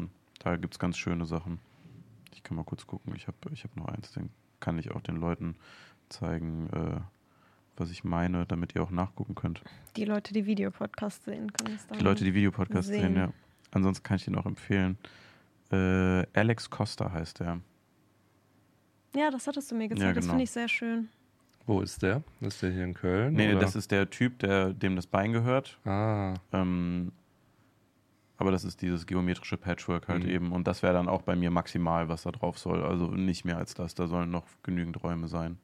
Da 0.46 0.54
gibt 0.54 0.74
es 0.74 0.78
ganz 0.78 0.96
schöne 0.96 1.26
Sachen. 1.26 1.58
Ich 2.32 2.44
kann 2.44 2.56
mal 2.56 2.62
kurz 2.62 2.86
gucken. 2.86 3.12
Ich 3.16 3.26
habe 3.26 3.36
ich 3.52 3.64
hab 3.64 3.74
noch 3.76 3.86
eins, 3.86 4.12
den 4.12 4.30
kann 4.60 4.78
ich 4.78 4.92
auch 4.92 5.00
den 5.00 5.16
Leuten 5.16 5.56
zeigen, 6.08 6.68
äh, 6.70 7.00
was 7.76 7.90
ich 7.90 8.04
meine, 8.04 8.46
damit 8.46 8.72
ihr 8.76 8.82
auch 8.84 8.92
nachgucken 8.92 9.34
könnt. 9.34 9.60
Die 9.96 10.04
Leute, 10.04 10.32
die 10.32 10.46
Videopodcast 10.46 11.24
sehen, 11.24 11.52
können 11.52 11.74
es 11.74 11.88
dann. 11.88 11.98
Die 11.98 12.04
Leute, 12.04 12.22
die 12.22 12.32
Videopodcast 12.32 12.86
sehen, 12.86 13.00
sehen. 13.00 13.16
ja. 13.16 13.32
Ansonsten 13.72 14.04
kann 14.04 14.18
ich 14.18 14.24
den 14.26 14.36
auch 14.36 14.46
empfehlen. 14.46 14.96
Äh, 15.72 16.24
Alex 16.38 16.70
Costa 16.70 17.10
heißt 17.10 17.40
der. 17.40 17.58
Ja, 19.16 19.32
das 19.32 19.48
hattest 19.48 19.68
du 19.72 19.74
mir 19.74 19.88
gezeigt. 19.88 20.06
Ja, 20.06 20.12
Das 20.12 20.22
genau. 20.26 20.34
finde 20.34 20.44
ich 20.44 20.50
sehr 20.52 20.68
schön. 20.68 21.08
Wo 21.66 21.80
ist 21.80 22.00
der? 22.02 22.22
Ist 22.40 22.62
der 22.62 22.70
hier 22.70 22.84
in 22.84 22.94
Köln? 22.94 23.34
Nee, 23.34 23.48
nee, 23.48 23.52
oder? 23.54 23.62
das 23.62 23.74
ist 23.74 23.90
der 23.90 24.08
Typ, 24.10 24.38
der, 24.38 24.72
dem 24.72 24.94
das 24.94 25.08
Bein 25.08 25.32
gehört. 25.32 25.76
Ah, 25.84 26.34
Ähm, 26.52 27.10
aber 28.38 28.50
das 28.50 28.64
ist 28.64 28.82
dieses 28.82 29.06
geometrische 29.06 29.56
Patchwork 29.56 30.08
halt 30.08 30.24
Mhm. 30.24 30.30
eben. 30.30 30.52
Und 30.52 30.66
das 30.66 30.82
wäre 30.82 30.92
dann 30.92 31.08
auch 31.08 31.22
bei 31.22 31.36
mir 31.36 31.50
maximal, 31.50 32.08
was 32.08 32.22
da 32.22 32.30
drauf 32.32 32.58
soll. 32.58 32.82
Also 32.84 33.10
nicht 33.10 33.44
mehr 33.44 33.56
als 33.58 33.74
das. 33.74 33.94
Da 33.94 34.06
sollen 34.06 34.30
noch 34.30 34.44
genügend 34.62 35.02
Räume 35.02 35.28
sein. 35.28 35.58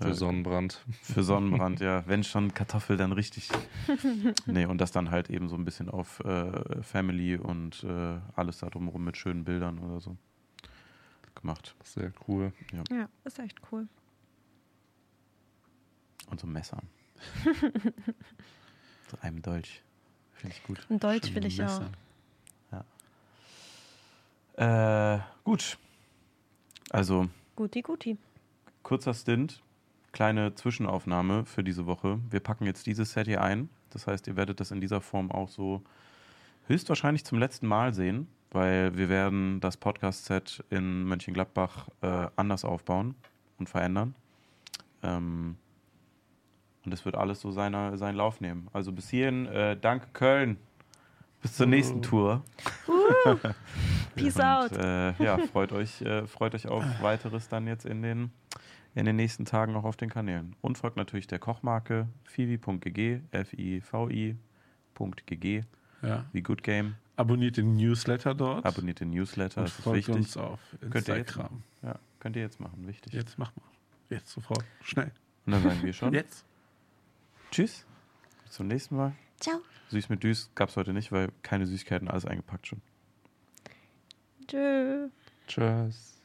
für 0.00 0.08
Äh, 0.10 0.14
Sonnenbrand. 0.14 0.84
Für 1.02 1.22
Sonnenbrand, 1.22 1.80
ja. 1.80 2.02
Wenn 2.06 2.22
schon 2.24 2.52
Kartoffel, 2.54 2.96
dann 2.96 3.12
richtig. 3.12 3.48
nee, 4.46 4.66
und 4.66 4.78
das 4.80 4.92
dann 4.92 5.10
halt 5.10 5.30
eben 5.30 5.48
so 5.48 5.56
ein 5.56 5.64
bisschen 5.64 5.88
auf 5.88 6.20
äh, 6.20 6.82
Family 6.82 7.36
und 7.36 7.82
äh, 7.84 8.18
alles 8.34 8.58
da 8.58 8.68
drumherum 8.68 9.04
mit 9.04 9.16
schönen 9.16 9.44
Bildern 9.44 9.78
oder 9.78 10.00
so 10.00 10.16
gemacht. 11.34 11.74
Sehr 11.82 12.12
cool. 12.28 12.52
Ja, 12.90 13.08
ist 13.24 13.38
echt 13.38 13.60
cool. 13.70 13.86
Und 16.30 16.40
so 16.40 16.46
Messern. 16.46 16.82
so 19.10 19.18
einem 19.20 19.40
Dolch. 19.42 19.82
Finde 20.36 20.56
ich 20.56 20.62
gut. 20.64 20.78
Und 20.88 21.02
Deutsch 21.02 21.28
Schöne 21.28 21.36
will 21.36 21.46
ich 21.46 21.62
auch. 21.62 21.80
Messer. 21.80 21.90
Äh, 24.56 25.18
gut. 25.44 25.76
Also, 26.90 27.28
Guti, 27.56 27.82
guti. 27.82 28.16
kurzer 28.82 29.12
Stint, 29.12 29.62
kleine 30.12 30.54
Zwischenaufnahme 30.54 31.44
für 31.44 31.62
diese 31.62 31.86
Woche. 31.86 32.18
Wir 32.30 32.40
packen 32.40 32.64
jetzt 32.64 32.86
dieses 32.86 33.12
Set 33.12 33.26
hier 33.26 33.42
ein. 33.42 33.68
Das 33.90 34.06
heißt, 34.06 34.26
ihr 34.28 34.36
werdet 34.36 34.60
das 34.60 34.70
in 34.70 34.80
dieser 34.80 35.00
Form 35.00 35.30
auch 35.30 35.48
so 35.48 35.82
höchstwahrscheinlich 36.68 37.24
zum 37.24 37.38
letzten 37.38 37.66
Mal 37.66 37.92
sehen, 37.92 38.28
weil 38.50 38.96
wir 38.96 39.08
werden 39.08 39.60
das 39.60 39.76
Podcast-Set 39.76 40.64
in 40.70 41.04
Mönchengladbach 41.04 41.88
äh, 42.00 42.28
anders 42.36 42.64
aufbauen 42.64 43.14
und 43.58 43.68
verändern. 43.68 44.14
Ähm, 45.02 45.56
und 46.86 46.92
es 46.92 47.04
wird 47.04 47.16
alles 47.16 47.40
so 47.40 47.50
seine, 47.50 47.98
seinen 47.98 48.16
Lauf 48.16 48.40
nehmen. 48.40 48.68
Also 48.72 48.92
bis 48.92 49.10
hierhin, 49.10 49.46
äh, 49.46 49.76
danke 49.78 50.06
Köln. 50.12 50.56
Bis 51.42 51.54
zur 51.56 51.66
nächsten 51.66 52.00
Tour. 52.00 52.42
Peace 54.14 54.36
Und, 54.36 54.42
out. 54.42 54.72
Äh, 54.72 55.12
ja, 55.22 55.38
freut 55.52 55.72
euch, 55.72 56.00
äh, 56.02 56.26
freut 56.26 56.54
euch 56.54 56.66
auf 56.68 56.84
weiteres 57.02 57.48
dann 57.48 57.66
jetzt 57.66 57.84
in 57.84 58.02
den, 58.02 58.30
in 58.94 59.04
den 59.04 59.16
nächsten 59.16 59.44
Tagen 59.44 59.76
auch 59.76 59.84
auf 59.84 59.96
den 59.96 60.08
Kanälen. 60.08 60.56
Und 60.62 60.78
folgt 60.78 60.96
natürlich 60.96 61.26
der 61.26 61.38
Kochmarke 61.38 62.08
fivi.gg, 62.24 63.20
F-I-V-I.gg, 63.32 64.34
Ja. 66.02 66.24
wie 66.32 66.42
Good 66.42 66.62
Game. 66.62 66.94
Abonniert 67.16 67.56
den 67.56 67.76
Newsletter 67.76 68.34
dort 68.34 68.66
Abonniert 68.66 69.00
den 69.00 69.10
Newsletter, 69.10 69.60
und 69.62 69.68
das 69.68 69.78
ist 69.78 69.84
folgt 69.84 69.98
wichtig. 69.98 70.14
uns 70.16 70.36
auf 70.36 70.60
Könnt 70.90 71.08
ihr 71.08 71.16
jetzt 71.16 71.28
Instagram. 71.30 71.62
Ja, 71.82 71.94
könnt 72.20 72.36
ihr 72.36 72.42
jetzt 72.42 72.60
machen, 72.60 72.86
wichtig. 72.86 73.12
Jetzt 73.12 73.38
mach 73.38 73.54
mal. 73.56 73.62
Jetzt 74.10 74.30
sofort. 74.30 74.64
Schnell. 74.82 75.10
Und 75.46 75.52
dann 75.52 75.62
sagen 75.62 75.82
wir 75.82 75.92
schon 75.92 76.12
Jetzt. 76.12 76.44
Tschüss, 77.50 77.86
bis 78.44 78.52
zum 78.52 78.66
nächsten 78.68 78.96
Mal. 78.96 79.14
Ciao. 79.40 79.60
Süß 79.88 80.08
mit 80.08 80.22
Düs 80.22 80.50
gab 80.54 80.68
es 80.68 80.76
heute 80.76 80.92
nicht, 80.92 81.12
weil 81.12 81.28
keine 81.42 81.66
Süßigkeiten, 81.66 82.08
alles 82.08 82.24
eingepackt 82.24 82.66
schon. 82.66 82.82
Tschö. 84.48 85.08
Tschüss. 85.46 86.15